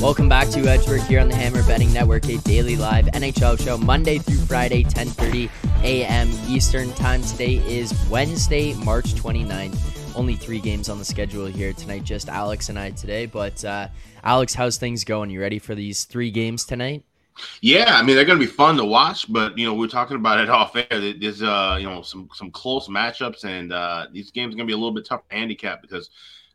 Welcome 0.00 0.30
back 0.30 0.48
to 0.48 0.60
Edgework 0.60 1.02
here 1.02 1.20
on 1.20 1.28
the 1.28 1.34
Hammer 1.34 1.62
Betting 1.62 1.92
Network, 1.92 2.26
a 2.26 2.38
daily 2.38 2.74
live 2.74 3.04
NHL 3.08 3.62
show 3.62 3.76
Monday 3.76 4.16
through 4.16 4.38
Friday, 4.46 4.82
10:30 4.82 5.50
a.m. 5.82 6.30
Eastern 6.48 6.90
Time. 6.94 7.20
Today 7.22 7.56
is 7.66 7.92
Wednesday, 8.08 8.72
March 8.72 9.12
29th. 9.12 10.16
Only 10.16 10.36
three 10.36 10.58
games 10.58 10.88
on 10.88 10.98
the 10.98 11.04
schedule 11.04 11.44
here 11.44 11.74
tonight, 11.74 12.04
just 12.04 12.30
Alex 12.30 12.70
and 12.70 12.78
I 12.78 12.92
today. 12.92 13.26
But 13.26 13.62
uh, 13.62 13.88
Alex, 14.24 14.54
how's 14.54 14.78
things 14.78 15.04
going? 15.04 15.28
You 15.28 15.38
ready 15.42 15.58
for 15.58 15.74
these 15.74 16.04
three 16.04 16.30
games 16.30 16.64
tonight? 16.64 17.04
Yeah, 17.60 17.94
I 17.94 18.02
mean 18.02 18.16
they're 18.16 18.24
going 18.24 18.40
to 18.40 18.46
be 18.46 18.50
fun 18.50 18.78
to 18.78 18.86
watch, 18.86 19.30
but 19.30 19.58
you 19.58 19.66
know 19.66 19.74
we're 19.74 19.86
talking 19.86 20.16
about 20.16 20.40
it 20.40 20.48
off 20.50 20.74
air. 20.76 20.86
There's 20.90 21.42
uh 21.42 21.76
you 21.78 21.86
know 21.86 22.00
some 22.00 22.30
some 22.32 22.50
close 22.50 22.88
matchups, 22.88 23.44
and 23.44 23.70
uh, 23.70 24.06
these 24.10 24.30
games 24.30 24.54
are 24.54 24.56
going 24.56 24.66
to 24.66 24.70
be 24.70 24.74
a 24.74 24.78
little 24.78 24.94
bit 24.94 25.04
tough 25.04 25.28
to 25.28 25.36
handicap 25.36 25.82
because 25.82 26.08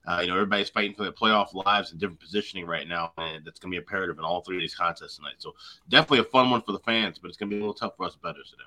uh, 0.07 0.19
you 0.21 0.27
know, 0.27 0.33
everybody's 0.33 0.69
fighting 0.69 0.95
for 0.95 1.03
their 1.03 1.11
playoff 1.11 1.53
lives 1.53 1.91
and 1.91 1.99
different 1.99 2.19
positioning 2.19 2.65
right 2.65 2.87
now, 2.87 3.11
and 3.17 3.43
that's 3.45 3.59
going 3.59 3.71
to 3.71 3.75
be 3.75 3.77
imperative 3.77 4.17
in 4.19 4.23
all 4.23 4.41
three 4.41 4.57
of 4.57 4.61
these 4.61 4.75
contests 4.75 5.17
tonight. 5.17 5.35
So 5.39 5.55
definitely 5.89 6.19
a 6.19 6.25
fun 6.25 6.49
one 6.49 6.61
for 6.61 6.71
the 6.73 6.79
fans, 6.79 7.17
but 7.17 7.29
it's 7.29 7.37
going 7.37 7.49
to 7.49 7.55
be 7.55 7.59
a 7.59 7.61
little 7.61 7.73
tough 7.73 7.97
for 7.97 8.05
us 8.05 8.15
bettors 8.21 8.51
today. 8.51 8.63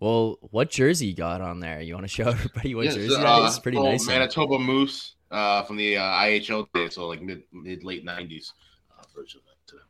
Well, 0.00 0.38
what 0.40 0.70
jersey 0.70 1.06
you 1.06 1.14
got 1.14 1.40
on 1.40 1.60
there? 1.60 1.80
You 1.80 1.94
want 1.94 2.04
to 2.04 2.08
show 2.08 2.24
everybody 2.28 2.74
what 2.74 2.86
yes, 2.86 2.94
jersey 2.94 3.14
uh, 3.14 3.46
It's 3.46 3.58
pretty 3.58 3.80
nice. 3.80 4.06
Manitoba 4.06 4.54
one. 4.54 4.62
Moose 4.62 5.14
uh, 5.30 5.62
from 5.62 5.76
the 5.76 5.96
uh, 5.96 6.02
IHL 6.02 6.66
day, 6.74 6.88
so 6.88 7.06
like 7.06 7.22
mid 7.22 7.42
mid 7.52 7.84
late 7.84 8.04
nineties 8.04 8.52
uh, 8.98 9.02
version 9.16 9.40
of 9.40 9.46
that 9.46 9.70
today. 9.70 9.82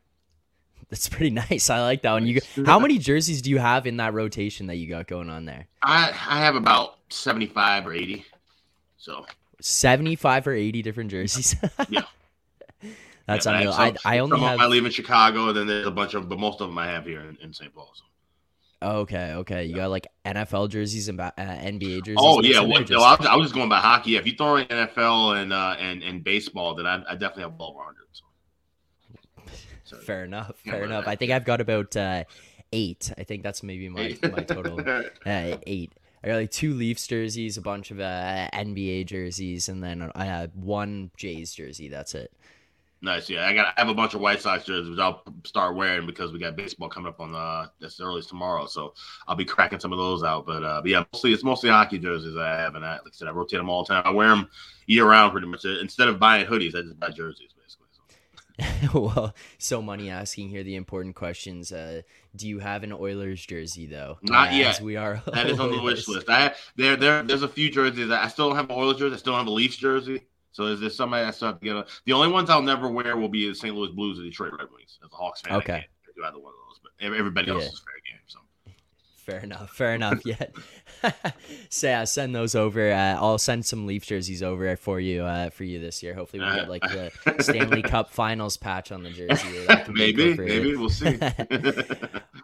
That's 0.90 1.08
pretty 1.08 1.30
nice. 1.50 1.70
I 1.70 1.80
like 1.80 2.02
that 2.02 2.12
one. 2.12 2.26
You 2.26 2.40
how 2.66 2.78
many 2.78 2.98
jerseys 2.98 3.40
do 3.42 3.50
you 3.50 3.58
have 3.58 3.86
in 3.86 3.96
that 3.96 4.12
rotation 4.14 4.66
that 4.66 4.76
you 4.76 4.88
got 4.88 5.06
going 5.06 5.30
on 5.30 5.46
there? 5.46 5.66
I 5.82 6.08
I 6.28 6.38
have 6.38 6.54
about 6.54 6.98
seventy 7.08 7.46
five 7.46 7.86
or 7.86 7.94
eighty. 7.94 8.24
So 8.98 9.26
75 9.64 10.46
or 10.46 10.52
80 10.52 10.82
different 10.82 11.10
jerseys. 11.10 11.56
yeah. 11.88 12.02
That's 13.26 13.46
yeah, 13.46 13.52
unreal. 13.52 13.72
I, 13.72 13.94
I, 14.04 14.18
only 14.18 14.38
have. 14.40 14.60
I 14.60 14.66
live 14.66 14.84
in 14.84 14.92
Chicago, 14.92 15.48
and 15.48 15.56
then 15.56 15.66
there's 15.66 15.86
a 15.86 15.90
bunch 15.90 16.12
of, 16.12 16.28
but 16.28 16.38
most 16.38 16.60
of 16.60 16.68
them 16.68 16.76
I 16.76 16.86
have 16.86 17.06
here 17.06 17.20
in, 17.20 17.38
in 17.40 17.54
St. 17.54 17.74
Paul. 17.74 17.90
So. 17.94 18.04
Okay, 18.86 19.32
okay. 19.32 19.64
You 19.64 19.70
yeah. 19.70 19.84
got 19.84 19.90
like 19.90 20.06
NFL 20.26 20.68
jerseys 20.68 21.08
and 21.08 21.18
uh, 21.18 21.32
NBA 21.38 22.04
jerseys. 22.04 22.18
Oh 22.20 22.42
yeah, 22.42 22.60
well, 22.60 22.84
no, 22.86 23.02
I, 23.02 23.16
was, 23.16 23.26
I, 23.26 23.36
was, 23.36 23.46
just 23.46 23.54
going 23.54 23.70
by 23.70 23.80
hockey. 23.80 24.10
Yeah, 24.10 24.18
if 24.18 24.26
you 24.26 24.34
throw 24.36 24.56
in 24.56 24.66
NFL 24.66 25.40
and 25.40 25.54
uh, 25.54 25.76
and 25.78 26.02
and 26.02 26.22
baseball, 26.22 26.74
then 26.74 26.84
I, 26.84 27.02
I 27.08 27.12
definitely 27.12 27.44
have 27.44 27.54
well 27.58 27.74
rounded. 27.78 28.00
So. 29.86 29.98
fair 29.98 30.24
enough. 30.24 30.56
Fair 30.64 30.84
enough. 30.84 31.06
I 31.06 31.14
think 31.14 31.30
I've 31.30 31.44
got 31.44 31.60
about 31.60 31.94
uh, 31.94 32.24
eight. 32.72 33.12
I 33.18 33.24
think 33.24 33.42
that's 33.42 33.62
maybe 33.62 33.90
my 33.90 34.16
my 34.22 34.42
total. 34.42 34.80
Uh, 35.26 35.58
eight. 35.66 35.92
I 36.24 36.28
got 36.28 36.36
like 36.36 36.50
two 36.50 36.72
Leafs 36.72 37.06
jerseys, 37.06 37.58
a 37.58 37.60
bunch 37.60 37.90
of 37.90 38.00
uh, 38.00 38.48
NBA 38.54 39.04
jerseys, 39.06 39.68
and 39.68 39.84
then 39.84 40.10
I 40.14 40.24
had 40.24 40.52
one 40.54 41.10
Jays 41.18 41.52
jersey. 41.52 41.88
That's 41.88 42.14
it. 42.14 42.32
Nice. 43.02 43.28
Yeah, 43.28 43.46
I 43.46 43.52
got. 43.52 43.74
I 43.76 43.80
have 43.80 43.90
a 43.90 43.94
bunch 43.94 44.14
of 44.14 44.22
White 44.22 44.40
Sox 44.40 44.64
jerseys, 44.64 44.88
which 44.88 44.98
I'll 44.98 45.22
start 45.44 45.76
wearing 45.76 46.06
because 46.06 46.32
we 46.32 46.38
got 46.38 46.56
baseball 46.56 46.88
coming 46.88 47.10
up 47.10 47.20
on 47.20 47.32
the 47.32 47.38
uh, 47.38 47.66
as 47.82 48.00
early 48.00 48.22
tomorrow. 48.22 48.64
So 48.64 48.94
I'll 49.28 49.36
be 49.36 49.44
cracking 49.44 49.80
some 49.80 49.92
of 49.92 49.98
those 49.98 50.22
out. 50.22 50.46
But, 50.46 50.64
uh, 50.64 50.80
but 50.80 50.90
yeah, 50.90 51.04
mostly 51.12 51.34
it's 51.34 51.44
mostly 51.44 51.68
hockey 51.68 51.98
jerseys 51.98 52.38
I 52.38 52.56
have, 52.56 52.74
and 52.74 52.86
I, 52.86 52.92
like 52.92 53.08
I 53.08 53.10
said, 53.12 53.28
I 53.28 53.32
rotate 53.32 53.58
them 53.58 53.68
all 53.68 53.84
the 53.84 53.92
time. 53.92 54.02
I 54.06 54.10
wear 54.10 54.30
them 54.30 54.48
year 54.86 55.06
round 55.06 55.32
pretty 55.32 55.46
much. 55.46 55.66
Instead 55.66 56.08
of 56.08 56.18
buying 56.18 56.46
hoodies, 56.46 56.74
I 56.74 56.80
just 56.80 56.98
buy 56.98 57.10
jerseys. 57.10 57.53
well, 58.94 59.34
so 59.58 59.82
money 59.82 60.10
asking 60.10 60.48
here 60.48 60.62
the 60.62 60.76
important 60.76 61.16
questions. 61.16 61.72
Uh, 61.72 62.02
do 62.36 62.46
you 62.48 62.60
have 62.60 62.84
an 62.84 62.92
Oilers 62.92 63.44
jersey 63.44 63.86
though? 63.86 64.18
Not 64.22 64.52
uh, 64.52 64.56
yet. 64.56 64.80
We 64.80 64.96
are. 64.96 65.22
That 65.32 65.48
is 65.48 65.58
on 65.58 65.72
the 65.72 65.82
wish 65.82 66.06
list. 66.06 66.28
I 66.28 66.54
there 66.76 66.96
there 66.96 67.22
there's 67.22 67.42
a 67.42 67.48
few 67.48 67.70
jerseys. 67.70 68.10
I 68.10 68.28
still 68.28 68.48
don't 68.48 68.56
have 68.56 68.70
an 68.70 68.76
Oilers 68.76 68.98
jersey. 68.98 69.14
I 69.14 69.18
still 69.18 69.32
don't 69.32 69.40
have 69.40 69.48
a 69.48 69.54
Leafs 69.54 69.76
jersey. 69.76 70.22
So 70.52 70.66
is 70.66 70.78
there 70.78 70.90
somebody 70.90 71.26
I 71.26 71.32
still 71.32 71.48
have 71.48 71.58
to 71.58 71.64
get? 71.64 71.74
A, 71.74 71.84
the 72.04 72.12
only 72.12 72.28
ones 72.28 72.48
I'll 72.48 72.62
never 72.62 72.88
wear 72.88 73.16
will 73.16 73.28
be 73.28 73.48
the 73.48 73.54
St. 73.56 73.74
Louis 73.74 73.90
Blues 73.90 74.20
or 74.20 74.22
Detroit 74.22 74.52
Red 74.52 74.68
Wings. 74.70 75.00
As 75.04 75.10
a 75.12 75.16
Hawks 75.16 75.40
fan, 75.40 75.56
okay. 75.56 75.72
I 75.72 75.78
can't 75.78 76.16
do 76.16 76.24
either 76.24 76.38
one 76.38 76.52
of 76.52 76.58
those. 76.68 76.80
But 76.80 77.12
everybody 77.12 77.50
else 77.50 77.64
yeah. 77.64 77.70
is 77.70 77.82
fair 77.84 77.94
game. 78.06 78.20
So 78.26 78.38
fair 79.24 79.40
enough. 79.40 79.70
Fair 79.70 79.94
enough. 79.94 80.24
Yet, 80.24 80.54
so 81.68 81.86
yeah, 81.86 82.04
send 82.04 82.34
those 82.34 82.54
over. 82.54 82.92
Uh, 82.92 83.16
I'll 83.16 83.38
send 83.38 83.64
some 83.66 83.86
Leaf 83.86 84.06
jerseys 84.06 84.42
over 84.42 84.76
for 84.76 85.00
you 85.00 85.22
uh, 85.22 85.50
for 85.50 85.64
you 85.64 85.80
this 85.80 86.02
year. 86.02 86.14
Hopefully, 86.14 86.44
we 86.44 86.54
get 86.54 86.68
like 86.68 86.82
the 86.82 87.10
Stanley 87.40 87.82
Cup 87.82 88.10
Finals 88.10 88.56
patch 88.56 88.92
on 88.92 89.02
the 89.02 89.10
jersey. 89.10 89.66
maybe, 89.92 90.34
maybe 90.34 90.76
we'll 90.76 90.88
see. 90.88 91.18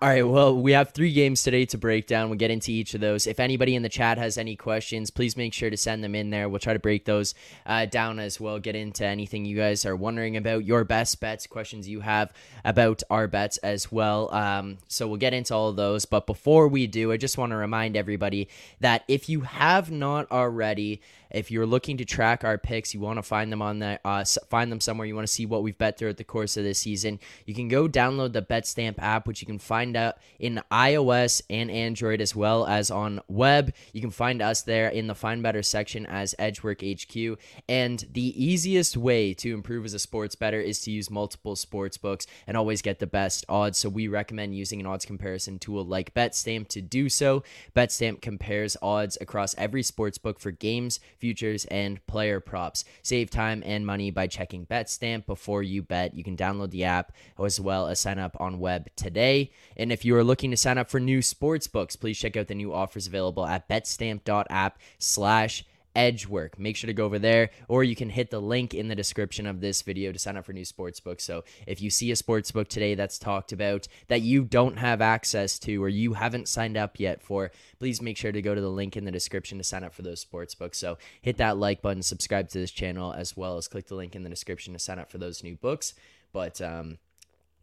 All 0.02 0.08
right. 0.08 0.26
Well, 0.26 0.56
we 0.56 0.72
have 0.72 0.92
three 0.92 1.12
games 1.12 1.42
today 1.42 1.66
to 1.66 1.76
break 1.76 2.06
down. 2.06 2.30
We'll 2.30 2.38
get 2.38 2.50
into 2.50 2.72
each 2.72 2.94
of 2.94 3.02
those. 3.02 3.26
If 3.26 3.38
anybody 3.38 3.74
in 3.74 3.82
the 3.82 3.91
chat 3.91 4.16
has 4.16 4.38
any 4.38 4.56
questions, 4.56 5.10
please 5.10 5.36
make 5.36 5.52
sure 5.52 5.68
to 5.68 5.76
send 5.76 6.02
them 6.02 6.14
in 6.14 6.30
there. 6.30 6.48
We'll 6.48 6.58
try 6.58 6.72
to 6.72 6.78
break 6.78 7.04
those 7.04 7.34
uh, 7.66 7.84
down 7.84 8.18
as 8.18 8.41
well. 8.41 8.58
Get 8.58 8.74
into 8.74 9.04
anything 9.04 9.44
you 9.44 9.58
guys 9.58 9.84
are 9.84 9.94
wondering 9.94 10.38
about, 10.38 10.64
your 10.64 10.84
best 10.84 11.20
bets, 11.20 11.47
questions 11.47 11.86
you 11.86 12.00
have 12.00 12.32
about 12.64 13.02
our 13.10 13.26
bets 13.26 13.58
as 13.58 13.92
well. 13.92 14.32
Um, 14.34 14.78
so 14.88 15.06
we'll 15.06 15.18
get 15.18 15.34
into 15.34 15.54
all 15.54 15.68
of 15.68 15.76
those. 15.76 16.06
But 16.06 16.26
before 16.26 16.68
we 16.70 16.86
do, 16.86 17.12
I 17.12 17.16
just 17.16 17.38
want 17.38 17.50
to 17.50 17.56
remind 17.56 17.97
everybody 17.97 18.48
that 18.81 19.04
if 19.08 19.28
you 19.28 19.41
have 19.41 19.91
not 19.91 20.31
already, 20.31 21.00
if 21.30 21.50
you're 21.50 21.66
looking 21.66 21.96
to 21.98 22.04
track 22.04 22.44
our 22.44 22.58
picks, 22.58 22.94
you 22.94 23.00
want 23.00 23.18
to 23.18 23.22
find 23.22 23.52
them 23.52 23.62
on 23.62 23.80
that, 23.80 24.00
uh, 24.04 24.24
find 24.48 24.70
them 24.70 24.80
somewhere. 24.80 25.06
You 25.06 25.14
want 25.14 25.26
to 25.26 25.32
see 25.32 25.46
what 25.46 25.62
we've 25.62 25.76
bet 25.76 25.98
throughout 25.98 26.16
the 26.16 26.24
course 26.24 26.56
of 26.56 26.64
this 26.64 26.78
season. 26.78 27.18
You 27.46 27.54
can 27.54 27.68
go 27.68 27.88
download 27.88 28.32
the 28.32 28.42
BetStamp 28.42 28.96
app, 28.98 29.26
which 29.26 29.41
you 29.41 29.46
can 29.46 29.58
find 29.58 29.96
out 29.96 30.16
in 30.38 30.62
iOS 30.70 31.42
and 31.50 31.70
Android 31.70 32.20
as 32.20 32.36
well 32.36 32.66
as 32.66 32.91
on 32.91 33.20
web. 33.28 33.72
You 33.92 34.00
can 34.00 34.10
find 34.10 34.42
us 34.42 34.62
there 34.62 34.88
in 34.88 35.06
the 35.06 35.14
Find 35.14 35.42
Better 35.42 35.62
section 35.62 36.06
as 36.06 36.34
Edgework 36.38 36.82
HQ. 36.82 37.38
And 37.68 38.04
the 38.12 38.44
easiest 38.44 38.97
way 38.97 39.34
to 39.34 39.54
improve 39.54 39.84
as 39.84 39.94
a 39.94 39.98
sports 39.98 40.34
better 40.34 40.60
is 40.60 40.80
to 40.82 40.91
use 40.91 41.10
multiple 41.10 41.56
sports 41.56 41.97
books 41.97 42.26
and 42.47 42.56
always 42.56 42.82
get 42.82 42.98
the 42.98 43.06
best 43.06 43.44
odds. 43.48 43.78
So 43.78 43.88
we 43.88 44.08
recommend 44.08 44.56
using 44.56 44.80
an 44.80 44.86
odds 44.86 45.04
comparison 45.04 45.58
tool 45.58 45.84
like 45.84 46.14
BetStamp 46.14 46.68
to 46.68 46.82
do 46.82 47.08
so. 47.08 47.42
BetStamp 47.74 48.20
compares 48.20 48.76
odds 48.82 49.16
across 49.20 49.54
every 49.56 49.82
sports 49.82 50.18
book 50.18 50.38
for 50.38 50.50
games 50.50 51.00
futures, 51.20 51.64
and 51.66 52.04
player 52.06 52.41
props. 52.41 52.84
Save 53.03 53.31
time 53.31 53.62
and 53.64 53.86
money 53.86 54.10
by 54.10 54.26
checking 54.26 54.66
BetStamp 54.66 55.26
before 55.26 55.62
you 55.62 55.82
bet. 55.82 56.14
You 56.14 56.25
can 56.25 56.36
download 56.36 56.70
the 56.70 56.84
app 56.84 57.12
as 57.38 57.60
well 57.60 57.86
as 57.86 58.00
sign 58.00 58.19
up 58.19 58.36
on 58.41 58.58
web 58.58 58.88
today. 58.97 59.53
And 59.76 59.92
if 59.92 60.04
you 60.04 60.16
are 60.16 60.25
looking 60.25 60.50
to 60.50 60.56
sign 60.56 60.78
up 60.78 60.91
for 60.91 60.98
new 60.98 61.22
sports 61.22 61.66
books, 61.66 61.97
please 61.97 62.19
check 62.19 62.36
out 62.36 62.48
the 62.48 62.54
new 62.54 62.72
offers 62.72 63.06
available 63.06 63.47
at 63.47 63.69
betstamp.app 63.69 64.78
slash 64.98 65.64
Edgework. 65.95 66.59
Make 66.59 66.77
sure 66.77 66.89
to 66.89 66.95
go 66.95 67.05
over 67.05 67.19
there, 67.19 67.51
or 67.69 67.84
you 67.84 67.97
can 67.97 68.11
hit 68.11 68.31
the 68.31 68.41
link 68.41 68.75
in 68.75 68.89
the 68.89 68.95
description 68.95 69.47
of 69.47 69.61
this 69.61 69.83
video 69.83 70.12
to 70.12 70.19
sign 70.19 70.37
up 70.37 70.45
for 70.45 70.53
new 70.53 70.65
sportsbook. 70.65 71.21
So 71.21 71.45
if 71.67 71.81
you 71.83 71.91
see 71.91 72.11
a 72.11 72.15
sportsbook 72.15 72.69
today 72.69 72.95
that's 72.95 73.19
talked 73.19 73.53
about 73.53 73.89
that 74.09 74.23
you 74.23 74.45
don't 74.45 74.78
have 74.78 75.01
access 75.01 75.59
to 75.61 75.83
or 75.83 75.89
you 75.89 76.15
haven't 76.15 76.49
signed 76.49 76.77
up 76.77 77.01
yet 77.01 77.23
for, 77.23 77.51
please 77.78 78.01
make 78.01 78.17
sure 78.17 78.33
to 78.33 78.43
go 78.43 78.55
to 78.55 78.61
the 78.61 78.71
link 78.71 78.97
in 78.97 79.05
the 79.05 79.11
description 79.11 79.59
to 79.59 79.65
sign 79.65 79.84
up 79.84 79.95
for 79.95 80.03
those 80.03 80.25
sportsbooks. 80.25 80.77
So 80.77 80.98
hit 81.21 81.39
that 81.39 81.59
like 81.59 81.83
button, 81.83 82.03
subscribe 82.03 82.48
to 82.51 82.59
this 82.59 82.71
channel, 82.71 83.13
as 83.13 83.36
well 83.36 83.57
as 83.57 83.69
click 83.69 83.86
the 83.86 83.95
link 83.95 84.15
in 84.15 84.22
the 84.22 84.31
description 84.31 84.72
to 84.72 84.78
sign 84.78 84.98
up 84.98 85.10
for 85.10 85.19
those 85.19 85.43
new 85.43 85.57
books. 85.57 85.95
But 86.33 86.60
um, 86.60 86.98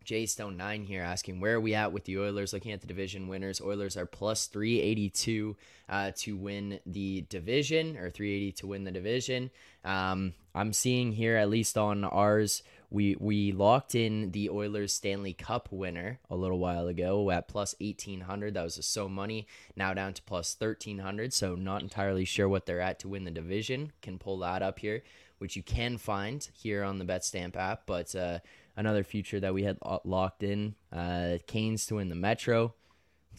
Jay 0.08 0.26
Stone 0.26 0.56
nine 0.56 0.86
here 0.86 1.04
asking 1.04 1.42
where 1.42 1.56
are 1.56 1.60
we 1.60 1.76
at 1.76 1.92
with 1.92 2.06
the 2.06 2.18
Oilers? 2.18 2.54
Looking 2.54 2.72
at 2.72 2.80
the 2.80 2.88
division 2.88 3.28
winners, 3.28 3.60
Oilers 3.60 3.98
are 3.98 4.06
plus 4.06 4.48
three 4.48 4.80
eighty 4.80 5.10
two 5.10 5.58
uh, 5.90 6.12
to 6.20 6.38
win 6.38 6.80
the 6.86 7.26
division 7.30 7.98
or 7.98 8.10
three 8.10 8.34
eighty 8.34 8.54
to 8.54 8.68
win 8.68 8.86
the 8.86 8.92
division. 8.92 9.52
Um, 9.84 10.34
I'm 10.56 10.72
seeing 10.72 11.12
here 11.12 11.36
at 11.36 11.50
least 11.50 11.78
on 11.78 12.06
ours. 12.06 12.64
We 12.90 13.18
we 13.20 13.52
locked 13.52 13.96
in 13.96 14.32
the 14.32 14.50
Oilers 14.50 14.94
Stanley 14.94 15.34
Cup 15.34 15.70
winner 15.72 16.20
a 16.30 16.36
little 16.36 16.60
while 16.60 16.88
ago 16.88 17.30
at 17.32 17.48
plus 17.48 17.76
1800. 17.80 18.54
That 18.54 18.64
was 18.64 18.78
just 18.78 18.94
so 18.94 19.10
money. 19.10 19.46
Now 19.76 19.94
down 19.94 20.14
to 20.14 20.22
plus 20.24 20.56
1300. 20.58 21.34
So 21.34 21.56
not 21.56 21.82
entirely 21.82 22.24
sure 22.24 22.48
what 22.48 22.66
they're 22.66 22.80
at 22.80 23.00
to 23.00 23.10
win 23.10 23.26
the 23.26 23.32
division. 23.32 23.92
Can 24.02 24.18
pull 24.18 24.40
that 24.40 24.62
up 24.62 24.80
here, 24.80 25.04
which 25.38 25.56
you 25.58 25.64
can 25.64 25.98
find 25.98 26.48
here 26.54 26.84
on 26.84 26.98
the 26.98 27.06
BetStamp 27.06 27.58
app. 27.58 27.84
But 27.86 28.16
uh, 28.16 28.40
another 28.78 29.04
future 29.04 29.42
that 29.42 29.54
we 29.54 29.64
had 29.64 29.78
locked 30.06 30.44
in. 30.44 30.76
Uh, 30.92 31.40
Canes 31.46 31.86
to 31.88 31.96
win 31.96 32.08
the 32.08 32.16
Metro. 32.16 32.74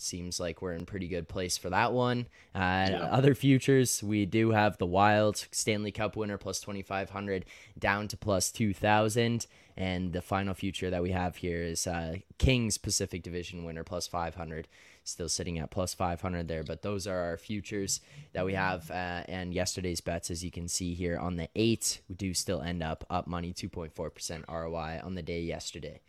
Seems 0.00 0.40
like 0.40 0.62
we're 0.62 0.72
in 0.72 0.86
pretty 0.86 1.08
good 1.08 1.28
place 1.28 1.56
for 1.56 1.70
that 1.70 1.92
one. 1.92 2.26
Uh, 2.54 2.88
yeah. 2.90 3.08
Other 3.10 3.34
futures, 3.34 4.02
we 4.02 4.26
do 4.26 4.50
have 4.50 4.78
the 4.78 4.86
Wild 4.86 5.46
Stanley 5.50 5.92
Cup 5.92 6.16
winner 6.16 6.38
plus 6.38 6.60
2,500 6.60 7.44
down 7.78 8.08
to 8.08 8.16
plus 8.16 8.50
2,000. 8.50 9.46
And 9.76 10.12
the 10.12 10.20
final 10.22 10.54
future 10.54 10.90
that 10.90 11.02
we 11.02 11.12
have 11.12 11.36
here 11.36 11.62
is 11.62 11.86
uh, 11.86 12.16
Kings 12.38 12.78
Pacific 12.78 13.22
Division 13.22 13.62
winner 13.62 13.84
plus 13.84 14.08
500, 14.08 14.66
still 15.04 15.28
sitting 15.28 15.58
at 15.60 15.70
plus 15.70 15.94
500 15.94 16.48
there. 16.48 16.64
But 16.64 16.82
those 16.82 17.06
are 17.06 17.18
our 17.18 17.36
futures 17.36 18.00
that 18.32 18.44
we 18.44 18.54
have. 18.54 18.90
Uh, 18.90 19.22
and 19.28 19.54
yesterday's 19.54 20.00
bets, 20.00 20.32
as 20.32 20.44
you 20.44 20.50
can 20.50 20.66
see 20.66 20.94
here 20.94 21.16
on 21.16 21.36
the 21.36 21.48
8, 21.54 22.00
we 22.08 22.16
do 22.16 22.34
still 22.34 22.60
end 22.60 22.82
up 22.82 23.04
up 23.08 23.28
money 23.28 23.52
2.4% 23.52 24.44
ROI 24.48 25.00
on 25.04 25.14
the 25.14 25.22
day 25.22 25.42
yesterday. 25.42 26.00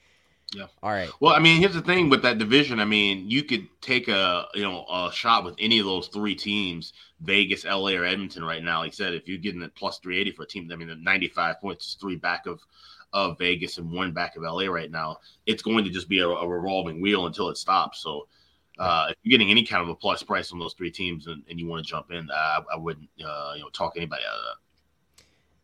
Yeah. 0.55 0.65
All 0.81 0.91
right. 0.91 1.09
Well, 1.19 1.33
I 1.33 1.39
mean, 1.39 1.59
here's 1.59 1.75
the 1.75 1.81
thing 1.81 2.09
with 2.09 2.23
that 2.23 2.39
division. 2.39 2.79
I 2.79 2.85
mean, 2.85 3.29
you 3.29 3.43
could 3.43 3.67
take 3.81 4.07
a 4.07 4.47
you 4.55 4.63
know 4.63 4.85
a 4.91 5.11
shot 5.13 5.43
with 5.43 5.55
any 5.59 5.79
of 5.79 5.85
those 5.85 6.07
three 6.07 6.35
teams, 6.35 6.93
Vegas, 7.21 7.65
LA, 7.65 7.91
or 7.91 8.05
Edmonton 8.05 8.43
right 8.43 8.63
now. 8.63 8.79
Like 8.79 8.89
I 8.89 8.95
said, 8.95 9.13
if 9.13 9.27
you're 9.27 9.37
getting 9.37 9.61
a 9.63 9.69
plus 9.69 9.99
380 9.99 10.35
for 10.35 10.43
a 10.43 10.47
team, 10.47 10.69
I 10.71 10.75
mean, 10.75 10.87
the 10.87 10.95
95 10.95 11.61
points 11.61 11.87
is 11.87 11.93
three 11.95 12.15
back 12.15 12.45
of 12.47 12.61
of 13.13 13.37
Vegas 13.37 13.77
and 13.77 13.91
one 13.91 14.11
back 14.11 14.35
of 14.35 14.43
LA 14.43 14.65
right 14.65 14.91
now. 14.91 15.17
It's 15.45 15.63
going 15.63 15.83
to 15.83 15.89
just 15.89 16.09
be 16.09 16.19
a, 16.19 16.27
a 16.27 16.47
revolving 16.47 17.01
wheel 17.01 17.27
until 17.27 17.49
it 17.49 17.57
stops. 17.57 18.01
So. 18.01 18.27
Uh, 18.77 19.07
if 19.09 19.17
you're 19.23 19.37
getting 19.37 19.51
any 19.51 19.65
kind 19.65 19.83
of 19.83 19.89
a 19.89 19.95
plus 19.95 20.23
price 20.23 20.53
on 20.53 20.59
those 20.59 20.73
three 20.73 20.89
teams 20.89 21.27
and, 21.27 21.43
and 21.49 21.59
you 21.59 21.67
want 21.67 21.85
to 21.85 21.89
jump 21.89 22.11
in, 22.11 22.29
I, 22.31 22.61
I 22.73 22.77
wouldn't 22.77 23.09
uh, 23.21 23.51
you 23.57 23.61
know 23.61 23.67
talk 23.73 23.97
anybody 23.97 24.23
out 24.23 24.37
of 24.37 24.41
that. 24.41 24.68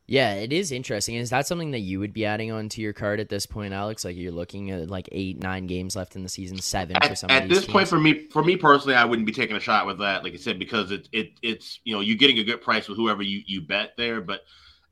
Yeah, 0.08 0.36
it 0.36 0.54
is 0.54 0.72
interesting. 0.72 1.16
Is 1.16 1.32
that 1.32 1.48
something 1.48 1.72
that 1.72 1.80
you 1.80 2.00
would 2.00 2.14
be 2.14 2.26
adding 2.26 2.52
on 2.52 2.70
to 2.70 2.82
your 2.82 2.94
card 2.94 3.20
at 3.20 3.30
this 3.30 3.48
point, 3.48 3.74
Alex? 3.74 4.06
Like 4.06 4.16
you're 4.16 4.32
looking 4.32 4.70
at 4.70 4.88
like 4.88 5.10
eight, 5.12 5.42
nine 5.42 5.66
games 5.66 5.96
left 5.96 6.16
in 6.16 6.22
the 6.22 6.30
season, 6.30 6.60
seven 6.60 6.96
at, 6.98 7.06
for 7.08 7.16
some. 7.16 7.32
At 7.32 7.50
this 7.50 7.62
teams? 7.62 7.72
point, 7.72 7.88
for 7.88 8.00
me, 8.00 8.28
for 8.30 8.44
me 8.44 8.56
personally, 8.56 8.96
I 8.96 9.06
wouldn't 9.06 9.26
be 9.26 9.32
taking 9.32 9.56
a 9.56 9.60
shot 9.60 9.88
with 9.88 9.98
that. 10.00 10.24
Like 10.24 10.34
I 10.34 10.38
said, 10.38 10.60
because 10.60 10.92
it, 10.92 11.10
it 11.12 11.32
it's 11.42 11.80
you 11.86 11.96
know 11.96 12.02
you're 12.02 12.18
getting 12.18 12.38
a 12.38 12.44
good 12.44 12.62
price 12.62 12.88
with 12.88 12.98
whoever 12.98 13.24
you 13.24 13.42
you 13.48 13.62
bet 13.62 13.94
there, 13.98 14.22
but 14.22 14.42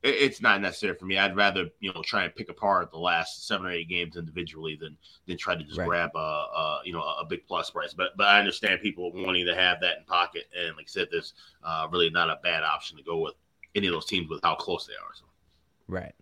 it, 0.02 0.16
it's 0.16 0.42
not 0.42 0.62
necessary 0.62 0.96
for 0.96 1.06
me. 1.06 1.20
I'd 1.20 1.36
rather 1.36 1.70
you 1.80 1.94
know 1.94 2.02
try 2.02 2.24
and 2.24 2.34
pick 2.34 2.50
apart 2.50 2.90
the 2.90 2.98
last 2.98 3.48
seven 3.48 3.68
or 3.68 3.72
eight 3.72 3.90
games 3.90 4.18
individually 4.18 4.80
than 4.82 4.98
than 5.28 5.38
try 5.38 5.54
to 5.54 5.64
just 5.64 5.78
right. 5.78 5.88
grab 5.88 6.10
a, 6.16 6.18
a, 6.18 6.82
you 6.86 6.94
know 6.94 7.04
a 7.04 7.26
big 7.30 7.46
plus 7.48 7.70
price. 7.70 7.94
But 7.94 8.18
but 8.18 8.26
I 8.26 8.40
understand 8.40 8.82
people 8.82 9.12
wanting 9.14 9.46
to 9.46 9.54
have 9.54 9.80
that 9.82 10.00
in 10.00 10.06
pocket, 10.06 10.46
and 10.60 10.76
like 10.76 10.86
I 10.86 10.90
said, 10.90 11.10
there's 11.12 11.36
uh, 11.64 11.88
really 11.92 12.10
not 12.10 12.32
a 12.32 12.40
bad 12.42 12.64
option 12.64 12.98
to 12.98 13.04
go 13.04 13.20
with 13.20 13.36
any 13.76 13.88
of 13.88 13.94
those 13.94 14.06
teams 14.06 14.30
with 14.30 14.40
how 14.44 14.56
close 14.56 14.86
they 14.86 14.94
are. 14.94 15.14
So. 15.14 15.26
Right. 15.88 16.14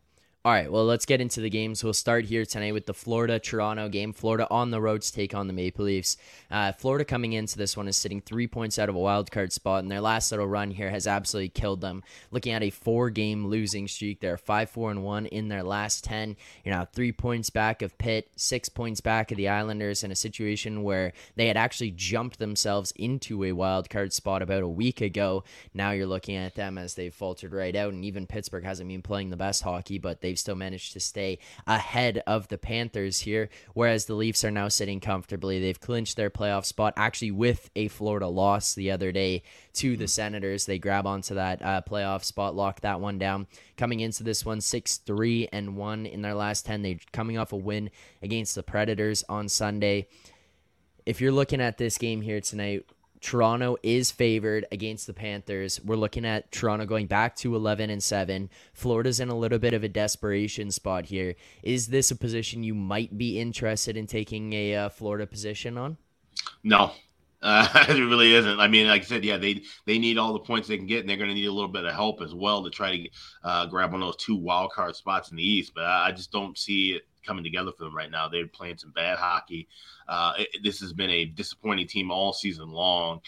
All 0.44 0.52
right, 0.52 0.72
well, 0.72 0.86
let's 0.86 1.06
get 1.06 1.22
into 1.22 1.40
the 1.40 1.52
games. 1.52 1.84
We'll 1.84 1.94
start 1.94 2.26
here 2.26 2.46
tonight 2.46 2.72
with 2.72 2.88
the 2.88 2.96
Florida 2.96 3.38
Toronto 3.38 3.90
game. 3.90 4.12
Florida 4.12 4.48
on 4.50 4.72
the 4.72 4.82
road 4.82 5.04
to 5.04 5.14
take 5.14 5.36
on 5.36 5.46
the 5.46 5.54
Maple 5.54 5.86
Leafs. 5.86 6.18
Uh, 6.50 6.72
Florida 6.72 7.06
coming 7.06 7.34
into 7.34 7.60
this 7.60 7.78
one 7.78 7.88
is 7.88 7.96
sitting 7.96 8.22
three 8.22 8.48
points 8.48 8.80
out 8.80 8.90
of 8.90 8.96
a 8.96 9.00
wild 9.00 9.30
card 9.30 9.54
spot, 9.54 9.84
and 9.84 9.92
their 9.92 10.02
last 10.02 10.32
little 10.32 10.48
run 10.48 10.72
here 10.72 10.90
has 10.90 11.06
absolutely 11.06 11.50
killed 11.50 11.82
them. 11.82 12.02
Looking 12.32 12.54
at 12.54 12.64
a 12.64 12.72
four 12.72 13.12
game 13.12 13.46
losing 13.46 13.88
streak, 13.88 14.20
they're 14.20 14.36
5 14.36 14.72
4 14.72 14.90
and 14.90 15.04
1 15.04 15.28
in 15.28 15.48
their 15.48 15.62
last 15.62 16.04
10. 16.06 16.36
You're 16.66 16.74
now 16.74 16.86
three 16.86 17.12
points 17.12 17.52
back 17.52 17.84
of 17.84 17.96
Pitt, 18.00 18.32
six 18.36 18.68
points 18.68 19.00
back 19.00 19.30
of 19.30 19.38
the 19.38 19.48
Islanders 19.48 20.04
in 20.04 20.12
a 20.12 20.16
situation 20.16 20.82
where 20.82 21.14
they 21.36 21.50
had 21.50 21.58
actually 21.58 21.92
jumped 21.92 22.40
themselves 22.40 22.94
into 22.96 23.44
a 23.44 23.52
wild 23.52 23.92
card 23.92 24.12
spot 24.12 24.42
about 24.42 24.64
a 24.64 24.68
week 24.68 25.02
ago. 25.02 25.44
Now 25.76 25.92
you're 25.92 26.08
looking 26.08 26.36
at 26.36 26.56
them 26.56 26.80
as 26.80 26.96
they've 26.96 27.14
faltered 27.14 27.54
right 27.54 27.76
out, 27.76 27.94
and 27.94 28.04
even 28.04 28.26
Pittsburgh 28.26 28.64
hasn't 28.64 28.90
been 28.90 29.04
playing 29.04 29.30
the 29.30 29.38
best 29.38 29.62
hockey, 29.62 30.00
but 30.00 30.20
they've 30.32 30.40
still 30.40 30.56
managed 30.56 30.94
to 30.94 31.00
stay 31.02 31.40
ahead 31.68 32.24
of 32.26 32.48
the 32.48 32.58
Panthers 32.58 33.20
here, 33.20 33.50
whereas 33.74 34.06
the 34.06 34.14
Leafs 34.14 34.46
are 34.46 34.52
now 34.52 34.70
sitting 34.70 35.02
comfortably. 35.02 35.60
They've 35.60 35.80
clinched 35.80 36.16
their 36.16 36.30
playoff 36.30 36.64
spot 36.64 36.94
actually 36.96 37.32
with 37.32 37.70
a 37.76 37.90
Florida 37.90 38.28
loss 38.28 38.74
the 38.74 38.92
other 38.92 39.12
day 39.12 39.44
to 39.74 39.98
the 39.98 40.08
Senators. 40.08 40.66
They 40.66 40.80
grab 40.80 41.06
onto 41.06 41.36
that 41.36 41.62
uh, 41.62 41.82
playoff 41.82 42.24
spot, 42.24 42.56
lock 42.56 42.80
that 42.80 43.02
one 43.02 43.18
down. 43.20 43.48
Coming 43.76 44.00
into 44.00 44.24
this 44.24 44.46
one, 44.46 44.62
6 44.62 44.98
3 44.98 45.50
and 45.52 45.76
1 45.76 46.06
in 46.06 46.22
their 46.22 46.36
last 46.36 46.66
10. 46.66 46.82
They're 46.82 46.96
coming 47.12 47.38
off 47.38 47.52
a 47.52 47.58
win 47.58 47.90
against 48.22 48.56
the 48.56 48.64
Predators 48.64 49.26
on 49.28 49.50
Sunday. 49.50 50.08
If 51.06 51.20
you're 51.20 51.34
looking 51.34 51.60
at 51.60 51.78
this 51.78 51.98
game 51.98 52.22
here 52.22 52.40
tonight, 52.40 52.86
Toronto 53.22 53.78
is 53.84 54.12
favored 54.12 54.66
against 54.72 55.08
the 55.08 55.14
Panthers. 55.14 55.80
We're 55.84 55.96
looking 55.96 56.26
at 56.26 56.52
Toronto 56.52 56.86
going 56.86 57.08
back 57.08 57.36
to 57.38 57.56
11 57.56 57.90
and 57.90 58.02
7. 58.02 58.50
Florida's 58.74 59.20
in 59.20 59.30
a 59.30 59.38
little 59.38 59.60
bit 59.60 59.74
of 59.74 59.84
a 59.84 59.90
desperation 59.90 60.72
spot 60.72 61.06
here. 61.06 61.36
Is 61.62 61.88
this 61.88 62.12
a 62.12 62.16
position 62.16 62.64
you 62.64 62.74
might 62.74 63.18
be 63.18 63.40
interested 63.40 63.96
in 63.96 64.08
taking 64.08 64.54
a 64.54 64.76
uh, 64.76 64.90
Florida 64.90 65.28
position 65.28 65.78
on? 65.78 65.98
No. 66.64 66.92
Uh, 67.42 67.68
it 67.90 67.94
really 67.94 68.34
isn't. 68.34 68.60
I 68.60 68.68
mean, 68.68 68.88
like 68.88 69.04
I 69.04 69.06
said, 69.06 69.24
yeah, 69.24 69.38
they 69.38 69.64
they 69.86 69.98
need 69.98 70.18
all 70.18 70.34
the 70.34 70.40
points 70.40 70.68
they 70.68 70.78
can 70.78 70.88
get, 70.88 71.00
and 71.00 71.10
they're 71.10 71.18
going 71.18 71.30
to 71.30 71.36
need 71.36 71.46
a 71.46 71.52
little 71.52 71.72
bit 71.72 71.86
of 71.86 71.94
help 71.94 72.22
as 72.22 72.34
well 72.34 72.64
to 72.64 72.70
try 72.70 72.98
to 72.98 73.10
uh, 73.44 73.66
grab 73.68 73.92
one 73.92 74.02
of 74.02 74.08
those 74.08 74.24
two 74.24 74.36
wild 74.36 74.72
card 74.72 74.96
spots 74.96 75.32
in 75.32 75.38
the 75.38 75.48
East. 75.48 75.74
But 75.74 75.86
I, 75.86 76.08
I 76.08 76.12
just 76.12 76.32
don't 76.32 76.58
see 76.58 76.94
it 76.94 77.04
coming 77.26 77.44
together 77.44 77.72
for 77.78 77.86
them 77.86 77.96
right 77.96 78.12
now. 78.12 78.28
They're 78.28 78.48
playing 78.48 78.78
some 78.78 78.92
bad 78.92 79.18
hockey. 79.18 79.68
Uh, 80.08 80.34
it, 80.38 80.64
this 80.64 80.80
has 80.82 80.94
been 80.94 81.10
a 81.10 81.26
disappointing 81.26 81.88
team 81.88 82.12
all 82.12 82.34
season 82.34 82.70
long. 82.70 83.22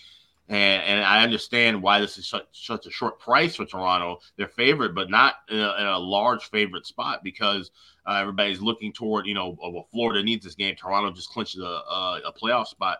And, 0.49 0.83
and 0.83 1.05
I 1.05 1.23
understand 1.23 1.81
why 1.81 2.01
this 2.01 2.17
is 2.17 2.27
such, 2.27 2.45
such 2.51 2.85
a 2.85 2.91
short 2.91 3.19
price 3.19 3.55
for 3.55 3.65
Toronto. 3.65 4.19
They're 4.35 4.49
favorite, 4.49 4.93
but 4.93 5.09
not 5.09 5.35
in 5.49 5.57
a, 5.57 5.75
in 5.79 5.85
a 5.85 5.97
large 5.97 6.49
favorite 6.49 6.85
spot 6.85 7.23
because 7.23 7.71
uh, 8.05 8.15
everybody's 8.19 8.61
looking 8.61 8.91
toward, 8.91 9.25
you 9.25 9.33
know, 9.33 9.57
well, 9.61 9.87
Florida 9.91 10.21
needs 10.21 10.43
this 10.43 10.55
game. 10.55 10.75
Toronto 10.75 11.11
just 11.11 11.29
clinched 11.29 11.57
a, 11.57 11.63
a, 11.63 12.21
a 12.25 12.33
playoff 12.33 12.67
spot 12.67 12.99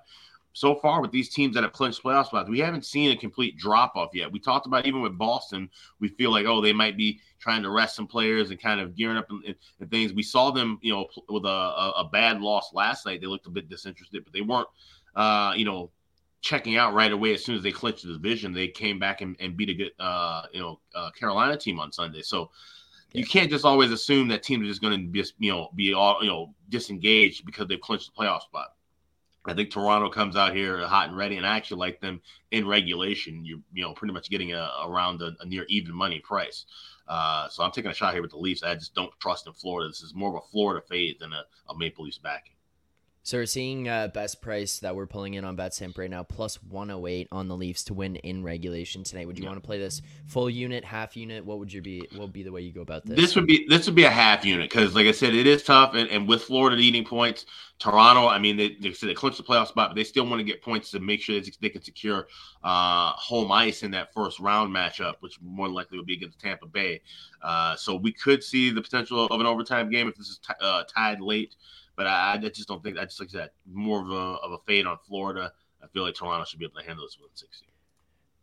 so 0.53 0.75
far 0.75 1.01
with 1.01 1.11
these 1.11 1.29
teams 1.29 1.55
that 1.55 1.63
have 1.63 1.73
clinched 1.73 2.03
playoff 2.03 2.27
spots, 2.27 2.49
we 2.49 2.59
haven't 2.59 2.85
seen 2.85 3.11
a 3.11 3.17
complete 3.17 3.57
drop 3.57 3.95
off 3.95 4.11
yet. 4.13 4.31
We 4.31 4.39
talked 4.39 4.67
about 4.67 4.85
even 4.85 5.01
with 5.01 5.17
Boston, 5.17 5.69
we 5.99 6.09
feel 6.09 6.31
like 6.31 6.45
oh 6.45 6.61
they 6.61 6.71
might 6.73 6.95
be 6.95 7.19
trying 7.39 7.63
to 7.63 7.71
rest 7.71 7.95
some 7.95 8.07
players 8.07 8.51
and 8.51 8.61
kind 8.61 8.79
of 8.79 8.95
gearing 8.95 9.17
up 9.17 9.29
and, 9.31 9.55
and 9.79 9.91
things. 9.91 10.13
We 10.13 10.23
saw 10.23 10.51
them, 10.51 10.77
you 10.81 10.93
know, 10.93 11.07
with 11.27 11.45
a, 11.45 11.47
a, 11.47 11.93
a, 11.97 12.09
bad 12.09 12.39
loss 12.39 12.71
last 12.73 13.05
night. 13.05 13.19
They 13.19 13.27
looked 13.27 13.47
a 13.47 13.49
bit 13.49 13.67
disinterested, 13.67 14.23
but 14.23 14.31
they 14.31 14.41
weren't, 14.41 14.67
uh, 15.15 15.53
you 15.55 15.65
know, 15.65 15.91
checking 16.41 16.77
out 16.77 16.93
right 16.93 17.11
away 17.11 17.33
as 17.33 17.43
soon 17.43 17.55
as 17.55 17.63
they 17.63 17.71
clinched 17.71 18.05
the 18.05 18.13
division. 18.13 18.53
They 18.53 18.67
came 18.67 18.99
back 18.99 19.21
and, 19.21 19.35
and 19.39 19.57
beat 19.57 19.69
a 19.69 19.73
good, 19.73 19.91
uh, 19.99 20.43
you 20.53 20.61
know, 20.61 20.79
uh, 20.95 21.09
Carolina 21.11 21.57
team 21.57 21.79
on 21.79 21.91
Sunday. 21.91 22.21
So. 22.21 22.51
Yeah. 23.11 23.19
You 23.19 23.27
can't 23.27 23.51
just 23.51 23.63
always 23.63 23.91
assume 23.91 24.27
that 24.29 24.41
teams 24.41 24.63
are 24.63 24.67
just 24.67 24.81
going 24.81 24.99
to 24.99 25.07
be, 25.07 25.23
you 25.37 25.51
know, 25.51 25.69
be 25.75 25.93
all, 25.93 26.17
you 26.23 26.27
know, 26.27 26.55
disengaged 26.69 27.45
because 27.45 27.67
they've 27.67 27.79
clinched 27.79 28.09
the 28.11 28.19
playoff 28.19 28.41
spot. 28.41 28.69
I 29.45 29.53
think 29.53 29.71
Toronto 29.71 30.09
comes 30.09 30.35
out 30.35 30.55
here 30.55 30.85
hot 30.87 31.09
and 31.09 31.17
ready, 31.17 31.37
and 31.37 31.45
I 31.45 31.57
actually 31.57 31.79
like 31.79 31.99
them 31.99 32.21
in 32.51 32.67
regulation. 32.67 33.43
You're 33.45 33.59
you 33.73 33.83
know 33.83 33.93
pretty 33.93 34.13
much 34.13 34.29
getting 34.29 34.53
a, 34.53 34.69
around 34.85 35.21
a, 35.21 35.31
a 35.41 35.45
near 35.45 35.65
even 35.67 35.93
money 35.93 36.19
price. 36.19 36.65
Uh, 37.07 37.49
so 37.49 37.63
I'm 37.63 37.71
taking 37.71 37.91
a 37.91 37.93
shot 37.93 38.13
here 38.13 38.21
with 38.21 38.31
the 38.31 38.37
Leafs. 38.37 38.63
I 38.63 38.75
just 38.75 38.95
don't 38.95 39.11
trust 39.19 39.47
in 39.47 39.53
Florida. 39.53 39.89
This 39.89 40.01
is 40.01 40.13
more 40.13 40.29
of 40.29 40.35
a 40.43 40.47
Florida 40.51 40.85
fade 40.87 41.17
than 41.19 41.33
a, 41.33 41.43
a 41.69 41.77
Maple 41.77 42.05
Leafs 42.05 42.17
backing. 42.17 42.53
So 43.25 43.37
we're 43.37 43.45
seeing 43.45 43.87
uh, 43.87 44.09
best 44.09 44.41
price 44.41 44.79
that 44.79 44.97
we're 44.97 45.05
pulling 45.05 45.35
in 45.35 45.45
on 45.45 45.55
BetStamp 45.55 45.97
right 45.97 46.09
now, 46.09 46.23
plus 46.23 46.61
108 46.61 47.29
on 47.31 47.47
the 47.47 47.55
Leafs 47.55 47.85
to 47.85 47.93
win 47.93 48.17
in 48.17 48.43
regulation 48.43 49.05
tonight. 49.05 49.27
Would 49.27 49.37
you 49.39 49.45
yeah. 49.45 49.51
want 49.51 49.63
to 49.63 49.65
play 49.65 49.79
this 49.79 50.01
full 50.25 50.49
unit, 50.49 50.83
half 50.83 51.15
unit? 51.15 51.45
What 51.45 51.59
would 51.59 51.71
you 51.71 51.81
be? 51.81 52.01
What 52.11 52.19
would 52.19 52.33
be 52.33 52.43
the 52.43 52.51
way 52.51 52.59
you 52.59 52.73
go 52.73 52.81
about 52.81 53.05
this? 53.05 53.17
This 53.17 53.35
would 53.37 53.47
be 53.47 53.65
this 53.69 53.85
would 53.85 53.95
be 53.95 54.03
a 54.03 54.09
half 54.09 54.43
unit 54.43 54.69
because, 54.69 54.93
like 54.93 55.07
I 55.07 55.13
said, 55.13 55.33
it 55.33 55.47
is 55.47 55.63
tough, 55.63 55.93
and, 55.93 56.09
and 56.09 56.27
with 56.27 56.43
Florida 56.43 56.75
needing 56.75 57.05
points, 57.05 57.45
Toronto. 57.79 58.27
I 58.27 58.39
mean, 58.39 58.57
they 58.57 58.75
they 58.81 58.91
said 58.91 59.07
they 59.07 59.13
clinched 59.13 59.37
the 59.37 59.43
playoff 59.45 59.67
spot, 59.67 59.91
but 59.91 59.95
they 59.95 60.03
still 60.03 60.25
want 60.27 60.41
to 60.41 60.43
get 60.43 60.61
points 60.61 60.91
to 60.91 60.99
make 60.99 61.21
sure 61.21 61.39
they 61.61 61.69
can 61.69 61.81
secure 61.81 62.27
uh, 62.61 63.11
home 63.11 63.53
ice 63.53 63.83
in 63.83 63.91
that 63.91 64.13
first 64.13 64.41
round 64.41 64.75
matchup, 64.75 65.15
which 65.21 65.39
more 65.41 65.69
likely 65.69 65.97
would 65.97 66.07
be 66.07 66.15
against 66.15 66.39
Tampa 66.39 66.65
Bay. 66.65 67.01
Uh, 67.41 67.77
so 67.77 67.95
we 67.95 68.11
could 68.11 68.43
see 68.43 68.69
the 68.69 68.81
potential 68.81 69.27
of 69.27 69.39
an 69.39 69.45
overtime 69.45 69.89
game 69.89 70.09
if 70.09 70.15
this 70.15 70.27
is 70.27 70.39
t- 70.39 70.53
uh, 70.59 70.83
tied 70.93 71.21
late. 71.21 71.55
But 71.95 72.07
I, 72.07 72.33
I 72.33 72.37
just 72.37 72.67
don't 72.67 72.83
think 72.83 72.97
just 72.97 73.19
like 73.19 73.29
that 73.31 73.53
more 73.71 74.01
of 74.01 74.09
a 74.09 74.39
of 74.41 74.51
a 74.51 74.57
fade 74.65 74.85
on 74.85 74.97
Florida. 75.07 75.51
I 75.83 75.87
feel 75.87 76.03
like 76.03 76.15
Toronto 76.15 76.45
should 76.45 76.59
be 76.59 76.65
able 76.65 76.79
to 76.79 76.85
handle 76.85 77.05
this 77.05 77.17
160. 77.17 77.67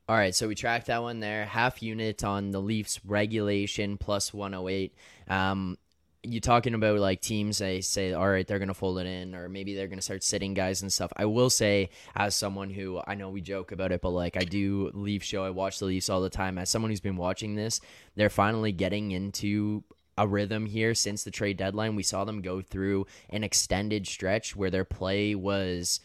All 0.08 0.16
right, 0.16 0.34
so 0.34 0.48
we 0.48 0.54
tracked 0.54 0.88
that 0.88 1.02
one 1.02 1.20
there. 1.20 1.46
Half 1.46 1.82
unit 1.82 2.24
on 2.24 2.50
the 2.50 2.60
Leafs 2.60 3.00
regulation 3.04 3.96
plus 3.96 4.34
108. 4.34 4.94
Um, 5.28 5.78
you 6.22 6.40
talking 6.40 6.74
about 6.74 6.98
like 6.98 7.20
teams 7.20 7.58
they 7.58 7.80
say 7.80 8.12
all 8.12 8.28
right 8.28 8.46
they're 8.46 8.58
gonna 8.58 8.74
fold 8.74 8.98
it 8.98 9.06
in 9.06 9.34
or 9.34 9.48
maybe 9.48 9.74
they're 9.74 9.88
gonna 9.88 10.02
start 10.02 10.22
sitting 10.22 10.52
guys 10.52 10.82
and 10.82 10.92
stuff 10.92 11.10
i 11.16 11.24
will 11.24 11.48
say 11.48 11.88
as 12.14 12.34
someone 12.34 12.68
who 12.68 13.00
i 13.06 13.14
know 13.14 13.30
we 13.30 13.40
joke 13.40 13.72
about 13.72 13.90
it 13.90 14.02
but 14.02 14.10
like 14.10 14.36
i 14.36 14.44
do 14.44 14.90
leaf 14.92 15.22
show 15.22 15.44
i 15.44 15.50
watch 15.50 15.78
the 15.78 15.86
leafs 15.86 16.10
all 16.10 16.20
the 16.20 16.28
time 16.28 16.58
as 16.58 16.68
someone 16.68 16.90
who's 16.90 17.00
been 17.00 17.16
watching 17.16 17.54
this 17.54 17.80
they're 18.16 18.28
finally 18.28 18.70
getting 18.70 19.12
into 19.12 19.82
a 20.20 20.26
rhythm 20.26 20.66
here 20.66 20.94
since 20.94 21.24
the 21.24 21.30
trade 21.30 21.56
deadline. 21.56 21.96
We 21.96 22.02
saw 22.02 22.24
them 22.24 22.42
go 22.42 22.60
through 22.60 23.06
an 23.30 23.42
extended 23.42 24.06
stretch 24.06 24.54
where 24.54 24.70
their 24.70 24.84
play 24.84 25.34
was 25.34 26.00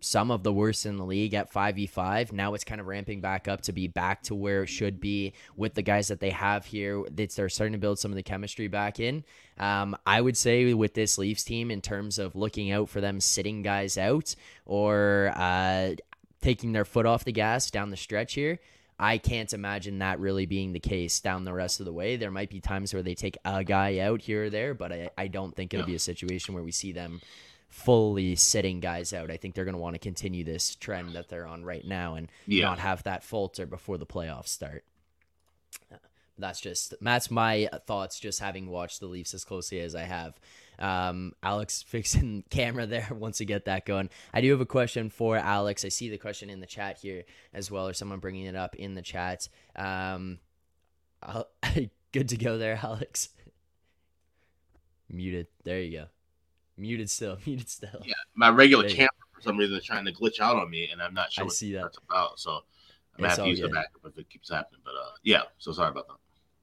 some 0.00 0.30
of 0.30 0.42
the 0.42 0.52
worst 0.52 0.86
in 0.86 0.96
the 0.96 1.04
league 1.04 1.34
at 1.34 1.52
5v5. 1.52 2.32
Now 2.32 2.54
it's 2.54 2.64
kind 2.64 2.80
of 2.80 2.86
ramping 2.86 3.20
back 3.20 3.48
up 3.48 3.60
to 3.62 3.72
be 3.72 3.86
back 3.86 4.22
to 4.22 4.34
where 4.34 4.62
it 4.62 4.68
should 4.68 4.98
be 4.98 5.34
with 5.56 5.74
the 5.74 5.82
guys 5.82 6.08
that 6.08 6.20
they 6.20 6.30
have 6.30 6.64
here. 6.64 7.04
It's, 7.18 7.34
they're 7.34 7.50
starting 7.50 7.74
to 7.74 7.78
build 7.78 7.98
some 7.98 8.10
of 8.10 8.16
the 8.16 8.22
chemistry 8.22 8.66
back 8.66 8.98
in. 8.98 9.24
Um, 9.58 9.94
I 10.06 10.22
would 10.22 10.38
say 10.38 10.72
with 10.72 10.94
this 10.94 11.18
Leafs 11.18 11.44
team, 11.44 11.70
in 11.70 11.82
terms 11.82 12.18
of 12.18 12.34
looking 12.34 12.72
out 12.72 12.88
for 12.88 13.02
them 13.02 13.20
sitting 13.20 13.60
guys 13.60 13.98
out 13.98 14.34
or 14.64 15.34
uh, 15.36 15.96
taking 16.40 16.72
their 16.72 16.86
foot 16.86 17.04
off 17.04 17.24
the 17.24 17.32
gas 17.32 17.70
down 17.70 17.90
the 17.90 17.96
stretch 17.98 18.32
here, 18.32 18.58
I 19.02 19.16
can't 19.16 19.50
imagine 19.54 20.00
that 20.00 20.20
really 20.20 20.44
being 20.44 20.72
the 20.72 20.78
case 20.78 21.20
down 21.20 21.44
the 21.44 21.54
rest 21.54 21.80
of 21.80 21.86
the 21.86 21.92
way. 21.92 22.16
There 22.16 22.30
might 22.30 22.50
be 22.50 22.60
times 22.60 22.92
where 22.92 23.02
they 23.02 23.14
take 23.14 23.38
a 23.46 23.64
guy 23.64 24.00
out 24.00 24.20
here 24.20 24.44
or 24.44 24.50
there, 24.50 24.74
but 24.74 24.92
I, 24.92 25.10
I 25.16 25.28
don't 25.28 25.56
think 25.56 25.72
it'll 25.72 25.84
yeah. 25.84 25.92
be 25.92 25.94
a 25.94 26.00
situation 26.00 26.52
where 26.52 26.62
we 26.62 26.70
see 26.70 26.92
them 26.92 27.22
fully 27.70 28.36
sitting 28.36 28.78
guys 28.78 29.14
out. 29.14 29.30
I 29.30 29.38
think 29.38 29.54
they're 29.54 29.64
going 29.64 29.74
to 29.74 29.80
want 29.80 29.94
to 29.94 29.98
continue 29.98 30.44
this 30.44 30.74
trend 30.74 31.14
that 31.14 31.30
they're 31.30 31.46
on 31.46 31.64
right 31.64 31.84
now 31.84 32.16
and 32.16 32.28
yeah. 32.46 32.66
not 32.66 32.78
have 32.78 33.02
that 33.04 33.24
falter 33.24 33.64
before 33.64 33.96
the 33.96 34.04
playoffs 34.04 34.48
start. 34.48 34.84
That's 36.36 36.60
just 36.60 36.94
that's 37.00 37.30
my 37.30 37.68
thoughts. 37.86 38.18
Just 38.18 38.40
having 38.40 38.68
watched 38.68 39.00
the 39.00 39.06
Leafs 39.06 39.34
as 39.34 39.44
closely 39.44 39.80
as 39.80 39.94
I 39.94 40.02
have. 40.02 40.38
Um, 40.80 41.32
Alex 41.42 41.82
fixing 41.86 42.44
camera 42.50 42.86
there 42.86 43.08
once 43.14 43.40
we 43.40 43.46
get 43.46 43.66
that 43.66 43.84
going. 43.84 44.10
I 44.32 44.40
do 44.40 44.50
have 44.50 44.60
a 44.60 44.66
question 44.66 45.10
for 45.10 45.36
Alex. 45.36 45.84
I 45.84 45.88
see 45.88 46.08
the 46.08 46.18
question 46.18 46.50
in 46.50 46.60
the 46.60 46.66
chat 46.66 46.98
here 46.98 47.24
as 47.52 47.70
well, 47.70 47.86
or 47.86 47.92
someone 47.92 48.18
bringing 48.18 48.46
it 48.46 48.56
up 48.56 48.76
in 48.76 48.94
the 48.94 49.02
chat. 49.02 49.48
Um, 49.76 50.38
good 52.12 52.28
to 52.28 52.36
go 52.36 52.58
there, 52.58 52.78
Alex. 52.82 53.30
Muted. 55.08 55.48
There 55.64 55.80
you 55.80 55.98
go. 55.98 56.06
Muted 56.76 57.10
still. 57.10 57.38
Muted 57.46 57.68
still. 57.68 58.02
Yeah, 58.04 58.14
my 58.34 58.48
regular 58.48 58.88
camera 58.88 59.08
for 59.32 59.42
some 59.42 59.56
reason 59.56 59.76
is 59.76 59.84
trying 59.84 60.04
to 60.04 60.12
glitch 60.12 60.40
out 60.40 60.56
on 60.56 60.70
me, 60.70 60.88
and 60.90 61.02
I'm 61.02 61.14
not 61.14 61.32
sure 61.32 61.42
I 61.42 61.46
what 61.46 61.54
see 61.54 61.72
that. 61.72 61.82
that's 61.82 61.98
about. 61.98 62.38
So 62.38 62.52
I'm 62.52 62.60
gonna 63.18 63.28
have 63.28 63.38
to 63.38 63.48
use 63.48 63.60
good. 63.60 63.70
the 63.70 63.74
backup 63.74 64.00
if 64.06 64.18
it 64.18 64.30
keeps 64.30 64.50
happening. 64.50 64.80
But 64.84 64.92
uh, 64.92 65.12
yeah, 65.22 65.42
so 65.58 65.72
sorry 65.72 65.90
about 65.90 66.08
that. 66.08 66.16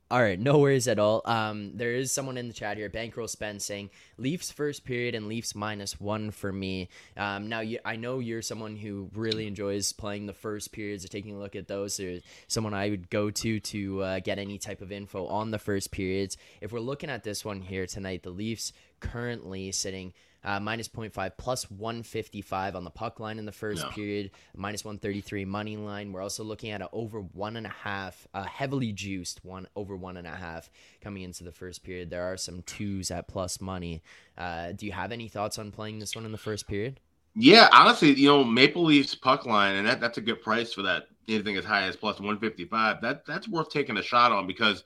All 0.10 0.22
right, 0.22 0.40
no 0.40 0.58
worries 0.60 0.88
at 0.88 1.00
all. 1.00 1.22
Um, 1.26 1.72
there 1.76 1.92
is 1.92 2.14
someone 2.14 2.38
in 2.38 2.48
the 2.48 2.54
chat 2.54 2.78
here, 2.78 2.90
Bankroll 2.90 3.28
Spend, 3.28 3.62
saying 3.62 3.90
Leafs 4.18 4.50
first 4.50 4.86
period 4.86 5.16
and 5.16 5.28
Leafs 5.28 5.54
minus 5.54 6.00
one 6.00 6.32
for 6.32 6.54
me. 6.54 6.88
Um, 7.18 7.50
now, 7.50 7.60
you, 7.60 7.80
I 7.84 7.98
know 7.98 8.20
you're 8.20 8.42
someone 8.42 8.78
who 8.78 9.10
really 9.14 9.48
enjoys 9.48 9.92
playing 9.92 10.26
the 10.26 10.34
first 10.34 10.72
periods 10.72 11.04
or 11.04 11.10
taking 11.10 11.36
a 11.36 11.40
look 11.40 11.58
at 11.58 11.68
those. 11.68 12.00
Or 12.00 12.20
someone 12.48 12.74
I 12.74 12.90
would 12.90 13.10
go 13.10 13.30
to 13.30 13.60
to 13.60 14.02
uh, 14.02 14.20
get 14.22 14.40
any 14.40 14.58
type 14.58 14.82
of 14.82 14.94
info 14.94 15.28
on 15.28 15.52
the 15.52 15.60
first 15.60 15.92
periods. 15.92 16.38
If 16.62 16.72
we're 16.72 16.80
looking 16.80 17.10
at 17.10 17.26
this 17.26 17.44
one 17.44 17.60
here 17.60 17.86
tonight, 17.86 18.24
the 18.24 18.30
Leafs 18.30 18.72
currently 19.02 19.74
sitting 19.74 20.14
uh, 20.44 20.60
minus 20.60 20.88
0.5 20.88 21.32
plus 21.38 21.70
155 21.70 22.76
on 22.76 22.84
the 22.84 22.90
puck 22.90 23.20
line 23.20 23.40
in 23.40 23.46
the 23.46 23.52
first 23.52 23.84
no. 23.84 23.90
period, 23.90 24.32
minus 24.56 24.86
133 24.86 25.46
money 25.46 25.78
line. 25.78 26.12
We're 26.12 26.22
also 26.22 26.44
looking 26.44 26.72
at 26.72 26.82
an 26.82 26.88
over 26.92 27.22
one 27.22 27.58
and 27.58 27.66
a 27.66 27.70
half, 27.84 28.28
uh, 28.34 28.44
heavily 28.44 28.92
juiced 28.92 29.44
one 29.44 29.68
over 29.76 29.96
one 29.96 30.18
and 30.18 30.28
a 30.28 30.32
half 30.32 30.70
coming 31.02 31.24
into 31.24 31.44
the 31.44 31.52
first 31.52 31.84
period. 31.84 32.10
There 32.10 32.24
are 32.24 32.38
some 32.38 32.62
twos 32.64 33.12
at 33.12 33.28
plus 33.28 33.60
money. 33.62 34.02
Uh, 34.38 34.72
do 34.72 34.86
you 34.86 34.92
have 34.92 35.12
any 35.12 35.28
thoughts 35.28 35.58
on 35.58 35.72
playing 35.72 36.00
this 36.00 36.16
one 36.16 36.26
in 36.26 36.32
the 36.32 36.38
first 36.38 36.68
period? 36.68 37.00
Yeah, 37.40 37.70
honestly, 37.72 38.14
you 38.14 38.28
know, 38.28 38.44
Maple 38.44 38.84
Leafs 38.84 39.14
puck 39.14 39.46
line, 39.46 39.76
and 39.76 39.88
that, 39.88 40.00
that's 40.00 40.18
a 40.18 40.22
good 40.22 40.42
price 40.42 40.74
for 40.74 40.82
that. 40.84 41.04
Anything 41.28 41.56
as 41.58 41.66
high 41.66 41.84
as 41.84 41.96
plus 41.96 42.20
155, 42.20 43.02
that 43.02 43.26
that's 43.26 43.48
worth 43.50 43.70
taking 43.70 43.98
a 43.98 44.02
shot 44.02 44.32
on 44.32 44.48
because 44.48 44.84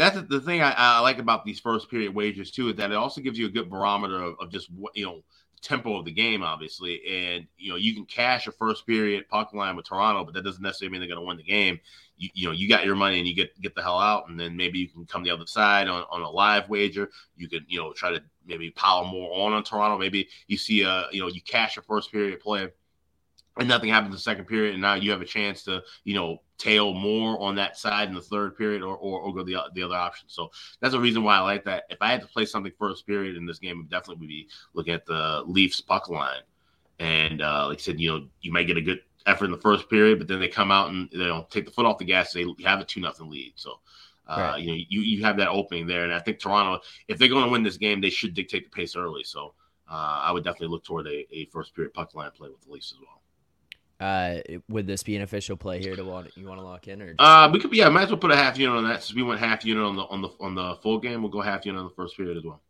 that's 0.00 0.18
the 0.28 0.40
thing 0.40 0.62
I, 0.62 0.72
I, 0.76 1.00
like 1.00 1.18
about 1.18 1.44
these 1.44 1.60
first 1.60 1.90
period 1.90 2.14
wagers 2.14 2.50
too 2.50 2.70
is 2.70 2.76
that 2.76 2.90
it 2.90 2.96
also 2.96 3.20
gives 3.20 3.38
you 3.38 3.46
a 3.46 3.50
good 3.50 3.68
barometer 3.68 4.22
of, 4.22 4.34
of 4.40 4.50
just 4.50 4.72
what 4.72 4.96
you 4.96 5.04
know 5.04 5.22
tempo 5.60 5.98
of 5.98 6.06
the 6.06 6.10
game, 6.10 6.42
obviously, 6.42 7.02
and 7.06 7.46
you 7.58 7.70
know 7.70 7.76
you 7.76 7.94
can 7.94 8.06
cash 8.06 8.46
a 8.46 8.52
first 8.52 8.86
period 8.86 9.28
puck 9.28 9.52
line 9.52 9.76
with 9.76 9.86
Toronto, 9.86 10.24
but 10.24 10.32
that 10.32 10.42
doesn't 10.42 10.62
necessarily 10.62 10.92
mean 10.92 11.00
they're 11.02 11.14
going 11.14 11.20
to 11.20 11.26
win 11.26 11.36
the 11.36 11.42
game. 11.42 11.78
You, 12.16 12.30
you 12.32 12.46
know 12.46 12.52
you 12.52 12.66
got 12.66 12.86
your 12.86 12.96
money 12.96 13.18
and 13.18 13.28
you 13.28 13.34
get 13.34 13.60
get 13.60 13.74
the 13.74 13.82
hell 13.82 13.98
out, 13.98 14.30
and 14.30 14.40
then 14.40 14.56
maybe 14.56 14.78
you 14.78 14.88
can 14.88 15.04
come 15.04 15.22
the 15.22 15.30
other 15.30 15.46
side 15.46 15.86
on, 15.86 16.04
on 16.10 16.22
a 16.22 16.30
live 16.30 16.70
wager. 16.70 17.10
You 17.36 17.48
can 17.50 17.66
you 17.68 17.78
know 17.78 17.92
try 17.92 18.10
to 18.10 18.22
maybe 18.46 18.70
pile 18.70 19.04
more 19.04 19.30
on 19.46 19.52
on 19.52 19.62
Toronto. 19.62 19.98
Maybe 19.98 20.28
you 20.46 20.56
see 20.56 20.80
a 20.80 21.08
you 21.12 21.20
know 21.20 21.28
you 21.28 21.42
cash 21.42 21.76
a 21.76 21.82
first 21.82 22.10
period 22.10 22.40
play 22.40 22.70
and 23.58 23.68
nothing 23.68 23.90
happens 23.90 24.08
in 24.08 24.12
the 24.12 24.18
second 24.18 24.46
period, 24.46 24.74
and 24.74 24.82
now 24.82 24.94
you 24.94 25.10
have 25.10 25.20
a 25.20 25.26
chance 25.26 25.64
to, 25.64 25.82
you 26.04 26.14
know, 26.14 26.40
tail 26.56 26.94
more 26.94 27.40
on 27.40 27.54
that 27.56 27.76
side 27.76 28.08
in 28.08 28.14
the 28.14 28.20
third 28.20 28.56
period 28.56 28.82
or, 28.82 28.96
or, 28.96 29.20
or 29.20 29.34
go 29.34 29.42
the, 29.42 29.56
the 29.74 29.82
other 29.82 29.96
option. 29.96 30.28
So 30.28 30.50
that's 30.80 30.94
a 30.94 31.00
reason 31.00 31.24
why 31.24 31.36
I 31.36 31.40
like 31.40 31.64
that. 31.64 31.84
If 31.90 31.98
I 32.00 32.10
had 32.10 32.20
to 32.20 32.26
play 32.26 32.44
something 32.44 32.72
first 32.78 33.06
period 33.06 33.36
in 33.36 33.46
this 33.46 33.58
game, 33.58 33.86
I 33.86 33.90
definitely 33.90 34.20
would 34.20 34.28
be 34.28 34.48
looking 34.74 34.94
at 34.94 35.06
the 35.06 35.42
Leafs 35.46 35.80
puck 35.80 36.08
line. 36.08 36.42
And 36.98 37.42
uh, 37.42 37.68
like 37.68 37.78
I 37.78 37.80
said, 37.80 37.98
you 37.98 38.10
know, 38.10 38.26
you 38.42 38.52
might 38.52 38.66
get 38.66 38.76
a 38.76 38.82
good 38.82 39.00
effort 39.26 39.46
in 39.46 39.50
the 39.50 39.58
first 39.58 39.88
period, 39.88 40.18
but 40.18 40.28
then 40.28 40.38
they 40.38 40.48
come 40.48 40.70
out 40.70 40.90
and 40.90 41.08
they 41.10 41.18
don't 41.18 41.50
take 41.50 41.64
the 41.64 41.72
foot 41.72 41.86
off 41.86 41.98
the 41.98 42.04
gas. 42.04 42.32
They 42.32 42.46
have 42.64 42.80
a 42.80 42.84
two 42.84 43.00
nothing 43.00 43.30
lead. 43.30 43.52
So 43.56 43.80
uh, 44.30 44.52
right. 44.52 44.60
you 44.60 44.68
know, 44.68 44.84
you 44.88 45.00
you 45.00 45.24
have 45.24 45.36
that 45.38 45.48
opening 45.48 45.86
there, 45.86 46.04
and 46.04 46.12
I 46.12 46.20
think 46.20 46.38
Toronto, 46.38 46.82
if 47.08 47.18
they're 47.18 47.28
going 47.28 47.44
to 47.44 47.50
win 47.50 47.62
this 47.62 47.76
game, 47.76 48.00
they 48.00 48.10
should 48.10 48.32
dictate 48.32 48.64
the 48.64 48.70
pace 48.70 48.94
early. 48.94 49.24
So 49.24 49.54
uh, 49.90 50.20
I 50.22 50.30
would 50.30 50.44
definitely 50.44 50.68
look 50.68 50.84
toward 50.84 51.06
a, 51.08 51.26
a 51.34 51.46
first 51.46 51.74
period 51.74 51.94
puck 51.94 52.14
line 52.14 52.30
play 52.30 52.48
with 52.48 52.60
the 52.64 52.70
Leafs 52.70 52.92
as 52.92 53.00
well. 53.00 53.19
Uh, 54.00 54.36
would 54.68 54.86
this 54.86 55.02
be 55.02 55.14
an 55.14 55.22
official 55.22 55.56
play 55.56 55.80
here 55.80 55.94
to 55.94 56.02
want 56.02 56.34
you 56.36 56.46
want 56.46 56.58
to 56.58 56.64
lock 56.64 56.88
in 56.88 57.02
or? 57.02 57.14
Uh, 57.18 57.50
we 57.52 57.60
could 57.60 57.72
yeah, 57.74 57.88
might 57.90 58.04
as 58.04 58.08
well 58.08 58.18
put 58.18 58.30
a 58.30 58.36
half 58.36 58.58
unit 58.58 58.74
on 58.74 58.84
that. 58.88 59.02
Since 59.02 59.14
we 59.14 59.22
went 59.22 59.40
half 59.40 59.64
unit 59.64 59.84
on 59.84 59.96
the 59.96 60.02
on 60.04 60.22
the 60.22 60.28
on 60.40 60.54
the 60.54 60.76
full 60.82 60.98
game, 60.98 61.22
we'll 61.22 61.30
go 61.30 61.42
half 61.42 61.66
unit 61.66 61.78
on 61.78 61.88
the 61.88 61.94
first 61.94 62.16
period 62.16 62.38
as 62.38 62.44
well. 62.44 62.60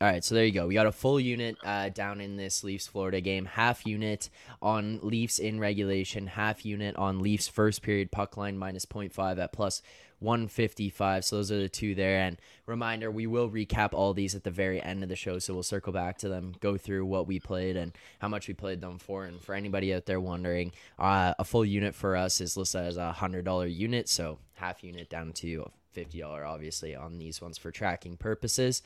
All 0.00 0.08
right, 0.08 0.24
so 0.24 0.34
there 0.34 0.44
you 0.44 0.50
go. 0.50 0.66
We 0.66 0.74
got 0.74 0.86
a 0.86 0.92
full 0.92 1.20
unit 1.20 1.56
uh, 1.62 1.90
down 1.90 2.20
in 2.20 2.36
this 2.36 2.64
Leafs 2.64 2.88
Florida 2.88 3.20
game, 3.20 3.44
half 3.44 3.86
unit 3.86 4.30
on 4.60 4.98
Leafs 5.00 5.38
in 5.38 5.60
regulation, 5.60 6.26
half 6.26 6.64
unit 6.64 6.96
on 6.96 7.20
Leafs 7.20 7.46
first 7.46 7.82
period 7.82 8.10
puck 8.10 8.36
line 8.36 8.58
minus 8.58 8.84
0.5 8.84 9.38
at 9.38 9.52
plus 9.52 9.80
155. 10.22 11.24
So 11.24 11.36
those 11.36 11.52
are 11.52 11.58
the 11.58 11.68
two 11.68 11.94
there. 11.94 12.20
And 12.20 12.38
reminder, 12.66 13.10
we 13.10 13.26
will 13.26 13.50
recap 13.50 13.92
all 13.92 14.14
these 14.14 14.34
at 14.34 14.44
the 14.44 14.50
very 14.50 14.82
end 14.82 15.02
of 15.02 15.08
the 15.08 15.16
show. 15.16 15.38
So 15.38 15.54
we'll 15.54 15.62
circle 15.62 15.92
back 15.92 16.18
to 16.18 16.28
them, 16.28 16.54
go 16.60 16.76
through 16.76 17.04
what 17.06 17.26
we 17.26 17.40
played 17.40 17.76
and 17.76 17.92
how 18.20 18.28
much 18.28 18.48
we 18.48 18.54
played 18.54 18.80
them 18.80 18.98
for. 18.98 19.24
And 19.24 19.40
for 19.40 19.54
anybody 19.54 19.92
out 19.94 20.06
there 20.06 20.20
wondering, 20.20 20.72
uh, 20.98 21.34
a 21.38 21.44
full 21.44 21.64
unit 21.64 21.94
for 21.94 22.16
us 22.16 22.40
is 22.40 22.56
listed 22.56 22.82
as 22.82 22.96
a 22.96 23.14
$100 23.18 23.74
unit. 23.74 24.08
So 24.08 24.38
half 24.54 24.82
unit 24.84 25.10
down 25.10 25.32
to 25.34 25.68
$50, 25.96 26.46
obviously, 26.46 26.94
on 26.94 27.18
these 27.18 27.40
ones 27.40 27.58
for 27.58 27.70
tracking 27.70 28.16
purposes. 28.16 28.82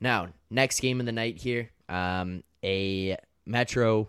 Now, 0.00 0.28
next 0.50 0.80
game 0.80 1.00
of 1.00 1.06
the 1.06 1.12
night 1.12 1.38
here, 1.38 1.70
um, 1.88 2.42
a 2.64 3.16
Metro 3.46 4.08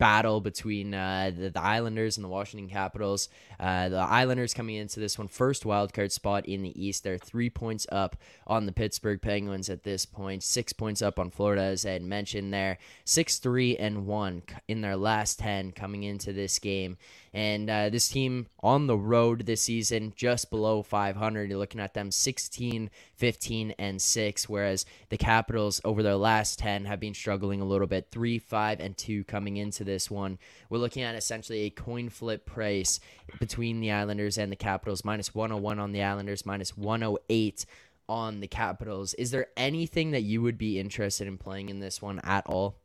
battle 0.00 0.40
between 0.40 0.94
uh, 0.94 1.30
the, 1.36 1.50
the, 1.50 1.60
Islanders 1.60 2.16
and 2.16 2.24
the 2.24 2.28
Washington 2.28 2.70
Capitals. 2.70 3.28
Uh, 3.60 3.90
the 3.90 3.98
Islanders 3.98 4.54
coming 4.54 4.76
into 4.76 4.98
this 4.98 5.18
one 5.18 5.28
first 5.28 5.62
wildcard 5.64 6.10
spot 6.10 6.46
in 6.46 6.62
the 6.62 6.82
East. 6.82 7.04
They're 7.04 7.18
three 7.18 7.50
points 7.50 7.86
up 7.92 8.16
on 8.46 8.64
the 8.64 8.72
Pittsburgh 8.72 9.20
Penguins 9.20 9.68
at 9.68 9.84
this 9.84 10.06
point, 10.06 10.42
six 10.42 10.72
points 10.72 11.02
up 11.02 11.18
on 11.18 11.30
Florida, 11.30 11.62
as 11.62 11.84
I 11.84 11.90
had 11.90 12.02
mentioned 12.02 12.52
there. 12.52 12.78
Six, 13.04 13.38
three, 13.38 13.76
and 13.76 14.06
one 14.06 14.42
in 14.66 14.80
their 14.80 14.96
last 14.96 15.38
10 15.38 15.72
coming 15.72 16.02
into 16.02 16.32
this 16.32 16.58
game. 16.58 16.96
And 17.32 17.70
uh, 17.70 17.90
this 17.90 18.08
team 18.08 18.48
on 18.60 18.86
the 18.86 18.96
road 18.96 19.46
this 19.46 19.62
season, 19.62 20.12
just 20.16 20.50
below 20.50 20.82
500. 20.82 21.48
You're 21.48 21.58
looking 21.58 21.80
at 21.80 21.94
them 21.94 22.10
16, 22.10 22.90
15, 23.14 23.74
and 23.78 24.02
6, 24.02 24.48
whereas 24.48 24.84
the 25.10 25.16
Capitals 25.16 25.80
over 25.84 26.02
their 26.02 26.16
last 26.16 26.58
10 26.58 26.86
have 26.86 26.98
been 26.98 27.14
struggling 27.14 27.60
a 27.60 27.64
little 27.66 27.86
bit 27.86 28.08
3, 28.10 28.38
5, 28.38 28.80
and 28.80 28.96
2 28.96 29.24
coming 29.24 29.58
into 29.58 29.84
this 29.84 29.89
one. 30.10 30.38
We're 30.68 30.78
looking 30.78 31.02
at 31.02 31.14
essentially 31.14 31.62
a 31.62 31.70
coin 31.70 32.08
flip 32.08 32.46
price 32.46 33.00
between 33.38 33.80
the 33.80 33.90
Islanders 33.90 34.38
and 34.38 34.52
the 34.52 34.56
Capitals 34.56 35.04
minus 35.04 35.34
101 35.34 35.78
on 35.78 35.92
the 35.92 36.02
Islanders, 36.02 36.46
minus 36.46 36.76
108 36.76 37.66
on 38.08 38.40
the 38.40 38.48
Capitals. 38.48 39.14
Is 39.14 39.30
there 39.30 39.46
anything 39.56 40.10
that 40.12 40.22
you 40.22 40.42
would 40.42 40.58
be 40.58 40.78
interested 40.78 41.26
in 41.26 41.38
playing 41.38 41.68
in 41.68 41.80
this 41.80 42.00
one 42.00 42.20
at 42.24 42.46
all? 42.46 42.76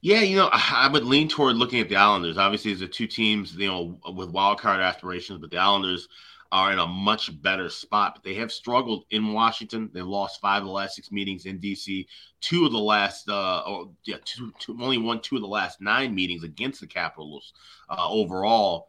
Yeah, 0.00 0.20
you 0.20 0.36
know, 0.36 0.50
I 0.52 0.88
would 0.92 1.04
lean 1.04 1.28
toward 1.28 1.56
looking 1.56 1.80
at 1.80 1.88
the 1.88 1.96
Islanders. 1.96 2.36
Obviously, 2.36 2.74
there's 2.74 2.90
two 2.90 3.06
teams, 3.06 3.54
you 3.54 3.68
know, 3.68 3.98
with 4.14 4.28
wild 4.28 4.60
card 4.60 4.80
aspirations, 4.80 5.40
but 5.40 5.50
the 5.50 5.56
Islanders 5.56 6.08
are 6.54 6.72
in 6.72 6.78
a 6.78 6.86
much 6.86 7.42
better 7.42 7.68
spot. 7.68 8.14
But 8.14 8.22
they 8.22 8.34
have 8.34 8.52
struggled 8.52 9.06
in 9.10 9.32
Washington. 9.32 9.90
They've 9.92 10.06
lost 10.06 10.40
five 10.40 10.62
of 10.62 10.68
the 10.68 10.72
last 10.72 10.94
six 10.94 11.10
meetings 11.10 11.46
in 11.46 11.58
DC. 11.58 12.06
Two 12.40 12.64
of 12.64 12.70
the 12.70 12.78
last, 12.78 13.28
uh, 13.28 13.62
oh, 13.66 13.92
yeah, 14.04 14.18
two, 14.24 14.52
two, 14.60 14.78
only 14.80 14.98
won 14.98 15.20
two 15.20 15.34
of 15.34 15.42
the 15.42 15.48
last 15.48 15.80
nine 15.80 16.14
meetings 16.14 16.44
against 16.44 16.80
the 16.80 16.86
Capitals 16.86 17.54
uh, 17.90 18.08
overall. 18.08 18.88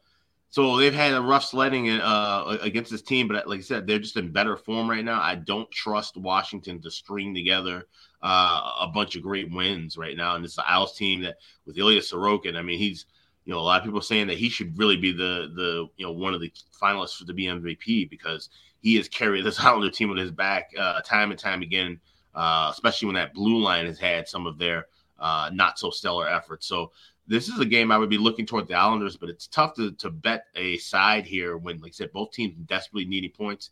So 0.50 0.78
they've 0.78 0.94
had 0.94 1.14
a 1.14 1.22
rough 1.22 1.44
sledding 1.44 1.90
uh, 1.90 2.60
against 2.62 2.92
this 2.92 3.02
team, 3.02 3.28
but 3.28 3.48
like 3.48 3.60
I 3.60 3.64
said, 3.64 3.88
they're 3.88 3.98
just 3.98 4.16
in 4.16 4.32
better 4.32 4.56
form 4.56 4.88
right 4.88 5.04
now. 5.04 5.20
I 5.20 5.34
don't 5.34 5.70
trust 5.72 6.18
Washington 6.18 6.80
to 6.84 6.92
string 6.92 7.34
together 7.34 7.88
uh, 8.22 8.72
a 8.82 8.88
bunch 8.94 9.16
of 9.16 9.24
great 9.24 9.52
wins 9.52 9.98
right 9.98 10.16
now. 10.16 10.36
And 10.36 10.46
it's 10.46 10.56
the 10.56 10.70
Isles 10.70 10.96
team 10.96 11.24
that 11.24 11.38
with 11.66 11.80
Ilya 11.80 12.02
Sorokin, 12.02 12.56
I 12.56 12.62
mean, 12.62 12.78
he's 12.78 13.08
you 13.46 13.54
know 13.54 13.60
a 13.60 13.62
lot 13.62 13.80
of 13.80 13.86
people 13.86 14.02
saying 14.02 14.28
that 14.28 14.38
he 14.38 14.50
should 14.50 14.78
really 14.78 14.98
be 14.98 15.12
the 15.12 15.52
the 15.56 15.88
you 15.98 16.06
know 16.06 16.12
one 16.12 16.34
of 16.34 16.42
the 16.42 16.52
finalists 16.82 17.18
for 17.18 17.26
the 17.26 17.34
be 17.34 17.46
MVP 17.46 18.10
because 18.10 18.50
he 18.82 18.96
has 18.96 19.08
carried 19.08 19.46
this 19.46 19.60
Islander 19.64 19.90
team 19.90 20.10
on 20.12 20.18
his 20.18 20.32
back 20.32 20.72
uh, 20.78 21.02
time 21.02 21.32
and 21.32 21.40
time 21.40 21.62
again, 21.62 22.00
uh, 22.34 22.70
especially 22.72 23.08
when 23.08 23.16
that 23.16 23.34
blue 23.34 23.60
line 23.60 23.86
has 23.86 24.00
had 24.00 24.28
some 24.28 24.46
of 24.46 24.58
their 24.58 24.88
uh, 25.20 25.50
not 25.54 25.80
so 25.80 25.90
stellar 25.90 26.28
efforts. 26.28 26.68
So 26.68 26.92
this 27.28 27.48
is 27.48 27.60
a 27.60 27.66
game 27.66 27.92
I 27.92 27.98
would 27.98 28.10
be 28.10 28.18
looking 28.18 28.46
toward 28.46 28.68
the 28.68 28.76
Islanders, 28.76 29.18
but 29.18 29.30
it's 29.30 29.48
tough 29.48 29.74
to, 29.76 29.92
to 29.94 30.10
bet 30.10 30.46
a 30.56 30.78
side 30.78 31.26
here 31.26 31.58
when, 31.58 31.80
like 31.80 31.92
I 31.92 31.94
said, 31.94 32.14
both 32.14 32.32
teams 32.32 32.54
desperately 32.66 33.06
needing 33.06 33.32
points. 33.32 33.72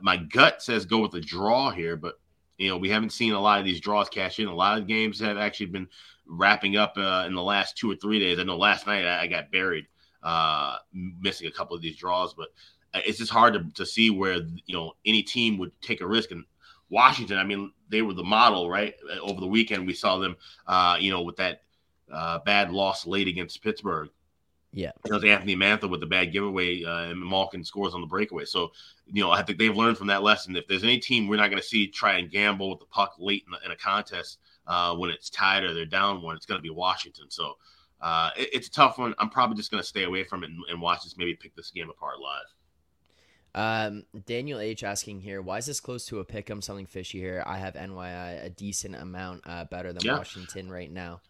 My 0.00 0.16
gut 0.16 0.62
says 0.62 0.86
go 0.86 1.00
with 1.00 1.14
a 1.14 1.20
draw 1.20 1.70
here, 1.70 1.96
but 1.96 2.18
you 2.58 2.68
know 2.68 2.76
we 2.76 2.88
haven't 2.88 3.10
seen 3.10 3.32
a 3.32 3.40
lot 3.40 3.58
of 3.58 3.64
these 3.64 3.80
draws 3.80 4.08
cash 4.08 4.38
in. 4.38 4.46
A 4.46 4.54
lot 4.54 4.78
of 4.78 4.86
games 4.86 5.20
have 5.20 5.36
actually 5.36 5.66
been 5.66 5.88
wrapping 6.28 6.76
up 6.76 6.94
uh, 6.96 7.24
in 7.26 7.34
the 7.34 7.42
last 7.42 7.76
two 7.76 7.90
or 7.90 7.96
three 7.96 8.18
days. 8.18 8.38
I 8.38 8.42
know 8.42 8.56
last 8.56 8.86
night 8.86 9.06
I, 9.06 9.22
I 9.22 9.26
got 9.26 9.50
buried, 9.50 9.86
uh, 10.22 10.76
missing 10.92 11.46
a 11.46 11.50
couple 11.50 11.76
of 11.76 11.82
these 11.82 11.96
draws, 11.96 12.34
but 12.34 12.48
it's 13.04 13.18
just 13.18 13.32
hard 13.32 13.54
to, 13.54 13.66
to 13.74 13.86
see 13.86 14.10
where 14.10 14.36
you 14.66 14.74
know 14.74 14.92
any 15.04 15.22
team 15.22 15.58
would 15.58 15.72
take 15.82 16.00
a 16.00 16.06
risk. 16.06 16.30
And 16.30 16.44
Washington, 16.88 17.38
I 17.38 17.44
mean, 17.44 17.72
they 17.88 18.02
were 18.02 18.14
the 18.14 18.24
model, 18.24 18.70
right? 18.70 18.94
Over 19.20 19.40
the 19.40 19.46
weekend, 19.46 19.86
we 19.86 19.94
saw 19.94 20.18
them, 20.18 20.36
uh, 20.66 20.96
you 20.98 21.10
know, 21.10 21.22
with 21.22 21.36
that 21.36 21.62
uh, 22.12 22.38
bad 22.40 22.72
loss 22.72 23.06
late 23.06 23.28
against 23.28 23.62
Pittsburgh. 23.62 24.08
Yeah, 24.72 24.90
it 25.06 25.12
was 25.12 25.24
Anthony 25.24 25.56
Mantha 25.56 25.88
with 25.88 26.00
the 26.00 26.06
bad 26.06 26.32
giveaway, 26.32 26.84
uh, 26.84 27.04
and 27.04 27.20
Malkin 27.20 27.64
scores 27.64 27.94
on 27.94 28.02
the 28.02 28.06
breakaway. 28.06 28.44
So, 28.44 28.72
you 29.06 29.22
know, 29.22 29.30
I 29.30 29.42
think 29.42 29.58
they've 29.58 29.74
learned 29.74 29.96
from 29.96 30.08
that 30.08 30.22
lesson. 30.22 30.54
If 30.54 30.66
there's 30.66 30.84
any 30.84 30.98
team 30.98 31.28
we're 31.28 31.36
not 31.36 31.50
going 31.50 31.62
to 31.62 31.66
see 31.66 31.86
try 31.86 32.18
and 32.18 32.30
gamble 32.30 32.70
with 32.70 32.80
the 32.80 32.86
puck 32.86 33.14
late 33.18 33.44
in, 33.46 33.52
the, 33.52 33.64
in 33.64 33.70
a 33.70 33.76
contest 33.76 34.38
uh, 34.66 34.94
when 34.94 35.10
it's 35.10 35.30
tied 35.30 35.64
or 35.64 35.74
they're 35.74 35.86
down 35.86 36.22
one, 36.22 36.36
it's 36.36 36.46
going 36.46 36.58
to 36.58 36.62
be 36.62 36.70
Washington. 36.70 37.26
So, 37.28 37.54
uh, 38.00 38.30
it, 38.36 38.50
it's 38.52 38.68
a 38.68 38.70
tough 38.70 38.98
one. 38.98 39.14
I'm 39.18 39.30
probably 39.30 39.56
just 39.56 39.70
going 39.70 39.82
to 39.82 39.88
stay 39.88 40.04
away 40.04 40.24
from 40.24 40.42
it 40.42 40.50
and, 40.50 40.58
and 40.70 40.80
watch 40.80 41.04
this. 41.04 41.16
Maybe 41.16 41.34
pick 41.34 41.54
this 41.54 41.70
game 41.70 41.90
apart 41.90 42.16
live. 42.20 42.44
Um, 43.56 44.04
Daniel 44.26 44.60
H 44.60 44.84
asking 44.84 45.20
here, 45.20 45.40
why 45.40 45.56
is 45.56 45.66
this 45.66 45.80
close 45.80 46.04
to 46.06 46.20
a 46.20 46.24
pick? 46.24 46.50
I'm 46.50 46.60
something 46.60 46.84
fishy 46.84 47.18
here. 47.18 47.42
I 47.46 47.56
have 47.56 47.72
NYI 47.72 48.44
a 48.44 48.50
decent 48.50 48.94
amount 48.96 49.42
uh, 49.46 49.64
better 49.64 49.94
than 49.94 50.02
yeah. 50.04 50.18
Washington 50.18 50.70
right 50.70 50.92
now. 50.92 51.22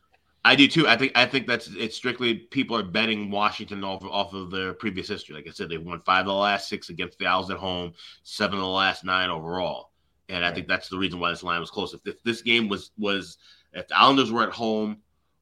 I 0.45 0.55
do 0.55 0.69
too. 0.69 0.87
I 0.87 0.97
think 0.97 1.11
I 1.16 1.26
think 1.26 1.49
that's 1.49 1.69
it's 1.69 1.97
strictly 1.97 2.35
people 2.35 2.76
are 2.76 2.85
betting 2.85 3.33
Washington 3.33 3.83
off 3.83 4.05
off 4.05 4.33
of 4.33 4.52
their 4.52 4.75
previous 4.75 5.09
history. 5.09 5.35
Like 5.35 5.49
I 5.49 5.50
said, 5.50 5.69
they 5.69 5.76
won 5.76 6.00
five 6.02 6.21
of 6.21 6.26
the 6.26 6.35
last 6.35 6.69
six 6.69 6.88
against 6.88 7.19
the 7.19 7.26
Isles 7.26 7.50
at 7.50 7.57
home, 7.57 7.95
seven 8.23 8.59
of 8.59 8.62
the 8.62 8.69
last 8.69 9.05
nine 9.05 9.28
overall, 9.28 9.90
and 10.28 10.45
I 10.45 10.52
think 10.52 10.68
that's 10.68 10.88
the 10.88 10.99
reason 10.99 11.21
why 11.21 11.30
this 11.30 11.42
line 11.42 11.61
was 11.61 11.71
close. 11.71 11.95
If, 11.95 12.06
if 12.06 12.23
this 12.23 12.42
game 12.42 12.68
was 12.68 12.90
was 12.99 13.38
if 13.73 13.88
the 13.88 13.99
Islanders 13.99 14.33
were 14.33 14.42
at 14.42 14.52
home, 14.52 14.99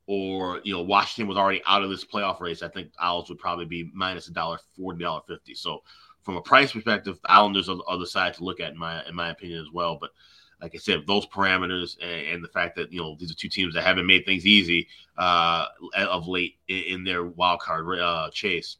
or 0.06 0.60
you 0.64 0.74
know 0.74 0.82
Washington 0.82 1.28
was 1.28 1.38
already 1.38 1.62
out 1.66 1.82
of 1.82 1.90
this 1.90 2.04
playoff 2.04 2.40
race, 2.40 2.62
I 2.62 2.68
think 2.68 2.90
Isles 2.98 3.28
would 3.28 3.38
probably 3.38 3.64
be 3.64 3.90
minus 3.94 4.28
a 4.28 4.32
dollar 4.32 4.58
forty, 4.76 5.02
dollar 5.02 5.22
fifty. 5.26 5.54
So 5.54 5.82
from 6.22 6.36
a 6.36 6.42
price 6.42 6.72
perspective, 6.72 7.18
the 7.22 7.30
Islanders 7.30 7.68
are, 7.68 7.98
the 7.98 8.06
side 8.06 8.34
to 8.34 8.44
look 8.44 8.60
at 8.60 8.72
in 8.72 8.78
my 8.78 9.04
in 9.06 9.14
my 9.14 9.30
opinion 9.30 9.60
as 9.60 9.70
well. 9.72 9.96
But 10.00 10.10
like 10.60 10.74
I 10.74 10.78
said, 10.78 11.06
those 11.06 11.26
parameters 11.26 11.96
and, 12.00 12.26
and, 12.28 12.44
the 12.44 12.48
fact 12.48 12.76
that 12.76 12.92
you 12.92 13.00
know 13.00 13.16
these 13.18 13.30
are 13.30 13.34
two 13.34 13.48
teams 13.48 13.74
that 13.74 13.84
haven't 13.84 14.06
made 14.06 14.24
things 14.24 14.46
easy 14.46 14.88
uh, 15.18 15.66
of 15.96 16.26
late 16.26 16.56
in, 16.68 16.82
in 16.84 17.04
their 17.04 17.24
wild 17.24 17.60
card 17.60 17.98
uh, 17.98 18.30
chase, 18.32 18.76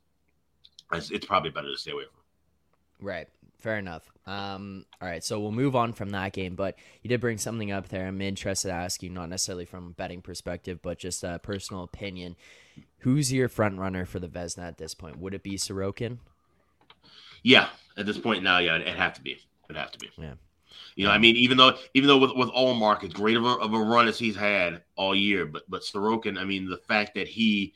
it's, 0.92 1.11
it's, 1.11 1.26
probably 1.26 1.50
better 1.50 1.70
to 1.70 1.76
stay 1.76 1.90
away 1.90 2.04
from. 2.04 3.06
Right. 3.06 3.28
Fair 3.64 3.78
enough. 3.78 4.12
Um, 4.26 4.85
all 5.00 5.09
right, 5.09 5.25
so 5.25 5.40
we'll 5.40 5.50
move 5.50 5.75
on 5.75 5.94
from 5.94 6.11
that 6.11 6.35
game, 6.35 6.54
but 6.54 6.76
you 7.00 7.09
did 7.09 7.23
bring 7.23 7.38
something 7.38 7.73
up 7.73 7.88
there. 7.88 8.06
I'm 8.06 8.21
interested 8.21 8.68
to 8.68 8.75
ask 8.75 9.02
you, 9.02 9.09
not 9.09 9.30
necessarily 9.30 9.64
from 9.64 9.87
a 9.87 9.90
betting 9.90 10.21
perspective, 10.21 10.80
but 10.83 10.99
just 10.99 11.25
a 11.25 11.40
personal 11.42 11.83
opinion. 11.83 12.37
Who's 12.99 13.33
your 13.33 13.49
front 13.49 13.78
runner 13.78 14.04
for 14.04 14.18
the 14.18 14.28
Vezina 14.28 14.68
at 14.68 14.76
this 14.76 14.94
point? 14.94 15.18
Would 15.18 15.33
it 15.33 15.42
be 15.42 15.52
Sorokin? 15.56 16.18
Yeah, 17.42 17.68
at 17.97 18.04
this 18.04 18.18
point 18.18 18.42
now, 18.42 18.59
yeah, 18.59 18.76
it'd 18.76 18.97
have 18.97 19.14
to 19.14 19.23
be. 19.23 19.38
It'd 19.71 19.80
have 19.80 19.92
to 19.92 19.99
be. 19.99 20.11
Yeah. 20.18 20.35
You 20.94 21.06
know, 21.06 21.12
I 21.12 21.16
mean, 21.16 21.35
even 21.37 21.56
though 21.56 21.75
even 21.94 22.09
though 22.09 22.18
with 22.18 22.33
with 22.37 22.50
Ullmark, 22.50 23.02
as 23.02 23.14
great 23.14 23.38
of 23.38 23.47
a, 23.47 23.49
of 23.49 23.73
a 23.73 23.80
run 23.80 24.09
as 24.09 24.18
he's 24.18 24.37
had 24.37 24.83
all 24.94 25.14
year, 25.14 25.47
but 25.47 25.62
but 25.71 25.80
Sorokin, 25.80 26.38
I 26.38 26.44
mean, 26.44 26.68
the 26.68 26.76
fact 26.76 27.14
that 27.14 27.28
he 27.28 27.73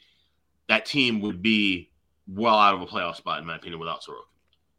that 0.68 0.85
team 0.85 1.23
would 1.23 1.40
be 1.40 1.88
well 2.26 2.59
out 2.59 2.75
of 2.75 2.83
a 2.83 2.87
playoff 2.87 3.16
spot 3.16 3.38
in 3.38 3.47
my 3.47 3.57
opinion 3.57 3.80
without 3.80 4.02
Sorokin. 4.02 4.28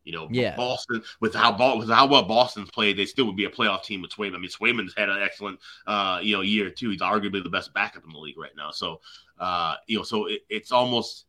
You 0.10 0.16
know, 0.16 0.28
yeah. 0.32 0.56
Boston 0.56 1.04
with 1.20 1.36
how 1.36 1.78
with 1.78 1.90
how 1.90 2.08
well 2.08 2.24
Boston's 2.24 2.72
played, 2.72 2.98
they 2.98 3.06
still 3.06 3.26
would 3.28 3.36
be 3.36 3.46
a 3.46 3.50
playoff 3.50 3.84
team 3.84 4.02
with 4.02 4.10
Swayman. 4.10 4.34
I 4.34 4.40
mean, 4.40 4.50
Swayman's 4.50 4.96
had 4.98 5.08
an 5.08 5.22
excellent 5.22 5.60
uh, 5.86 6.20
you 6.24 6.36
know 6.36 6.42
year 6.42 6.72
too. 6.72 6.90
He's 6.90 7.02
arguably 7.02 7.44
the 7.44 7.50
best 7.50 7.72
backup 7.76 8.04
in 8.04 8.10
the 8.12 8.18
league 8.18 8.40
right 8.40 8.56
now. 8.58 8.72
So 8.72 9.02
uh, 9.38 9.76
you 9.86 9.98
know, 9.98 10.04
so 10.04 10.26
it, 10.26 10.42
it's 10.50 10.72
almost 10.72 11.26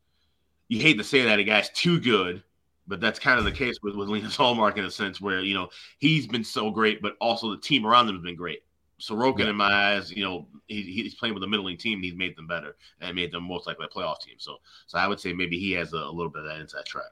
you 0.69 0.81
hate 0.81 0.97
to 0.97 1.05
say 1.05 1.23
that 1.23 1.39
a 1.39 1.45
guy's 1.45 1.69
too 1.71 2.01
good, 2.01 2.43
but 2.87 3.01
that's 3.01 3.19
kind 3.19 3.39
of 3.39 3.45
the 3.45 3.53
case 3.53 3.77
with, 3.83 3.97
with 3.97 4.09
Linus 4.09 4.37
Ullmark 4.39 4.79
in 4.79 4.85
a 4.85 4.91
sense 4.91 5.21
where, 5.21 5.41
you 5.41 5.53
know, 5.53 5.69
he's 5.99 6.27
been 6.27 6.45
so 6.45 6.71
great, 6.71 7.03
but 7.03 7.17
also 7.21 7.51
the 7.51 7.61
team 7.61 7.85
around 7.85 8.09
him 8.09 8.15
has 8.15 8.23
been 8.23 8.37
great. 8.37 8.63
Sorokin, 9.01 9.41
yeah. 9.41 9.51
in 9.51 9.57
my 9.57 9.73
eyes, 9.73 10.13
you 10.13 10.23
know, 10.23 10.47
he, 10.69 10.83
he's 10.83 11.15
playing 11.15 11.35
with 11.35 11.43
a 11.43 11.47
middling 11.47 11.77
team. 11.77 11.99
And 11.99 12.05
he's 12.05 12.15
made 12.15 12.37
them 12.37 12.47
better 12.47 12.77
and 13.01 13.17
made 13.17 13.33
them 13.33 13.45
most 13.45 13.67
likely 13.67 13.87
a 13.87 13.89
playoff 13.89 14.21
team. 14.21 14.37
So, 14.39 14.59
so 14.87 14.99
I 14.99 15.09
would 15.09 15.19
say 15.19 15.33
maybe 15.33 15.59
he 15.59 15.73
has 15.73 15.93
a, 15.93 15.97
a 15.97 16.13
little 16.13 16.31
bit 16.31 16.43
of 16.43 16.49
that 16.49 16.61
inside 16.61 16.85
track. 16.85 17.11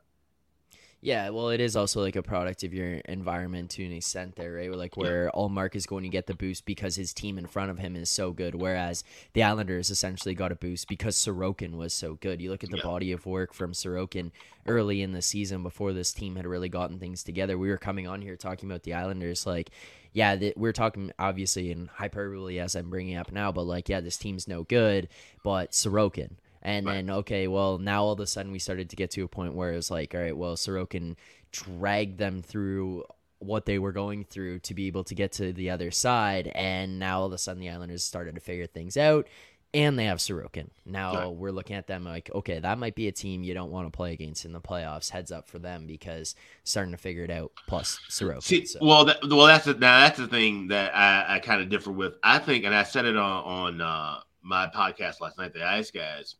Yeah, 1.00 1.30
well, 1.30 1.50
it 1.50 1.60
is 1.60 1.76
also 1.76 2.02
like 2.02 2.16
a 2.16 2.24
product 2.24 2.64
of 2.64 2.74
your 2.74 2.94
environment 3.04 3.70
to 3.70 3.84
an 3.84 3.92
extent 3.92 4.34
there, 4.34 4.54
right? 4.54 4.72
Like 4.72 4.96
where 4.96 5.26
yeah. 5.26 5.30
Ullmark 5.40 5.76
is 5.76 5.86
going 5.86 6.02
to 6.02 6.08
get 6.08 6.26
the 6.26 6.34
boost 6.34 6.66
because 6.66 6.96
his 6.96 7.12
team 7.12 7.38
in 7.38 7.46
front 7.46 7.70
of 7.70 7.78
him 7.78 7.94
is 7.94 8.10
so 8.10 8.32
good, 8.32 8.56
whereas 8.56 9.04
the 9.32 9.44
Islanders 9.44 9.90
essentially 9.90 10.34
got 10.34 10.50
a 10.50 10.56
boost 10.56 10.88
because 10.88 11.14
Sorokin 11.14 11.76
was 11.76 11.92
so 11.92 12.14
good. 12.14 12.42
You 12.42 12.50
look 12.50 12.64
at 12.64 12.70
the 12.70 12.78
yeah. 12.78 12.82
body 12.82 13.12
of 13.12 13.26
work 13.26 13.54
from 13.54 13.74
Sorokin 13.74 14.32
early 14.66 15.00
in 15.00 15.12
the 15.12 15.22
season 15.22 15.62
before 15.62 15.92
this 15.92 16.12
team 16.12 16.34
had 16.34 16.46
really 16.46 16.68
gotten 16.68 16.98
things 16.98 17.22
together. 17.22 17.56
We 17.56 17.68
were 17.68 17.78
coming 17.78 18.08
on 18.08 18.20
here 18.20 18.36
talking 18.36 18.68
about 18.68 18.82
the 18.82 18.94
Islanders, 18.94 19.46
like, 19.46 19.70
yeah, 20.12 20.50
we're 20.56 20.72
talking 20.72 21.12
obviously 21.16 21.70
in 21.70 21.90
hyperbole 21.94 22.58
as 22.58 22.74
I'm 22.74 22.90
bringing 22.90 23.16
up 23.16 23.30
now, 23.30 23.52
but 23.52 23.62
like, 23.62 23.88
yeah, 23.88 24.00
this 24.00 24.16
team's 24.16 24.48
no 24.48 24.64
good, 24.64 25.08
but 25.44 25.70
Sorokin 25.70 26.32
and 26.62 26.86
right. 26.86 26.94
then, 26.94 27.10
okay, 27.10 27.48
well, 27.48 27.78
now 27.78 28.04
all 28.04 28.12
of 28.12 28.20
a 28.20 28.26
sudden 28.26 28.52
we 28.52 28.58
started 28.58 28.90
to 28.90 28.96
get 28.96 29.10
to 29.12 29.22
a 29.22 29.28
point 29.28 29.54
where 29.54 29.72
it 29.72 29.76
was 29.76 29.90
like, 29.90 30.14
all 30.14 30.20
right, 30.20 30.36
well, 30.36 30.56
Sorokin 30.56 31.16
dragged 31.52 32.18
them 32.18 32.42
through 32.42 33.04
what 33.38 33.66
they 33.66 33.78
were 33.78 33.92
going 33.92 34.24
through 34.24 34.58
to 34.58 34.74
be 34.74 34.86
able 34.86 35.04
to 35.04 35.14
get 35.14 35.32
to 35.32 35.52
the 35.52 35.70
other 35.70 35.90
side. 35.90 36.48
And 36.48 36.98
now 36.98 37.20
all 37.20 37.26
of 37.26 37.32
a 37.32 37.38
sudden 37.38 37.60
the 37.60 37.70
Islanders 37.70 38.02
started 38.02 38.34
to 38.34 38.40
figure 38.40 38.66
things 38.66 38.96
out 38.96 39.28
and 39.74 39.98
they 39.98 40.06
have 40.06 40.18
Sorokin. 40.18 40.68
Now 40.86 41.14
right. 41.14 41.26
we're 41.26 41.52
looking 41.52 41.76
at 41.76 41.86
them 41.86 42.04
like, 42.04 42.30
okay, 42.34 42.58
that 42.58 42.78
might 42.78 42.94
be 42.94 43.08
a 43.08 43.12
team 43.12 43.42
you 43.42 43.54
don't 43.54 43.70
want 43.70 43.86
to 43.86 43.96
play 43.96 44.12
against 44.12 44.44
in 44.44 44.52
the 44.52 44.60
playoffs. 44.60 45.10
Heads 45.10 45.30
up 45.30 45.46
for 45.46 45.58
them 45.58 45.86
because 45.86 46.34
starting 46.64 46.92
to 46.92 46.98
figure 46.98 47.24
it 47.24 47.30
out. 47.30 47.52
Plus 47.66 48.00
Sorokin. 48.08 48.42
See, 48.42 48.66
so. 48.66 48.78
well, 48.80 49.04
that, 49.04 49.18
well, 49.28 49.46
that's 49.46 49.66
the, 49.66 49.74
now 49.74 50.00
that's 50.00 50.18
the 50.18 50.26
thing 50.26 50.68
that 50.68 50.94
I, 50.96 51.36
I 51.36 51.38
kind 51.40 51.60
of 51.60 51.68
differ 51.68 51.92
with. 51.92 52.14
I 52.22 52.38
think, 52.38 52.64
and 52.64 52.74
I 52.74 52.82
said 52.82 53.04
it 53.04 53.16
on 53.16 53.44
on 53.44 53.80
uh, 53.80 54.20
my 54.42 54.68
podcast 54.68 55.20
last 55.20 55.38
night, 55.38 55.52
the 55.52 55.64
Ice 55.64 55.90
Guys. 55.90 56.36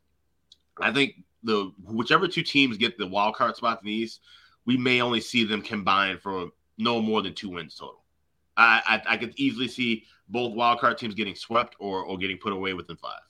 I 0.80 0.92
think 0.92 1.22
the 1.42 1.72
whichever 1.84 2.28
two 2.28 2.42
teams 2.42 2.76
get 2.76 2.98
the 2.98 3.06
wild 3.06 3.34
card 3.34 3.56
spot 3.56 3.80
in 3.82 3.86
the 3.86 3.92
East, 3.94 4.20
we 4.66 4.76
may 4.76 5.00
only 5.00 5.20
see 5.20 5.44
them 5.44 5.62
combine 5.62 6.18
for 6.18 6.48
no 6.76 7.00
more 7.00 7.22
than 7.22 7.34
two 7.34 7.50
wins 7.50 7.74
total. 7.74 8.02
I 8.56 8.82
I, 8.86 9.14
I 9.14 9.16
could 9.16 9.34
easily 9.36 9.68
see 9.68 10.04
both 10.28 10.54
wild 10.54 10.80
card 10.80 10.98
teams 10.98 11.14
getting 11.14 11.34
swept 11.34 11.76
or 11.78 12.02
or 12.02 12.18
getting 12.18 12.38
put 12.38 12.52
away 12.52 12.74
within 12.74 12.96
five. 12.96 13.20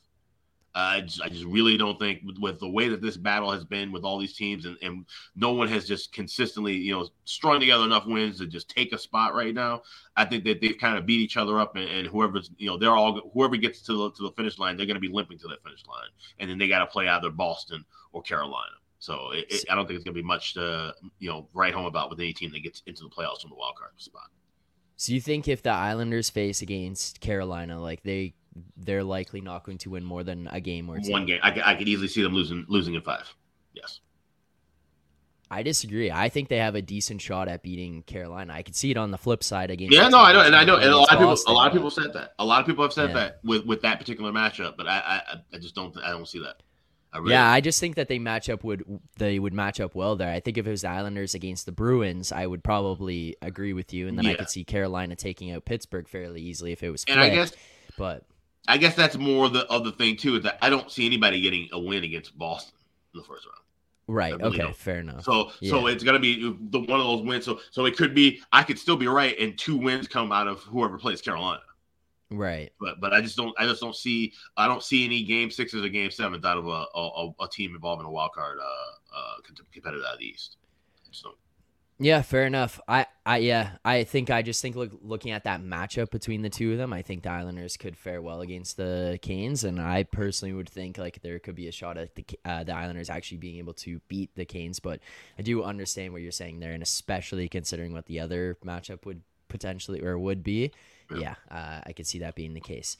I 0.74 1.00
just, 1.00 1.20
I 1.22 1.28
just 1.28 1.44
really 1.44 1.76
don't 1.76 1.98
think 1.98 2.20
with, 2.24 2.38
with, 2.38 2.60
the 2.60 2.68
way 2.68 2.88
that 2.88 3.02
this 3.02 3.16
battle 3.16 3.50
has 3.50 3.64
been 3.64 3.90
with 3.90 4.04
all 4.04 4.18
these 4.18 4.34
teams 4.34 4.64
and, 4.64 4.76
and 4.82 5.06
no 5.34 5.52
one 5.52 5.66
has 5.68 5.86
just 5.86 6.12
consistently, 6.12 6.74
you 6.74 6.92
know, 6.92 7.08
strung 7.24 7.58
together 7.58 7.84
enough 7.84 8.06
wins 8.06 8.38
to 8.38 8.46
just 8.46 8.68
take 8.68 8.92
a 8.92 8.98
spot 8.98 9.34
right 9.34 9.54
now. 9.54 9.82
I 10.16 10.24
think 10.24 10.44
that 10.44 10.60
they've 10.60 10.78
kind 10.78 10.96
of 10.96 11.06
beat 11.06 11.20
each 11.20 11.36
other 11.36 11.58
up 11.58 11.74
and, 11.76 11.88
and 11.88 12.06
whoever's, 12.06 12.50
you 12.58 12.68
know, 12.68 12.76
they're 12.76 12.96
all, 12.96 13.20
whoever 13.32 13.56
gets 13.56 13.80
to 13.82 13.92
the, 13.94 14.10
to 14.12 14.22
the 14.22 14.32
finish 14.32 14.58
line, 14.58 14.76
they're 14.76 14.86
going 14.86 14.94
to 14.94 15.00
be 15.00 15.08
limping 15.08 15.38
to 15.38 15.48
that 15.48 15.62
finish 15.64 15.84
line. 15.86 16.08
And 16.38 16.48
then 16.48 16.58
they 16.58 16.68
got 16.68 16.80
to 16.80 16.86
play 16.86 17.08
either 17.08 17.30
Boston 17.30 17.84
or 18.12 18.22
Carolina. 18.22 18.76
So 18.98 19.30
it, 19.32 19.46
it, 19.50 19.64
I 19.70 19.74
don't 19.74 19.86
think 19.86 19.96
it's 19.96 20.04
going 20.04 20.14
to 20.14 20.22
be 20.22 20.26
much 20.26 20.54
to, 20.54 20.94
you 21.18 21.28
know, 21.28 21.48
write 21.54 21.74
home 21.74 21.86
about 21.86 22.10
with 22.10 22.20
any 22.20 22.32
team 22.32 22.52
that 22.52 22.62
gets 22.62 22.82
into 22.86 23.04
the 23.04 23.10
playoffs 23.10 23.40
from 23.40 23.50
the 23.50 23.56
wild 23.56 23.76
card 23.76 23.92
spot. 23.96 24.30
So 24.96 25.12
you 25.12 25.20
think 25.20 25.46
if 25.46 25.62
the 25.62 25.70
Islanders 25.70 26.28
face 26.28 26.60
against 26.60 27.20
Carolina, 27.20 27.80
like 27.80 28.02
they 28.02 28.34
they're 28.76 29.04
likely 29.04 29.40
not 29.40 29.64
going 29.64 29.78
to 29.78 29.90
win 29.90 30.04
more 30.04 30.24
than 30.24 30.48
a 30.50 30.60
game 30.60 30.88
or 30.88 30.98
two. 30.98 31.10
One 31.10 31.26
game. 31.26 31.40
I, 31.42 31.60
I 31.64 31.74
could 31.74 31.88
easily 31.88 32.08
see 32.08 32.22
them 32.22 32.34
losing 32.34 32.64
losing 32.68 32.94
in 32.94 33.02
five. 33.02 33.34
Yes. 33.72 34.00
I 35.50 35.62
disagree. 35.62 36.10
I 36.10 36.28
think 36.28 36.48
they 36.48 36.58
have 36.58 36.74
a 36.74 36.82
decent 36.82 37.22
shot 37.22 37.48
at 37.48 37.62
beating 37.62 38.02
Carolina. 38.02 38.52
I 38.52 38.62
could 38.62 38.76
see 38.76 38.90
it 38.90 38.98
on 38.98 39.10
the 39.10 39.18
flip 39.18 39.42
side 39.42 39.70
against. 39.70 39.96
Yeah, 39.96 40.08
no, 40.08 40.18
I 40.18 40.32
know, 40.32 40.42
and 40.42 40.54
I 40.54 40.64
know, 40.64 40.76
and 40.76 40.90
a 40.90 40.96
lot 40.96 41.04
of 41.04 41.18
people, 41.18 41.26
Boston, 41.28 41.52
a 41.52 41.54
lot 41.54 41.66
of 41.68 41.72
people 41.72 41.90
said 41.90 42.12
that. 42.12 42.34
A 42.38 42.44
lot 42.44 42.60
of 42.60 42.66
people 42.66 42.84
have 42.84 42.92
said 42.92 43.10
yeah. 43.10 43.14
that 43.14 43.40
with 43.42 43.64
with 43.64 43.80
that 43.82 43.98
particular 43.98 44.30
matchup, 44.30 44.76
but 44.76 44.86
I, 44.86 45.22
I, 45.26 45.36
I 45.54 45.58
just 45.58 45.74
don't, 45.74 45.96
I 46.04 46.10
don't 46.10 46.28
see 46.28 46.40
that. 46.40 46.62
I 47.10 47.18
really 47.18 47.32
yeah, 47.32 47.50
I 47.50 47.62
just 47.62 47.80
think 47.80 47.96
that 47.96 48.08
they 48.08 48.18
match 48.18 48.50
up 48.50 48.62
would 48.64 48.84
they 49.16 49.38
would 49.38 49.54
match 49.54 49.80
up 49.80 49.94
well 49.94 50.16
there. 50.16 50.30
I 50.30 50.40
think 50.40 50.58
if 50.58 50.66
it 50.66 50.70
was 50.70 50.82
the 50.82 50.90
Islanders 50.90 51.34
against 51.34 51.64
the 51.64 51.72
Bruins, 51.72 52.30
I 52.30 52.46
would 52.46 52.62
probably 52.62 53.34
agree 53.40 53.72
with 53.72 53.94
you, 53.94 54.08
and 54.08 54.18
then 54.18 54.26
yeah. 54.26 54.32
I 54.32 54.34
could 54.34 54.50
see 54.50 54.64
Carolina 54.64 55.16
taking 55.16 55.50
out 55.50 55.64
Pittsburgh 55.64 56.06
fairly 56.06 56.42
easily 56.42 56.72
if 56.72 56.82
it 56.82 56.90
was. 56.90 57.06
And 57.08 57.18
I 57.18 57.30
guess, 57.30 57.52
but 57.96 58.24
I 58.68 58.76
guess 58.76 58.94
that's 58.94 59.16
more 59.16 59.48
the 59.48 59.66
other 59.68 59.90
thing 59.90 60.16
too 60.16 60.36
is 60.36 60.42
that 60.44 60.58
I 60.62 60.70
don't 60.70 60.90
see 60.90 61.06
anybody 61.06 61.40
getting 61.40 61.68
a 61.72 61.78
win 61.78 62.04
against 62.04 62.36
Boston 62.38 62.74
in 63.14 63.20
the 63.20 63.24
first 63.24 63.46
round. 63.46 63.58
Right. 64.06 64.36
Really 64.36 64.44
okay. 64.50 64.58
Don't. 64.58 64.76
Fair 64.76 65.00
enough. 65.00 65.24
So 65.24 65.50
yeah. 65.60 65.70
so 65.70 65.86
it's 65.86 66.04
gonna 66.04 66.18
be 66.18 66.56
the 66.70 66.80
one 66.80 67.00
of 67.00 67.06
those 67.06 67.22
wins. 67.22 67.44
So 67.44 67.60
so 67.70 67.86
it 67.86 67.96
could 67.96 68.14
be 68.14 68.40
I 68.52 68.62
could 68.62 68.78
still 68.78 68.96
be 68.96 69.06
right, 69.06 69.38
and 69.38 69.58
two 69.58 69.76
wins 69.76 70.06
come 70.06 70.32
out 70.32 70.46
of 70.46 70.60
whoever 70.60 70.98
plays 70.98 71.20
Carolina. 71.20 71.60
Right. 72.30 72.70
But 72.80 73.00
but 73.00 73.12
I 73.12 73.20
just 73.20 73.36
don't 73.36 73.54
I 73.58 73.66
just 73.66 73.80
don't 73.80 73.96
see 73.96 74.32
I 74.56 74.66
don't 74.68 74.82
see 74.82 75.04
any 75.04 75.24
game 75.24 75.50
sixes 75.50 75.84
or 75.84 75.88
game 75.88 76.10
sevens 76.10 76.44
out 76.44 76.58
of 76.58 76.66
a 76.66 76.84
a, 76.94 77.44
a 77.44 77.48
team 77.48 77.74
involving 77.74 78.06
a 78.06 78.10
wild 78.10 78.32
card 78.32 78.58
uh, 78.58 79.18
uh, 79.18 79.34
competitor 79.72 80.04
out 80.06 80.14
of 80.14 80.20
the 80.20 80.26
East. 80.26 80.56
So. 81.10 81.34
Yeah, 82.00 82.22
fair 82.22 82.46
enough. 82.46 82.78
I, 82.86 83.06
I, 83.26 83.38
yeah, 83.38 83.70
I 83.84 84.04
think 84.04 84.30
I 84.30 84.42
just 84.42 84.62
think 84.62 84.76
look, 84.76 84.92
looking 85.02 85.32
at 85.32 85.44
that 85.44 85.62
matchup 85.62 86.10
between 86.12 86.42
the 86.42 86.48
two 86.48 86.70
of 86.70 86.78
them, 86.78 86.92
I 86.92 87.02
think 87.02 87.24
the 87.24 87.30
Islanders 87.30 87.76
could 87.76 87.96
fare 87.96 88.22
well 88.22 88.40
against 88.40 88.76
the 88.76 89.18
Canes, 89.20 89.64
and 89.64 89.80
I 89.80 90.04
personally 90.04 90.54
would 90.54 90.68
think 90.68 90.96
like 90.96 91.20
there 91.22 91.40
could 91.40 91.56
be 91.56 91.66
a 91.66 91.72
shot 91.72 91.98
at 91.98 92.14
the 92.14 92.24
uh, 92.44 92.62
the 92.62 92.72
Islanders 92.72 93.10
actually 93.10 93.38
being 93.38 93.58
able 93.58 93.74
to 93.74 94.00
beat 94.06 94.30
the 94.36 94.44
Canes. 94.44 94.78
But 94.78 95.00
I 95.40 95.42
do 95.42 95.64
understand 95.64 96.12
what 96.12 96.22
you're 96.22 96.30
saying 96.30 96.60
there, 96.60 96.72
and 96.72 96.84
especially 96.84 97.48
considering 97.48 97.92
what 97.92 98.06
the 98.06 98.20
other 98.20 98.56
matchup 98.64 99.04
would 99.04 99.22
potentially 99.48 100.00
or 100.00 100.16
would 100.20 100.44
be, 100.44 100.70
yeah, 101.12 101.34
uh, 101.50 101.80
I 101.84 101.92
could 101.92 102.06
see 102.06 102.20
that 102.20 102.36
being 102.36 102.54
the 102.54 102.60
case. 102.60 102.96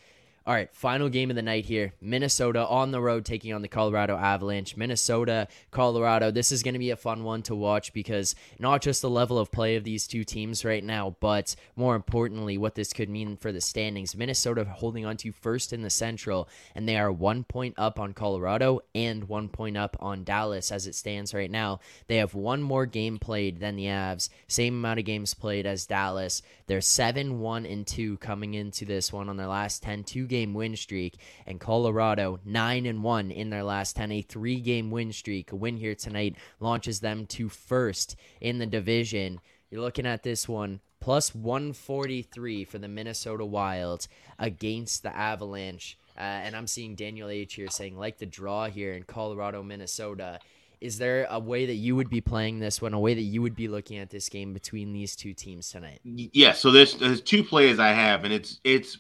All 0.48 0.54
right, 0.54 0.72
final 0.72 1.11
game 1.11 1.28
of 1.28 1.37
the 1.37 1.42
night 1.42 1.66
here. 1.66 1.92
Minnesota 2.00 2.66
on 2.66 2.90
the 2.90 3.02
road 3.02 3.26
taking 3.26 3.52
on 3.52 3.61
the 3.61 3.68
Colorado 3.68 4.16
Avalanche. 4.16 4.78
Minnesota, 4.78 5.46
Colorado. 5.70 6.30
This 6.30 6.52
is 6.52 6.62
going 6.62 6.72
to 6.72 6.78
be 6.78 6.88
a 6.88 6.96
fun 6.96 7.22
one 7.22 7.42
to 7.42 7.54
watch 7.54 7.92
because 7.92 8.34
not 8.58 8.80
just 8.80 9.02
the 9.02 9.11
level 9.11 9.38
of 9.38 9.52
play 9.52 9.76
of 9.76 9.84
these 9.84 10.06
two 10.06 10.24
teams 10.24 10.64
right 10.64 10.82
now, 10.82 11.14
but 11.20 11.54
more 11.76 11.94
importantly, 11.94 12.56
what 12.56 12.76
this 12.76 12.94
could 12.94 13.11
mean 13.11 13.37
for 13.37 13.52
the 13.52 13.61
standings. 13.61 14.16
Minnesota 14.16 14.64
holding 14.64 15.04
on 15.04 15.18
to 15.18 15.32
first 15.32 15.74
in 15.74 15.82
the 15.82 15.90
Central, 15.90 16.48
and 16.74 16.88
they 16.88 16.96
are 16.96 17.12
one 17.12 17.44
point 17.44 17.74
up 17.76 18.00
on 18.00 18.14
Colorado 18.14 18.80
and 18.94 19.24
one 19.24 19.50
point 19.50 19.76
up 19.76 19.98
on 20.00 20.24
Dallas 20.24 20.72
as 20.72 20.87
it 20.87 20.94
stands 20.94 21.34
right 21.34 21.50
now. 21.50 21.80
They 22.06 22.16
have 22.16 22.32
one 22.32 22.62
more 22.62 22.87
game 22.87 23.18
played 23.18 23.61
than 23.61 23.76
the 23.76 23.84
Avs, 23.84 24.30
same 24.46 24.76
amount 24.76 24.98
of 24.98 25.04
games 25.04 25.34
played 25.34 25.66
as 25.66 25.84
Dallas. 25.84 26.40
They're 26.68 26.80
7 26.80 27.38
1 27.38 27.66
and 27.66 27.87
2 27.87 28.16
coming 28.16 28.54
into 28.54 28.87
this 28.87 29.12
one 29.12 29.28
on 29.28 29.37
their 29.37 29.46
last 29.46 29.82
10 29.82 30.04
two 30.04 30.26
games 30.26 30.38
game 30.38 30.55
win 30.55 30.77
streak, 30.77 31.18
and 31.46 31.59
Colorado 31.59 32.38
9 32.44 32.87
and 32.87 33.03
1 33.03 33.31
in 33.31 33.51
their 33.51 33.64
last 33.64 33.96
10, 33.96 34.12
a 34.12 34.22
three 34.22 34.61
game 34.61 34.90
win 34.90 35.12
streak. 35.12 35.51
A 35.51 35.57
win 35.57 35.77
here 35.77 35.94
tonight 35.94 36.37
launches 36.61 37.01
them 37.01 37.27
to 37.27 37.48
first 37.48 38.16
in 38.40 38.59
the 38.59 38.66
division. 38.66 39.40
You're 39.70 39.83
looking 39.83 40.07
at 40.07 40.22
this 40.22 40.48
one 40.48 40.81
plus 41.01 41.35
143 41.35 42.64
for 42.64 42.79
the 42.79 42.88
Minnesota 42.88 43.44
Wild 43.44 44.07
against 44.38 45.03
the 45.03 45.14
Avalanche. 45.14 45.98
Uh, 46.16 46.20
and 46.20 46.57
I'm 46.57 46.66
seeing 46.66 46.94
Daniel 46.94 47.29
H 47.29 47.55
here 47.55 47.68
saying, 47.68 47.96
like 47.96 48.18
the 48.18 48.27
draw 48.27 48.68
here 48.68 48.92
in 48.92 49.05
Colorado, 49.05 49.62
Minnesota. 49.62 50.38
Is 50.81 50.98
there 50.98 51.27
a 51.29 51.40
way 51.40 51.66
that 51.66 51.74
you 51.74 51.96
would 51.96 52.09
be 52.09 52.20
playing 52.20 52.61
this 52.61 52.81
one, 52.81 52.94
a 52.94 53.01
way 53.01 53.14
that 53.14 53.22
you 53.22 53.42
would 53.42 53.57
be 53.57 53.66
looking 53.66 53.98
at 53.98 54.11
this 54.11 54.29
game 54.29 54.53
between 54.53 54.92
these 54.92 55.16
two 55.16 55.35
teams 55.35 55.70
tonight? 55.70 55.98
Yeah, 56.05 56.53
so 56.53 56.70
there's 56.70 56.94
there's 56.94 57.20
two 57.20 57.42
plays 57.42 57.81
I 57.81 57.88
have, 57.88 58.22
and 58.24 58.33
it's 58.33 58.61
it's 58.62 58.96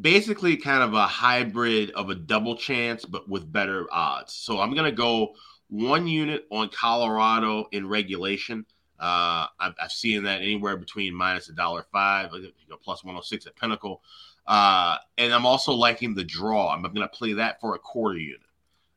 basically 0.00 0.56
kind 0.56 0.82
of 0.82 0.94
a 0.94 1.06
hybrid 1.06 1.90
of 1.92 2.10
a 2.10 2.14
double 2.14 2.56
chance, 2.56 3.04
but 3.04 3.28
with 3.28 3.50
better 3.50 3.86
odds. 3.92 4.32
So 4.32 4.60
I'm 4.60 4.72
going 4.74 4.84
to 4.84 4.96
go 4.96 5.34
one 5.68 6.06
unit 6.06 6.46
on 6.50 6.68
Colorado 6.68 7.66
in 7.72 7.88
regulation. 7.88 8.64
Uh, 8.98 9.46
I've, 9.60 9.74
I've, 9.80 9.92
seen 9.92 10.24
that 10.24 10.40
anywhere 10.40 10.76
between 10.76 11.14
minus 11.14 11.48
a 11.48 11.52
dollar 11.52 11.86
five, 11.92 12.32
you 12.32 12.52
know, 12.68 12.76
plus 12.76 13.04
106 13.04 13.46
at 13.46 13.54
Pinnacle. 13.54 14.02
Uh, 14.46 14.96
and 15.18 15.32
I'm 15.32 15.46
also 15.46 15.72
liking 15.72 16.14
the 16.14 16.24
draw. 16.24 16.72
I'm 16.72 16.82
going 16.82 16.94
to 16.94 17.08
play 17.08 17.34
that 17.34 17.60
for 17.60 17.76
a 17.76 17.78
quarter 17.78 18.18
unit 18.18 18.40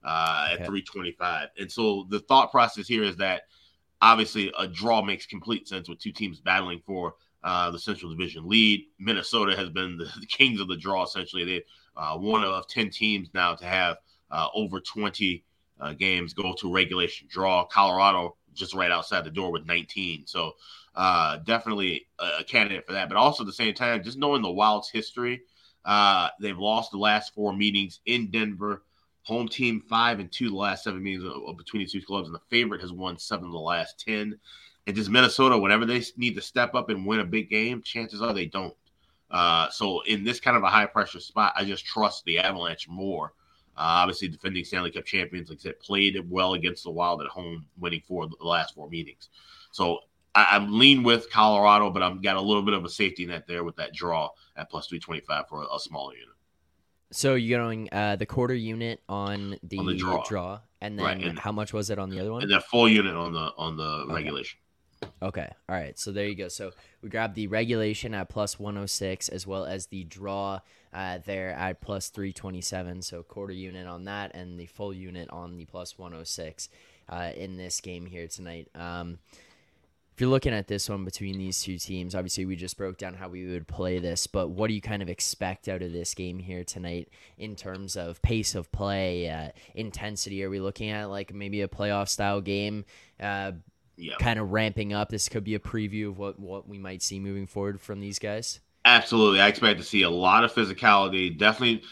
uh, 0.03 0.47
at 0.51 0.57
325. 0.59 1.49
And 1.59 1.71
so 1.71 2.07
the 2.09 2.19
thought 2.19 2.51
process 2.51 2.87
here 2.87 3.03
is 3.03 3.17
that 3.17 3.43
obviously 4.01 4.51
a 4.57 4.67
draw 4.67 5.03
makes 5.03 5.27
complete 5.27 5.67
sense 5.67 5.87
with 5.87 5.99
two 5.99 6.11
teams 6.11 6.39
battling 6.39 6.81
for 6.85 7.15
uh, 7.43 7.71
the 7.71 7.79
Central 7.79 8.11
Division 8.11 8.47
lead. 8.47 8.85
Minnesota 8.99 9.55
has 9.55 9.69
been 9.69 9.97
the, 9.97 10.05
the 10.19 10.25
kings 10.25 10.59
of 10.59 10.67
the 10.67 10.77
draw, 10.77 11.03
essentially. 11.03 11.45
They 11.45 11.63
uh, 11.95 12.17
one 12.17 12.43
of 12.43 12.67
10 12.67 12.89
teams 12.89 13.29
now 13.33 13.55
to 13.55 13.65
have 13.65 13.97
uh, 14.29 14.47
over 14.53 14.79
20 14.79 15.43
uh, 15.79 15.93
games 15.93 16.33
go 16.33 16.53
to 16.53 16.73
regulation 16.73 17.27
draw. 17.29 17.65
Colorado 17.65 18.37
just 18.53 18.73
right 18.73 18.91
outside 18.91 19.23
the 19.23 19.31
door 19.31 19.51
with 19.51 19.65
19. 19.65 20.25
So 20.25 20.53
uh, 20.95 21.37
definitely 21.37 22.07
a, 22.19 22.43
candidate 22.43 22.85
for 22.85 22.93
that. 22.93 23.09
But 23.09 23.17
also 23.17 23.43
at 23.43 23.47
the 23.47 23.53
same 23.53 23.73
time, 23.73 24.03
just 24.03 24.17
knowing 24.17 24.41
the 24.41 24.51
Wild's 24.51 24.89
history, 24.89 25.41
they've 26.39 26.57
lost 26.57 26.91
the 26.91 26.97
last 26.97 27.33
four 27.33 27.53
meetings 27.53 27.99
in 28.05 28.31
Denver. 28.31 28.83
Home 29.23 29.47
team 29.47 29.81
five 29.87 30.19
and 30.19 30.31
two 30.31 30.49
the 30.49 30.55
last 30.55 30.83
seven 30.83 31.03
meetings 31.03 31.23
between 31.55 31.81
these 31.81 31.91
two 31.91 32.01
clubs, 32.01 32.27
and 32.27 32.33
the 32.33 32.41
favorite 32.49 32.81
has 32.81 32.91
won 32.91 33.19
seven 33.19 33.45
of 33.45 33.51
the 33.51 33.59
last 33.59 33.99
10. 33.99 34.39
And 34.87 34.95
just 34.95 35.09
Minnesota, 35.09 35.57
whenever 35.57 35.85
they 35.85 36.03
need 36.17 36.35
to 36.35 36.41
step 36.41 36.73
up 36.73 36.89
and 36.89 37.05
win 37.05 37.19
a 37.19 37.25
big 37.25 37.49
game, 37.49 37.81
chances 37.81 38.21
are 38.21 38.33
they 38.33 38.47
don't. 38.47 38.73
Uh, 39.29 39.69
so 39.69 40.01
in 40.01 40.23
this 40.23 40.39
kind 40.39 40.57
of 40.57 40.63
a 40.63 40.69
high 40.69 40.85
pressure 40.85 41.19
spot, 41.19 41.53
I 41.55 41.63
just 41.63 41.85
trust 41.85 42.25
the 42.25 42.39
Avalanche 42.39 42.87
more. 42.89 43.33
Uh, 43.77 44.03
obviously, 44.03 44.27
defending 44.27 44.65
Stanley 44.65 44.91
Cup 44.91 45.05
champions, 45.05 45.49
like 45.49 45.59
I 45.59 45.61
said, 45.61 45.79
played 45.79 46.17
well 46.29 46.53
against 46.53 46.83
the 46.83 46.91
Wild 46.91 47.21
at 47.21 47.27
home, 47.27 47.65
winning 47.79 48.01
four 48.05 48.27
the 48.27 48.45
last 48.45 48.75
four 48.75 48.89
meetings. 48.89 49.29
So 49.71 49.99
I, 50.35 50.55
am 50.55 50.77
lean 50.77 51.03
with 51.03 51.29
Colorado, 51.29 51.89
but 51.89 52.03
I've 52.03 52.21
got 52.21 52.35
a 52.35 52.41
little 52.41 52.63
bit 52.63 52.73
of 52.73 52.85
a 52.85 52.89
safety 52.89 53.25
net 53.25 53.47
there 53.47 53.63
with 53.63 53.75
that 53.77 53.93
draw 53.93 54.29
at 54.55 54.69
plus 54.69 54.87
three 54.87 54.99
twenty 54.99 55.21
five 55.21 55.47
for 55.47 55.63
a, 55.63 55.75
a, 55.75 55.79
smaller 55.79 56.13
unit. 56.13 56.35
So 57.11 57.35
you're 57.35 57.59
going 57.59 57.89
uh, 57.91 58.15
the 58.17 58.25
quarter 58.25 58.53
unit 58.53 59.01
on 59.09 59.57
the, 59.63 59.77
on 59.77 59.85
the 59.85 59.95
draw. 59.95 60.23
draw. 60.23 60.59
and 60.79 60.97
then 60.97 61.05
right. 61.05 61.23
and, 61.23 61.39
how 61.39 61.51
much 61.51 61.73
was 61.73 61.89
it 61.89 61.99
on 61.99 62.09
the 62.09 62.19
other 62.19 62.31
one? 62.31 62.43
And 62.43 62.51
the 62.51 62.61
full 62.61 62.87
unit 62.87 63.15
on 63.15 63.33
the 63.33 63.51
on 63.57 63.77
the 63.77 63.83
okay. 63.83 64.13
regulation. 64.13 64.59
Okay. 65.21 65.49
All 65.69 65.75
right. 65.75 65.97
So 65.97 66.11
there 66.11 66.27
you 66.27 66.35
go. 66.35 66.47
So 66.47 66.71
we 67.01 67.09
grabbed 67.09 67.35
the 67.35 67.47
regulation 67.47 68.13
at 68.13 68.29
plus 68.29 68.59
106 68.59 69.29
as 69.29 69.45
well 69.45 69.65
as 69.65 69.87
the 69.87 70.03
draw 70.03 70.59
uh, 70.93 71.19
there 71.25 71.51
at 71.51 71.81
plus 71.81 72.09
327. 72.09 73.01
So 73.01 73.23
quarter 73.23 73.53
unit 73.53 73.87
on 73.87 74.05
that 74.05 74.35
and 74.35 74.59
the 74.59 74.65
full 74.65 74.93
unit 74.93 75.29
on 75.29 75.57
the 75.57 75.65
plus 75.65 75.97
106 75.97 76.69
uh, 77.09 77.31
in 77.35 77.57
this 77.57 77.79
game 77.81 78.05
here 78.05 78.27
tonight. 78.27 78.69
Um, 78.75 79.19
if 80.13 80.19
you're 80.19 80.29
looking 80.29 80.53
at 80.53 80.67
this 80.67 80.89
one 80.89 81.05
between 81.05 81.37
these 81.37 81.63
two 81.63 81.77
teams, 81.77 82.13
obviously 82.13 82.45
we 82.45 82.55
just 82.55 82.77
broke 82.77 82.97
down 82.97 83.13
how 83.13 83.29
we 83.29 83.45
would 83.45 83.67
play 83.67 83.97
this, 83.97 84.27
but 84.27 84.49
what 84.49 84.67
do 84.67 84.73
you 84.73 84.81
kind 84.81 85.01
of 85.01 85.09
expect 85.09 85.69
out 85.69 85.81
of 85.81 85.93
this 85.93 86.13
game 86.13 86.37
here 86.37 86.63
tonight 86.63 87.09
in 87.37 87.55
terms 87.55 87.95
of 87.95 88.21
pace 88.21 88.53
of 88.53 88.71
play, 88.71 89.29
uh, 89.29 89.49
intensity? 89.73 90.43
Are 90.43 90.49
we 90.49 90.59
looking 90.59 90.89
at 90.89 91.09
like 91.09 91.33
maybe 91.33 91.61
a 91.61 91.67
playoff 91.67 92.09
style 92.09 92.41
game? 92.41 92.83
Uh, 93.19 93.53
yep. 94.01 94.19
kind 94.19 94.39
of 94.39 94.51
ramping 94.51 94.93
up. 94.93 95.09
This 95.09 95.29
could 95.29 95.43
be 95.43 95.55
a 95.55 95.59
preview 95.59 96.09
of 96.09 96.17
what 96.17 96.39
what 96.39 96.67
we 96.67 96.77
might 96.77 97.01
see 97.01 97.19
moving 97.19 97.47
forward 97.47 97.79
from 97.79 97.99
these 97.99 98.19
guys. 98.19 98.59
Absolutely, 98.83 99.39
I 99.39 99.47
expect 99.47 99.79
to 99.79 99.85
see 99.85 100.01
a 100.01 100.09
lot 100.09 100.43
of 100.43 100.51
physicality. 100.51 101.37
Definitely, 101.37 101.83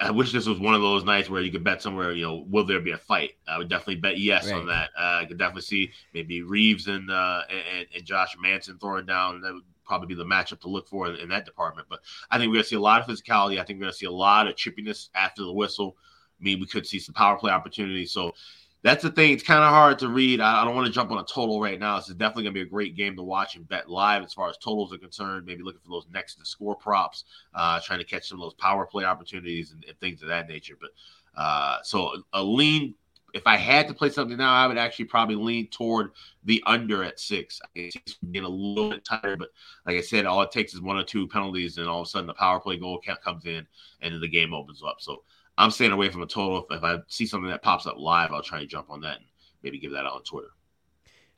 I 0.00 0.10
wish 0.10 0.32
this 0.32 0.46
was 0.46 0.58
one 0.58 0.74
of 0.74 0.80
those 0.80 1.04
nights 1.04 1.28
where 1.28 1.42
you 1.42 1.52
could 1.52 1.62
bet 1.62 1.82
somewhere. 1.82 2.12
You 2.12 2.24
know, 2.24 2.46
will 2.48 2.64
there 2.64 2.80
be 2.80 2.92
a 2.92 2.98
fight? 2.98 3.32
I 3.46 3.58
would 3.58 3.68
definitely 3.68 3.96
bet 3.96 4.18
yes 4.18 4.46
right. 4.46 4.54
on 4.54 4.66
that. 4.66 4.90
Uh, 4.98 5.20
I 5.22 5.26
could 5.26 5.38
definitely 5.38 5.62
see 5.62 5.90
maybe 6.14 6.42
Reaves 6.42 6.88
and, 6.88 7.10
uh, 7.10 7.42
and 7.50 7.86
and 7.94 8.04
Josh 8.04 8.34
Manson 8.40 8.78
throwing 8.78 9.04
down. 9.04 9.42
That 9.42 9.52
would 9.52 9.64
probably 9.84 10.06
be 10.06 10.14
the 10.14 10.24
matchup 10.24 10.60
to 10.60 10.68
look 10.68 10.88
for 10.88 11.08
in, 11.08 11.16
in 11.16 11.28
that 11.28 11.44
department. 11.44 11.88
But 11.90 12.00
I 12.30 12.38
think 12.38 12.48
we're 12.48 12.56
gonna 12.56 12.64
see 12.64 12.76
a 12.76 12.80
lot 12.80 13.00
of 13.00 13.06
physicality. 13.06 13.60
I 13.60 13.64
think 13.64 13.78
we're 13.78 13.84
gonna 13.86 13.92
see 13.92 14.06
a 14.06 14.10
lot 14.10 14.48
of 14.48 14.54
chippiness 14.54 15.10
after 15.14 15.42
the 15.42 15.52
whistle. 15.52 15.96
I 16.40 16.44
mean, 16.44 16.60
we 16.60 16.66
could 16.66 16.86
see 16.86 16.98
some 16.98 17.14
power 17.14 17.36
play 17.36 17.52
opportunities. 17.52 18.12
So 18.12 18.32
that's 18.82 19.02
the 19.02 19.10
thing. 19.10 19.32
It's 19.32 19.42
kind 19.42 19.62
of 19.62 19.70
hard 19.70 19.98
to 20.00 20.08
read. 20.08 20.40
I, 20.40 20.62
I 20.62 20.64
don't 20.64 20.74
want 20.74 20.86
to 20.86 20.92
jump 20.92 21.10
on 21.10 21.18
a 21.18 21.24
total 21.24 21.60
right 21.60 21.78
now. 21.78 21.96
This 21.96 22.08
is 22.08 22.14
definitely 22.14 22.44
going 22.44 22.54
to 22.54 22.60
be 22.60 22.66
a 22.66 22.70
great 22.70 22.96
game 22.96 23.16
to 23.16 23.22
watch 23.22 23.56
and 23.56 23.68
bet 23.68 23.90
live 23.90 24.22
as 24.22 24.32
far 24.32 24.48
as 24.48 24.56
totals 24.58 24.92
are 24.92 24.98
concerned. 24.98 25.46
Maybe 25.46 25.62
looking 25.62 25.80
for 25.82 25.90
those 25.90 26.06
next 26.12 26.36
to 26.36 26.44
score 26.44 26.76
props, 26.76 27.24
uh, 27.54 27.80
trying 27.80 27.98
to 27.98 28.04
catch 28.04 28.28
some 28.28 28.38
of 28.38 28.44
those 28.44 28.54
power 28.54 28.86
play 28.86 29.04
opportunities 29.04 29.72
and, 29.72 29.84
and 29.84 29.98
things 29.98 30.22
of 30.22 30.28
that 30.28 30.48
nature. 30.48 30.76
But 30.80 30.90
uh, 31.36 31.78
so 31.82 32.22
a 32.32 32.42
lean. 32.42 32.94
If 33.34 33.46
I 33.46 33.56
had 33.56 33.86
to 33.88 33.94
play 33.94 34.08
something 34.08 34.38
now, 34.38 34.54
I 34.54 34.66
would 34.66 34.78
actually 34.78 35.04
probably 35.04 35.34
lean 35.34 35.66
toward 35.66 36.12
the 36.44 36.62
under 36.64 37.04
at 37.04 37.20
six. 37.20 37.60
I 37.62 37.68
it's 37.74 38.18
getting 38.32 38.46
a 38.46 38.48
little 38.48 38.90
bit 38.90 39.04
tighter, 39.04 39.36
but 39.36 39.50
like 39.86 39.96
I 39.96 40.00
said, 40.00 40.24
all 40.24 40.40
it 40.40 40.50
takes 40.50 40.72
is 40.72 40.80
one 40.80 40.96
or 40.96 41.04
two 41.04 41.28
penalties, 41.28 41.76
and 41.76 41.86
all 41.86 42.00
of 42.00 42.06
a 42.06 42.08
sudden 42.08 42.26
the 42.26 42.32
power 42.32 42.58
play 42.58 42.78
goal 42.78 43.02
comes 43.22 43.44
in, 43.44 43.66
and 44.00 44.22
the 44.22 44.28
game 44.28 44.54
opens 44.54 44.82
up. 44.82 44.96
So 45.00 45.24
I'm 45.58 45.72
staying 45.72 45.92
away 45.92 46.08
from 46.08 46.22
a 46.22 46.26
total. 46.26 46.66
If 46.70 46.84
I 46.84 46.98
see 47.08 47.26
something 47.26 47.50
that 47.50 47.62
pops 47.62 47.84
up 47.86 47.96
live, 47.98 48.32
I'll 48.32 48.42
try 48.42 48.60
to 48.60 48.66
jump 48.66 48.90
on 48.90 49.00
that 49.00 49.16
and 49.16 49.26
maybe 49.62 49.78
give 49.78 49.90
that 49.90 50.06
out 50.06 50.12
on 50.12 50.22
Twitter. 50.22 50.48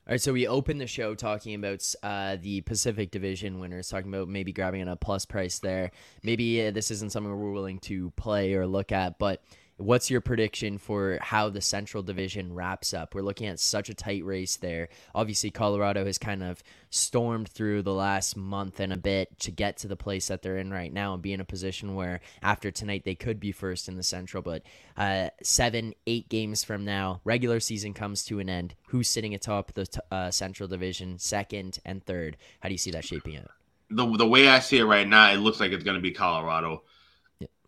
All 0.07 0.13
right, 0.13 0.21
so 0.21 0.33
we 0.33 0.47
opened 0.47 0.81
the 0.81 0.87
show 0.87 1.15
talking 1.15 1.55
about 1.55 1.83
uh, 2.03 2.37
the 2.41 2.61
Pacific 2.63 3.11
Division 3.11 3.61
winners, 3.61 3.89
talking 3.89 4.13
about 4.13 4.29
maybe 4.29 4.53
grabbing 4.53 4.87
a 4.89 4.97
plus 4.97 5.25
price 5.25 5.59
there. 5.59 5.91
Maybe 6.23 6.67
uh, 6.67 6.71
this 6.71 6.91
isn't 6.91 7.13
something 7.13 7.31
we're 7.31 7.53
willing 7.53 7.79
to 7.81 8.11
play 8.11 8.55
or 8.55 8.67
look 8.67 8.93
at, 8.93 9.19
but 9.19 9.43
What's 9.81 10.11
your 10.11 10.21
prediction 10.21 10.77
for 10.77 11.19
how 11.23 11.49
the 11.49 11.63
Central 11.63 12.03
Division 12.03 12.55
wraps 12.55 12.93
up? 12.93 13.15
We're 13.15 13.23
looking 13.23 13.47
at 13.47 13.59
such 13.59 13.89
a 13.89 13.95
tight 13.95 14.23
race 14.27 14.57
there. 14.57 14.91
Obviously, 15.15 15.51
Colorado 15.51 16.05
has 16.05 16.19
kind 16.19 16.43
of 16.43 16.63
stormed 16.91 17.49
through 17.49 17.81
the 17.81 17.95
last 17.95 18.37
month 18.37 18.79
and 18.79 18.93
a 18.93 18.99
bit 18.99 19.39
to 19.39 19.51
get 19.51 19.79
to 19.79 19.89
the 19.89 19.97
place 19.97 20.29
that 20.29 20.43
they're 20.43 20.59
in 20.59 20.71
right 20.71 20.93
now 20.93 21.15
and 21.15 21.23
be 21.23 21.33
in 21.33 21.41
a 21.41 21.47
position 21.47 21.95
where 21.95 22.21
after 22.43 22.71
tonight 22.71 23.05
they 23.07 23.15
could 23.15 23.41
be 23.41 23.53
first 23.53 23.89
in 23.89 23.97
the 23.97 24.03
Central. 24.03 24.43
But 24.43 24.65
uh, 24.99 25.31
seven, 25.43 25.95
eight 26.07 26.29
games 26.29 26.63
from 26.63 26.85
now, 26.85 27.23
regular 27.25 27.59
season 27.59 27.95
comes 27.95 28.23
to 28.27 28.39
an 28.39 28.51
end. 28.51 28.75
Who's 28.89 29.09
sitting 29.09 29.35
atop 29.35 29.73
the 29.73 29.89
uh, 30.11 30.31
Central 30.31 30.69
Division, 30.69 31.19
second 31.19 31.79
and 31.87 32.05
third? 32.05 32.37
How 32.61 32.69
do 32.69 32.75
you 32.75 32.79
see 32.79 32.91
that 32.91 33.07
shaping 33.07 33.39
up? 33.39 33.51
The, 33.89 34.05
the 34.19 34.29
way 34.29 34.47
I 34.47 34.59
see 34.59 34.77
it 34.77 34.85
right 34.85 35.09
now, 35.09 35.33
it 35.33 35.39
looks 35.39 35.59
like 35.59 35.73
it's 35.73 35.85
going 35.85 35.97
to 35.97 36.03
be 36.03 36.13
Colorado. 36.13 36.83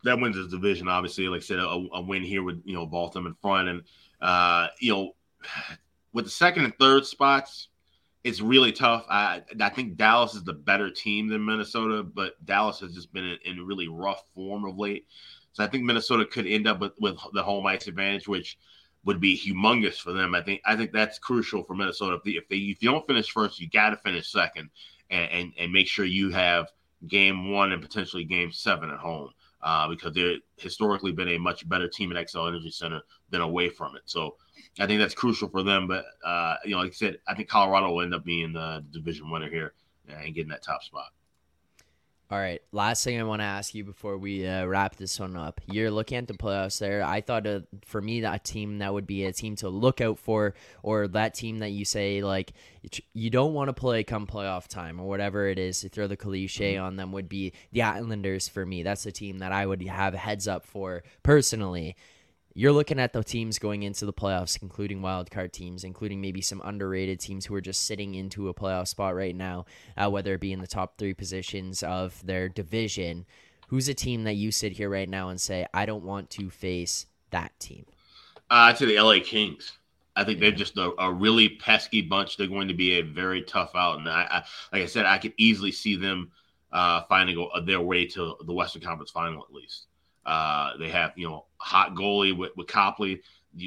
That 0.04 0.20
wins 0.20 0.36
his 0.36 0.48
division. 0.48 0.88
Obviously, 0.88 1.28
like 1.28 1.42
I 1.42 1.44
said, 1.44 1.58
a, 1.58 1.86
a 1.92 2.00
win 2.00 2.22
here 2.22 2.42
with 2.42 2.62
you 2.64 2.74
know 2.74 2.86
Baltimore 2.86 3.28
in 3.28 3.34
front, 3.34 3.68
and 3.68 3.82
uh, 4.20 4.68
you 4.80 4.92
know 4.92 5.12
with 6.12 6.24
the 6.26 6.30
second 6.30 6.64
and 6.64 6.76
third 6.78 7.06
spots, 7.06 7.68
it's 8.24 8.40
really 8.40 8.72
tough. 8.72 9.04
I 9.08 9.42
I 9.60 9.68
think 9.70 9.96
Dallas 9.96 10.34
is 10.34 10.44
the 10.44 10.52
better 10.52 10.90
team 10.90 11.28
than 11.28 11.44
Minnesota, 11.44 12.02
but 12.02 12.44
Dallas 12.44 12.80
has 12.80 12.94
just 12.94 13.12
been 13.12 13.24
in, 13.24 13.38
in 13.44 13.66
really 13.66 13.88
rough 13.88 14.22
form 14.34 14.64
of 14.64 14.78
late. 14.78 15.06
So 15.52 15.62
I 15.62 15.66
think 15.66 15.84
Minnesota 15.84 16.24
could 16.24 16.46
end 16.46 16.66
up 16.66 16.80
with, 16.80 16.92
with 16.98 17.18
the 17.34 17.42
home 17.42 17.66
ice 17.66 17.86
advantage, 17.86 18.26
which 18.26 18.58
would 19.04 19.20
be 19.20 19.36
humongous 19.36 19.96
for 19.96 20.12
them. 20.12 20.34
I 20.34 20.42
think 20.42 20.60
I 20.64 20.76
think 20.76 20.92
that's 20.92 21.18
crucial 21.18 21.62
for 21.62 21.74
Minnesota. 21.74 22.16
If 22.16 22.22
they 22.24 22.30
if, 22.32 22.48
they, 22.48 22.56
if 22.56 22.82
you 22.82 22.90
don't 22.90 23.06
finish 23.06 23.30
first, 23.30 23.60
you 23.60 23.68
got 23.68 23.90
to 23.90 23.96
finish 23.96 24.30
second, 24.30 24.70
and, 25.10 25.30
and 25.30 25.52
and 25.58 25.72
make 25.72 25.88
sure 25.88 26.04
you 26.04 26.30
have 26.30 26.68
game 27.08 27.50
one 27.50 27.72
and 27.72 27.82
potentially 27.82 28.24
game 28.24 28.52
seven 28.52 28.90
at 28.90 28.98
home. 28.98 29.30
Uh, 29.62 29.88
because 29.88 30.12
they're 30.12 30.38
historically 30.56 31.12
been 31.12 31.28
a 31.28 31.38
much 31.38 31.68
better 31.68 31.86
team 31.86 32.10
at 32.14 32.26
Xcel 32.26 32.48
Energy 32.48 32.70
Center 32.70 33.00
than 33.30 33.42
away 33.42 33.68
from 33.68 33.94
it. 33.94 34.02
So 34.06 34.36
I 34.80 34.86
think 34.86 34.98
that's 34.98 35.14
crucial 35.14 35.48
for 35.48 35.62
them. 35.62 35.86
But 35.86 36.04
uh, 36.24 36.56
you 36.64 36.72
know, 36.72 36.78
like 36.78 36.90
I 36.90 36.94
said, 36.94 37.18
I 37.28 37.34
think 37.34 37.48
Colorado 37.48 37.92
will 37.92 38.02
end 38.02 38.14
up 38.14 38.24
being 38.24 38.52
the 38.52 38.84
division 38.90 39.30
winner 39.30 39.48
here 39.48 39.74
and 40.08 40.34
getting 40.34 40.50
that 40.50 40.64
top 40.64 40.82
spot. 40.82 41.12
All 42.32 42.38
right. 42.38 42.62
Last 42.72 43.04
thing 43.04 43.20
I 43.20 43.24
want 43.24 43.42
to 43.42 43.44
ask 43.44 43.74
you 43.74 43.84
before 43.84 44.16
we 44.16 44.46
uh, 44.46 44.64
wrap 44.64 44.96
this 44.96 45.20
one 45.20 45.36
up. 45.36 45.60
You're 45.66 45.90
looking 45.90 46.16
at 46.16 46.28
the 46.28 46.32
playoffs 46.32 46.78
there. 46.78 47.04
I 47.04 47.20
thought 47.20 47.46
uh, 47.46 47.60
for 47.84 48.00
me 48.00 48.22
that 48.22 48.42
team 48.42 48.78
that 48.78 48.94
would 48.94 49.06
be 49.06 49.26
a 49.26 49.34
team 49.34 49.54
to 49.56 49.68
look 49.68 50.00
out 50.00 50.18
for, 50.18 50.54
or 50.82 51.08
that 51.08 51.34
team 51.34 51.58
that 51.58 51.72
you 51.72 51.84
say 51.84 52.22
like 52.22 52.54
you 53.12 53.28
don't 53.28 53.52
want 53.52 53.68
to 53.68 53.74
play 53.74 54.02
come 54.02 54.26
playoff 54.26 54.66
time 54.66 54.98
or 54.98 55.06
whatever 55.06 55.46
it 55.46 55.58
is 55.58 55.80
to 55.80 55.90
throw 55.90 56.06
the 56.06 56.16
cliche 56.16 56.76
mm-hmm. 56.76 56.84
on 56.84 56.96
them 56.96 57.12
would 57.12 57.28
be 57.28 57.52
the 57.70 57.82
Islanders 57.82 58.48
for 58.48 58.64
me. 58.64 58.82
That's 58.82 59.04
the 59.04 59.12
team 59.12 59.40
that 59.40 59.52
I 59.52 59.66
would 59.66 59.82
have 59.82 60.14
heads 60.14 60.48
up 60.48 60.64
for 60.64 61.02
personally 61.22 61.96
you're 62.54 62.72
looking 62.72 62.98
at 62.98 63.12
the 63.12 63.22
teams 63.22 63.58
going 63.58 63.82
into 63.82 64.04
the 64.04 64.12
playoffs, 64.12 64.60
including 64.60 65.00
wildcard 65.00 65.52
teams, 65.52 65.84
including 65.84 66.20
maybe 66.20 66.40
some 66.40 66.60
underrated 66.64 67.20
teams 67.20 67.46
who 67.46 67.54
are 67.54 67.60
just 67.60 67.84
sitting 67.84 68.14
into 68.14 68.48
a 68.48 68.54
playoff 68.54 68.88
spot 68.88 69.14
right 69.14 69.34
now, 69.34 69.64
uh, 69.96 70.10
whether 70.10 70.34
it 70.34 70.40
be 70.40 70.52
in 70.52 70.60
the 70.60 70.66
top 70.66 70.98
three 70.98 71.14
positions 71.14 71.82
of 71.82 72.24
their 72.26 72.48
division. 72.48 73.24
Who's 73.68 73.88
a 73.88 73.94
team 73.94 74.24
that 74.24 74.34
you 74.34 74.52
sit 74.52 74.72
here 74.72 74.90
right 74.90 75.08
now 75.08 75.30
and 75.30 75.40
say, 75.40 75.66
I 75.72 75.86
don't 75.86 76.04
want 76.04 76.28
to 76.30 76.50
face 76.50 77.06
that 77.30 77.58
team? 77.58 77.86
Uh, 78.50 78.68
I'd 78.68 78.78
say 78.78 78.86
the 78.86 79.00
LA 79.00 79.16
Kings. 79.24 79.72
I 80.14 80.24
think 80.24 80.40
they're 80.40 80.52
just 80.52 80.76
a, 80.76 80.92
a, 80.98 81.10
really 81.10 81.48
pesky 81.48 82.02
bunch. 82.02 82.36
They're 82.36 82.46
going 82.46 82.68
to 82.68 82.74
be 82.74 82.98
a 82.98 83.00
very 83.00 83.40
tough 83.40 83.70
out, 83.74 83.98
and 83.98 84.06
I, 84.06 84.26
I 84.30 84.36
like 84.76 84.82
I 84.82 84.86
said, 84.86 85.06
I 85.06 85.16
could 85.16 85.32
easily 85.38 85.72
see 85.72 85.96
them 85.96 86.30
uh, 86.70 87.02
finding 87.08 87.48
a, 87.54 87.62
their 87.62 87.80
way 87.80 88.04
to 88.08 88.36
the 88.44 88.52
Western 88.52 88.82
Conference 88.82 89.10
Final 89.10 89.42
at 89.42 89.54
least. 89.54 89.86
Uh, 90.24 90.76
they 90.78 90.88
have, 90.88 91.12
you 91.16 91.28
know, 91.28 91.44
hot 91.56 91.94
goalie 91.94 92.36
with, 92.36 92.52
with 92.56 92.66
Copley. 92.66 93.22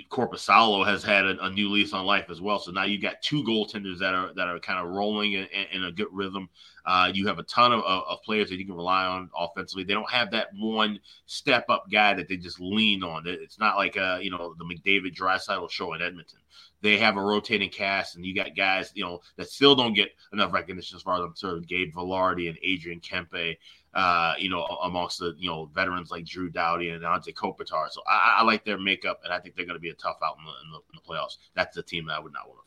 Korpisalo 0.10 0.84
has 0.84 1.04
had 1.04 1.26
a, 1.26 1.46
a, 1.46 1.50
new 1.52 1.70
lease 1.70 1.94
on 1.94 2.06
life 2.06 2.32
as 2.32 2.42
well. 2.42 2.58
So 2.58 2.72
now 2.72 2.86
you've 2.86 3.04
got 3.04 3.22
two 3.22 3.44
goaltenders 3.44 4.00
that 4.00 4.16
are 4.16 4.34
that 4.34 4.48
are 4.48 4.60
kind 4.60 4.80
of 4.80 4.92
rolling 4.92 5.34
in, 5.34 5.48
in 5.72 5.84
a 5.84 5.92
good 5.92 6.08
rhythm. 6.12 6.50
Uh, 6.86 7.12
you 7.14 7.28
have 7.28 7.38
a 7.38 7.44
ton 7.44 7.72
of, 7.72 7.82
of, 7.82 8.04
of, 8.08 8.24
players 8.24 8.50
that 8.50 8.58
you 8.58 8.66
can 8.66 8.76
rely 8.76 9.06
on 9.06 9.30
offensively. 9.38 9.84
They 9.84 9.94
don't 9.94 10.10
have 10.10 10.32
that 10.32 10.48
one 10.58 11.00
step 11.28 11.66
up 11.70 11.86
guy 11.92 12.16
that 12.16 12.28
they 12.28 12.38
just 12.38 12.60
lean 12.60 13.04
on. 13.04 13.28
It's 13.28 13.60
not 13.60 13.78
like 13.78 13.96
uh, 13.96 14.18
you 14.22 14.32
know 14.32 14.56
the 14.58 14.66
McDavid 14.66 15.16
Draisaitl 15.16 15.70
show 15.70 15.94
in 15.94 16.02
Edmonton. 16.02 16.40
They 16.82 16.98
have 16.98 17.18
a 17.18 17.22
rotating 17.22 17.70
cast, 17.70 18.16
and 18.16 18.26
you 18.26 18.34
got 18.34 18.56
guys 18.56 18.92
you 18.96 19.04
know 19.04 19.22
that 19.38 19.50
still 19.50 19.76
don't 19.76 19.94
get 19.94 20.10
enough 20.34 20.52
recognition 20.52 20.96
as 20.96 21.04
far 21.04 21.16
as 21.16 21.22
I'm 21.22 21.28
concerned. 21.28 21.68
Gabe 21.68 21.94
Vilardi 21.94 22.50
and 22.50 22.58
Adrian 22.64 23.02
Kempe 23.02 23.58
uh, 23.96 24.34
you 24.38 24.50
know, 24.50 24.66
amongst 24.84 25.20
the 25.20 25.34
you 25.38 25.50
know 25.50 25.70
veterans 25.74 26.12
like 26.12 26.26
Drew 26.26 26.50
Doughty 26.50 26.90
and 26.90 27.04
Anze 27.04 27.34
Kopitar. 27.34 27.90
So 27.90 28.02
I, 28.08 28.38
I, 28.40 28.44
like 28.44 28.66
their 28.66 28.78
makeup, 28.78 29.22
and 29.24 29.32
I 29.32 29.40
think 29.40 29.56
they're 29.56 29.66
going 29.66 29.78
to 29.78 29.82
be 29.82 29.90
a 29.90 29.96
tough 29.96 30.18
out 30.22 30.36
in 30.38 30.46
the, 30.46 30.78
in 30.78 30.82
the, 30.94 31.00
playoffs. 31.00 31.38
That's 31.56 31.76
the 31.76 31.84
team 31.84 32.06
that 32.08 32.18
I 32.18 32.20
would 32.20 32.34
not 32.34 32.48
want 32.48 32.60
to. 32.60 32.65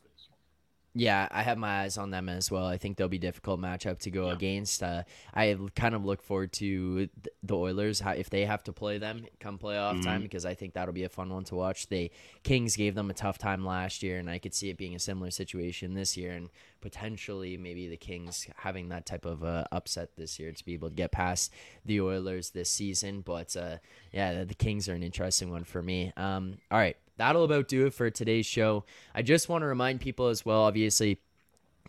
Yeah, 0.95 1.27
I 1.29 1.43
have 1.43 1.57
my 1.57 1.81
eyes 1.81 1.97
on 1.97 2.09
them 2.09 2.29
as 2.29 2.49
well. 2.49 2.65
I 2.65 2.77
think 2.77 2.97
they'll 2.97 3.07
be 3.07 3.19
difficult 3.19 3.59
matchup 3.59 3.99
to 3.99 4.11
go 4.11 4.27
yeah. 4.27 4.33
against. 4.33 4.81
Uh, 4.81 5.03
I 5.33 5.55
kind 5.75 5.93
of 5.93 6.03
look 6.03 6.23
forward 6.23 6.51
to 6.53 7.09
the 7.43 7.55
Oilers 7.55 8.01
if 8.17 8.29
they 8.31 8.45
have 8.45 8.63
to 8.63 8.73
play 8.73 8.97
them 8.97 9.25
come 9.39 9.59
playoff 9.59 9.93
mm-hmm. 9.93 10.01
time 10.01 10.21
because 10.23 10.45
I 10.45 10.55
think 10.55 10.73
that'll 10.73 10.93
be 10.93 11.03
a 11.03 11.09
fun 11.09 11.29
one 11.29 11.43
to 11.45 11.55
watch. 11.55 11.87
The 11.87 12.11
Kings 12.43 12.75
gave 12.75 12.95
them 12.95 13.11
a 13.11 13.13
tough 13.13 13.37
time 13.37 13.63
last 13.63 14.01
year, 14.01 14.17
and 14.17 14.29
I 14.29 14.39
could 14.39 14.55
see 14.55 14.69
it 14.69 14.77
being 14.77 14.95
a 14.95 14.99
similar 14.99 15.29
situation 15.29 15.93
this 15.93 16.17
year. 16.17 16.31
And 16.31 16.49
potentially 16.81 17.57
maybe 17.57 17.87
the 17.87 17.97
Kings 17.97 18.47
having 18.57 18.89
that 18.89 19.05
type 19.05 19.25
of 19.25 19.43
uh, 19.43 19.65
upset 19.71 20.15
this 20.15 20.39
year 20.39 20.51
to 20.51 20.65
be 20.65 20.73
able 20.73 20.89
to 20.89 20.95
get 20.95 21.11
past 21.11 21.51
the 21.85 22.01
Oilers 22.01 22.51
this 22.51 22.69
season. 22.69 23.21
But 23.21 23.55
uh, 23.55 23.77
yeah, 24.11 24.43
the 24.43 24.55
Kings 24.55 24.89
are 24.89 24.93
an 24.93 25.03
interesting 25.03 25.51
one 25.51 25.63
for 25.63 25.81
me. 25.81 26.13
Um, 26.17 26.57
all 26.71 26.79
right, 26.79 26.97
that'll 27.19 27.43
about 27.43 27.67
do 27.67 27.85
it 27.85 27.93
for 27.93 28.09
today's 28.09 28.45
show. 28.45 28.85
I 29.13 29.21
just 29.21 29.49
want 29.49 29.61
to 29.61 29.67
remind 29.67 29.99
people 30.01 30.27
as 30.27 30.45
well, 30.45 30.61
obviously. 30.61 31.19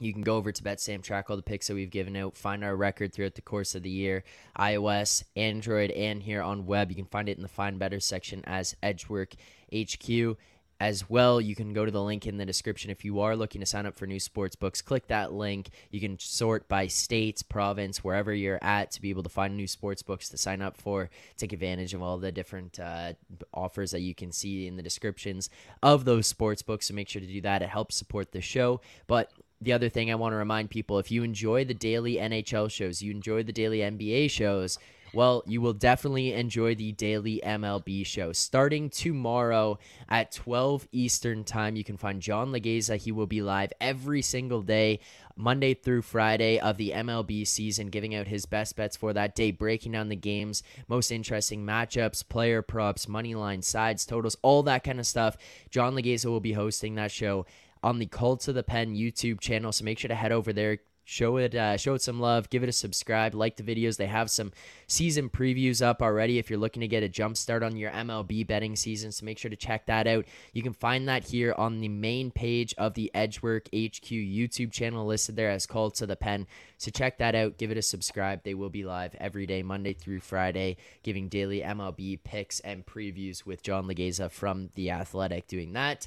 You 0.01 0.13
can 0.13 0.23
go 0.23 0.37
over 0.37 0.51
to 0.51 0.63
BetStamp, 0.63 1.03
track 1.03 1.31
all 1.31 1.37
the 1.37 1.43
picks 1.43 1.69
that 1.69 1.75
we've 1.75 1.91
given 1.91 2.17
out, 2.17 2.35
find 2.35 2.65
our 2.65 2.75
record 2.75 3.13
throughout 3.13 3.35
the 3.35 3.43
course 3.43 3.75
of 3.75 3.83
the 3.83 3.91
year, 3.91 4.25
iOS, 4.59 5.23
Android, 5.37 5.91
and 5.91 6.23
here 6.23 6.43
on 6.43 6.67
web. 6.67 6.91
You 6.91 6.97
can 6.97 7.05
find 7.05 7.29
it 7.29 7.37
in 7.37 7.43
the 7.43 7.49
Find 7.49 7.79
Better 7.79 8.01
section 8.01 8.43
as 8.47 8.75
Edgework 8.83 9.35
HQ 9.73 10.37
as 10.81 11.09
well. 11.11 11.41
You 11.41 11.55
can 11.55 11.75
go 11.75 11.85
to 11.85 11.91
the 11.91 12.03
link 12.03 12.27
in 12.27 12.39
the 12.39 12.47
description 12.47 12.91
if 12.91 13.05
you 13.05 13.21
are 13.21 13.37
looking 13.37 13.61
to 13.61 13.67
sign 13.67 13.85
up 13.85 13.95
for 13.95 14.07
new 14.07 14.19
sports 14.19 14.57
books. 14.57 14.81
Click 14.81 15.07
that 15.09 15.33
link. 15.33 15.69
You 15.91 16.01
can 16.01 16.19
sort 16.19 16.67
by 16.69 16.87
states, 16.87 17.43
province, 17.43 18.03
wherever 18.03 18.33
you're 18.33 18.59
at 18.63 18.91
to 18.93 19.03
be 19.03 19.11
able 19.11 19.23
to 19.23 19.29
find 19.29 19.57
new 19.57 19.67
sports 19.67 20.03
books 20.03 20.31
to 20.31 20.39
sign 20.39 20.63
up 20.63 20.79
for. 20.79 21.11
Take 21.37 21.53
advantage 21.53 21.93
of 21.93 22.03
all 22.03 22.17
the 22.19 22.33
different 22.33 22.81
uh, 22.81 23.13
offers 23.53 23.91
that 23.91 24.01
you 24.01 24.15
can 24.15 24.33
see 24.33 24.67
in 24.67 24.77
the 24.77 24.83
descriptions 24.83 25.51
of 25.83 26.07
those 26.07 26.27
sports 26.27 26.63
books. 26.63 26.87
So 26.87 26.95
make 26.95 27.09
sure 27.09 27.21
to 27.21 27.29
do 27.29 27.43
that. 27.43 27.63
It 27.63 27.69
helps 27.69 27.97
support 27.97 28.33
the 28.33 28.41
show. 28.41 28.81
But 29.07 29.31
the 29.61 29.75
other 29.75 29.91
thing 29.91 30.11
I 30.11 30.15
want 30.15 30.33
to 30.33 30.37
remind 30.37 30.71
people 30.71 30.99
if 30.99 31.11
you 31.11 31.23
enjoy 31.23 31.67
the 31.67 31.75
daily 31.75 32.15
NHL 32.15 32.71
shows, 32.71 33.03
you 33.03 33.11
enjoy 33.11 33.43
the 33.43 33.53
daily 33.53 33.79
NBA 33.81 34.31
shows, 34.31 34.79
well, 35.13 35.43
you 35.47 35.61
will 35.61 35.73
definitely 35.73 36.33
enjoy 36.33 36.75
the 36.75 36.93
daily 36.93 37.41
MLB 37.45 38.07
show. 38.07 38.33
Starting 38.33 38.91
tomorrow 38.91 39.79
at 40.09 40.33
12 40.33 40.89
Eastern 40.93 41.45
Time, 41.45 41.77
you 41.77 41.85
can 41.85 41.97
find 41.97 42.23
John 42.23 42.53
Legeza. 42.53 42.97
He 42.97 43.13
will 43.13 43.27
be 43.27 43.43
live 43.43 43.73
every 43.81 44.23
single 44.23 44.63
day, 44.63 45.01
Monday 45.37 45.75
through 45.75 46.03
Friday 46.03 46.61
of 46.61 46.77
the 46.77 46.91
MLB 46.91 47.47
season, 47.47 47.89
giving 47.89 48.15
out 48.15 48.29
his 48.29 48.47
best 48.47 48.77
bets 48.77 48.97
for 48.97 49.13
that 49.13 49.35
day, 49.35 49.51
breaking 49.51 49.93
down 49.93 50.09
the 50.09 50.17
games, 50.17 50.63
most 50.89 51.11
interesting 51.11 51.65
matchups, 51.67 52.29
player 52.29 52.63
props, 52.63 53.09
money 53.09 53.35
line, 53.35 53.63
sides, 53.63 54.07
totals, 54.07 54.37
all 54.43 54.63
that 54.63 54.85
kind 54.85 55.01
of 55.01 55.07
stuff. 55.07 55.37
John 55.71 55.95
Legeza 55.95 56.27
will 56.27 56.41
be 56.41 56.53
hosting 56.53 56.95
that 56.95 57.11
show 57.11 57.47
on 57.83 57.99
the 57.99 58.07
Called 58.07 58.41
to 58.41 58.53
the 58.53 58.63
Pen 58.63 58.95
YouTube 58.95 59.41
channel. 59.41 59.73
So 59.73 59.85
make 59.85 59.99
sure 59.99 60.09
to 60.09 60.15
head 60.15 60.33
over 60.33 60.53
there, 60.53 60.79
show 61.11 61.39
it 61.39 61.57
uh, 61.57 61.77
show 61.77 61.95
it 61.95 62.03
some 62.03 62.21
love 62.21 62.49
give 62.51 62.63
it 62.63 62.69
a 62.69 62.73
subscribe 62.73 63.35
like 63.35 63.57
the 63.57 63.65
videos. 63.65 63.97
They 63.97 64.07
have 64.07 64.31
some 64.31 64.53
season 64.87 65.29
previews 65.29 65.85
up 65.85 66.03
already 66.03 66.39
if 66.39 66.49
you're 66.49 66.59
looking 66.59 66.83
to 66.83 66.89
get 66.89 67.03
a 67.03 67.09
jump 67.09 67.37
start 67.37 67.63
on 67.63 67.77
your 67.77 67.91
mlb 67.91 68.47
betting 68.47 68.77
season 68.77 69.11
so 69.11 69.25
make 69.25 69.39
sure 69.39 69.51
to 69.51 69.57
check 69.57 69.87
that 69.87 70.07
out. 70.07 70.25
You 70.53 70.63
can 70.63 70.73
find 70.73 71.09
that 71.09 71.25
here 71.25 71.53
on 71.59 71.81
the 71.81 71.89
main 71.89 72.31
page 72.31 72.75
of 72.79 72.95
the 72.95 73.11
edgework 73.13 73.69
hq 73.73 74.09
youtube 74.09 74.71
channel 74.71 75.05
listed 75.05 75.35
there 75.35 75.51
as 75.51 75.67
called 75.67 75.97
to 75.97 76.07
the 76.07 76.17
pen. 76.17 76.47
So 76.79 76.93
check 76.93 77.19
that 77.19 77.35
out 77.35 77.59
give 77.59 77.73
it 77.73 77.77
a 77.77 77.83
subscribe. 77.83 78.45
They 78.45 78.55
will 78.55 78.71
be 78.71 78.85
live 78.85 79.17
every 79.17 79.47
day 79.47 79.63
monday 79.65 79.95
through 79.95 80.21
friday 80.21 80.77
giving 81.03 81.29
daily 81.29 81.61
mlb 81.61 82.23
picks 82.23 82.61
and 82.61 82.87
previews 82.87 83.45
with 83.45 83.63
john 83.63 83.87
legeza 83.89 84.31
from 84.31 84.71
the 84.75 84.91
athletic 84.91 85.49
doing 85.49 85.73
that 85.73 86.07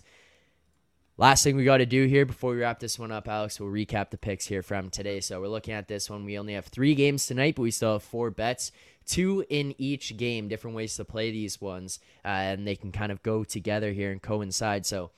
Last 1.16 1.44
thing 1.44 1.56
we 1.56 1.64
got 1.64 1.78
to 1.78 1.86
do 1.86 2.06
here 2.06 2.26
before 2.26 2.54
we 2.54 2.62
wrap 2.62 2.80
this 2.80 2.98
one 2.98 3.12
up, 3.12 3.28
Alex, 3.28 3.60
we'll 3.60 3.70
recap 3.70 4.10
the 4.10 4.18
picks 4.18 4.48
here 4.48 4.64
from 4.64 4.90
today. 4.90 5.20
So 5.20 5.40
we're 5.40 5.48
looking 5.48 5.76
at 5.76 5.88
this 5.88 6.10
one. 6.10 6.26
We 6.26 6.40
only 6.40 6.54
have 6.54 6.66
three 6.66 6.96
games 6.96 7.28
tonight, 7.28 7.54
but 7.56 7.62
we 7.62 7.70
still 7.70 7.94
have 7.94 8.04
four 8.04 8.32
bets, 8.32 8.72
two 9.06 9.46
in 9.48 9.76
each 9.78 10.18
game, 10.18 10.48
different 10.48 10.76
ways 10.76 10.96
to 10.96 11.06
play 11.06 11.30
these 11.30 11.62
ones, 11.62 12.00
uh, 12.26 12.30
and 12.30 12.68
they 12.68 12.76
can 12.76 12.92
kind 12.92 13.12
of 13.12 13.22
go 13.22 13.44
together 13.44 13.92
here 13.92 14.12
and 14.12 14.24
coincide. 14.24 14.88
So 14.88 15.12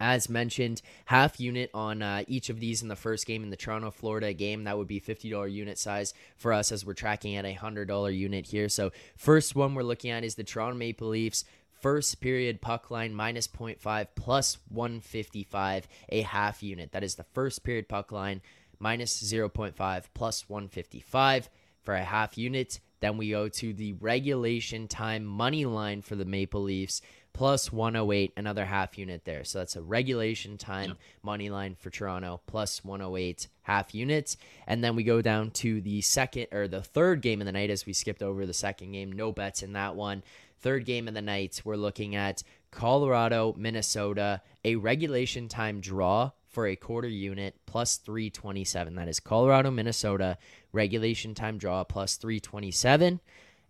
as 0.00 0.28
mentioned, 0.28 0.82
half 1.04 1.38
unit 1.38 1.70
on 1.72 2.02
uh, 2.02 2.24
each 2.26 2.50
of 2.50 2.58
these 2.58 2.82
in 2.82 2.88
the 2.88 2.96
first 2.96 3.24
game 3.24 3.44
in 3.44 3.50
the 3.50 3.56
Toronto, 3.56 3.92
Florida 3.92 4.32
game. 4.32 4.64
That 4.64 4.76
would 4.76 4.88
be 4.88 5.00
$50 5.00 5.52
unit 5.52 5.78
size 5.78 6.12
for 6.36 6.52
us 6.52 6.72
as 6.72 6.84
we're 6.84 6.94
tracking 6.94 7.36
at 7.36 7.44
a 7.44 7.54
$100 7.54 8.18
unit 8.18 8.46
here. 8.46 8.68
So, 8.68 8.90
first 9.16 9.54
one 9.54 9.74
we're 9.74 9.82
looking 9.82 10.10
at 10.10 10.24
is 10.24 10.34
the 10.34 10.42
Toronto 10.42 10.76
Maple 10.76 11.08
Leafs 11.08 11.44
first 11.84 12.18
period 12.18 12.62
puck 12.62 12.90
line 12.90 13.14
minus 13.14 13.46
0.5 13.46 14.06
plus 14.14 14.56
155 14.70 15.86
a 16.08 16.22
half 16.22 16.62
unit. 16.62 16.92
That 16.92 17.04
is 17.04 17.16
the 17.16 17.26
first 17.34 17.62
period 17.62 17.90
puck 17.90 18.10
line 18.10 18.40
minus 18.78 19.22
0.5 19.22 20.04
plus 20.14 20.48
155 20.48 21.50
for 21.82 21.94
a 21.94 22.02
half 22.02 22.38
unit. 22.38 22.80
Then 23.00 23.18
we 23.18 23.28
go 23.28 23.50
to 23.50 23.74
the 23.74 23.92
regulation 24.00 24.88
time 24.88 25.26
money 25.26 25.66
line 25.66 26.00
for 26.00 26.16
the 26.16 26.24
Maple 26.24 26.62
Leafs 26.62 27.02
plus 27.34 27.70
108, 27.70 28.32
another 28.36 28.64
half 28.64 28.96
unit 28.96 29.26
there. 29.26 29.44
So 29.44 29.58
that's 29.58 29.76
a 29.76 29.82
regulation 29.82 30.56
time 30.56 30.90
Yep. 30.90 30.98
money 31.22 31.50
line 31.50 31.74
for 31.74 31.90
Toronto 31.90 32.40
plus 32.46 32.82
108 32.82 33.48
half 33.62 33.94
units. 33.94 34.38
And 34.66 34.82
then 34.82 34.96
we 34.96 35.02
go 35.02 35.20
down 35.20 35.50
to 35.50 35.82
the 35.82 36.00
second 36.00 36.46
or 36.52 36.66
the 36.68 36.80
third 36.82 37.20
game 37.20 37.42
of 37.42 37.44
the 37.46 37.52
night 37.52 37.70
as 37.70 37.84
we 37.84 37.92
skipped 37.92 38.22
over 38.22 38.46
the 38.46 38.54
second 38.54 38.92
game. 38.92 39.12
No 39.12 39.32
bets 39.32 39.62
in 39.62 39.72
that 39.74 39.96
one. 39.96 40.22
Third 40.64 40.86
game 40.86 41.08
of 41.08 41.12
the 41.12 41.20
night, 41.20 41.60
we're 41.62 41.76
looking 41.76 42.16
at 42.16 42.42
Colorado, 42.70 43.54
Minnesota, 43.58 44.40
a 44.64 44.76
regulation 44.76 45.46
time 45.46 45.82
draw 45.82 46.30
for 46.48 46.66
a 46.66 46.74
quarter 46.74 47.06
unit 47.06 47.54
plus 47.66 47.98
327. 47.98 48.94
That 48.94 49.06
is 49.06 49.20
Colorado, 49.20 49.70
Minnesota, 49.70 50.38
regulation 50.72 51.34
time 51.34 51.58
draw 51.58 51.84
plus 51.84 52.16
327. 52.16 53.20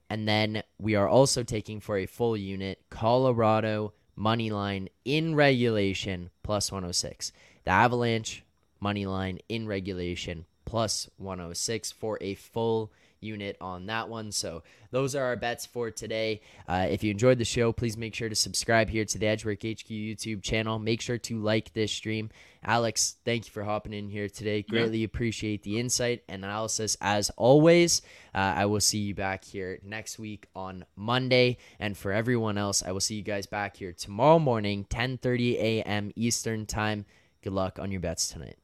And 0.09 0.29
then 0.29 0.63
we 0.79 0.95
are 0.95 1.09
also 1.09 1.43
taking 1.43 1.81
for 1.81 1.99
a 1.99 2.07
full 2.07 2.37
unit 2.37 2.81
Colorado 2.91 3.93
money 4.15 4.53
line 4.53 4.89
in 5.05 5.35
regulation 5.35 6.31
plus 6.45 6.71
106. 6.71 7.33
The 7.65 7.73
Avalanche 7.73 8.45
money 8.79 9.05
line 9.05 9.41
in 9.49 9.67
regulation 9.67 10.47
plus 10.65 11.11
106 11.17 11.91
for 11.91 12.19
a 12.21 12.35
full 12.35 12.93
unit 13.25 13.57
on 13.61 13.87
that 13.87 14.09
one. 14.09 14.31
So 14.31 14.63
those 14.91 15.15
are 15.15 15.25
our 15.25 15.37
bets 15.37 15.67
for 15.67 15.91
today. 15.91 16.41
Uh, 16.69 16.87
if 16.89 17.03
you 17.03 17.11
enjoyed 17.11 17.39
the 17.39 17.45
show, 17.45 17.73
please 17.73 17.97
make 17.97 18.15
sure 18.15 18.29
to 18.29 18.35
subscribe 18.35 18.89
here 18.89 19.05
to 19.05 19.19
the 19.19 19.27
Edge 19.27 19.45
Work 19.45 19.63
HQ 19.63 19.89
YouTube 19.89 20.43
channel. 20.43 20.79
Make 20.79 21.01
sure 21.01 21.19
to 21.19 21.41
like 21.41 21.73
this 21.73 21.91
stream. 21.91 22.31
Alex, 22.65 23.17
thank 23.25 23.47
you 23.47 23.53
for 23.53 23.63
hopping 23.63 23.93
in 23.93 24.09
here 24.09 24.29
today. 24.29 24.63
Greatly 24.63 25.05
appreciate 25.05 25.63
the 25.63 25.79
insight 25.79 26.23
and 26.29 26.45
analysis 26.45 26.97
as 27.01 27.31
always. 27.31 28.03
Uh, 28.35 28.39
I 28.57 28.67
will 28.67 28.81
see 28.81 28.99
you 28.99 29.15
back 29.15 29.45
here 29.45 29.79
next 29.83 30.19
week 30.19 30.47
on 30.55 30.85
Monday. 30.97 31.59
And 31.79 31.97
for 31.97 32.13
everyone 32.13 32.57
else, 32.57 32.83
I 32.83 32.93
will 32.93 33.01
see 33.01 33.17
you 33.17 33.23
guys 33.23 33.47
back 33.47 33.77
here 33.77 33.93
tomorrow 33.93 34.39
morning, 34.39 34.87
10:30 34.89 35.57
a.m. 35.57 36.13
Eastern 36.17 36.67
time. 36.67 37.05
Good 37.43 37.53
luck 37.53 37.79
on 37.79 37.91
your 37.91 38.01
bets 38.01 38.29
tonight. 38.29 38.64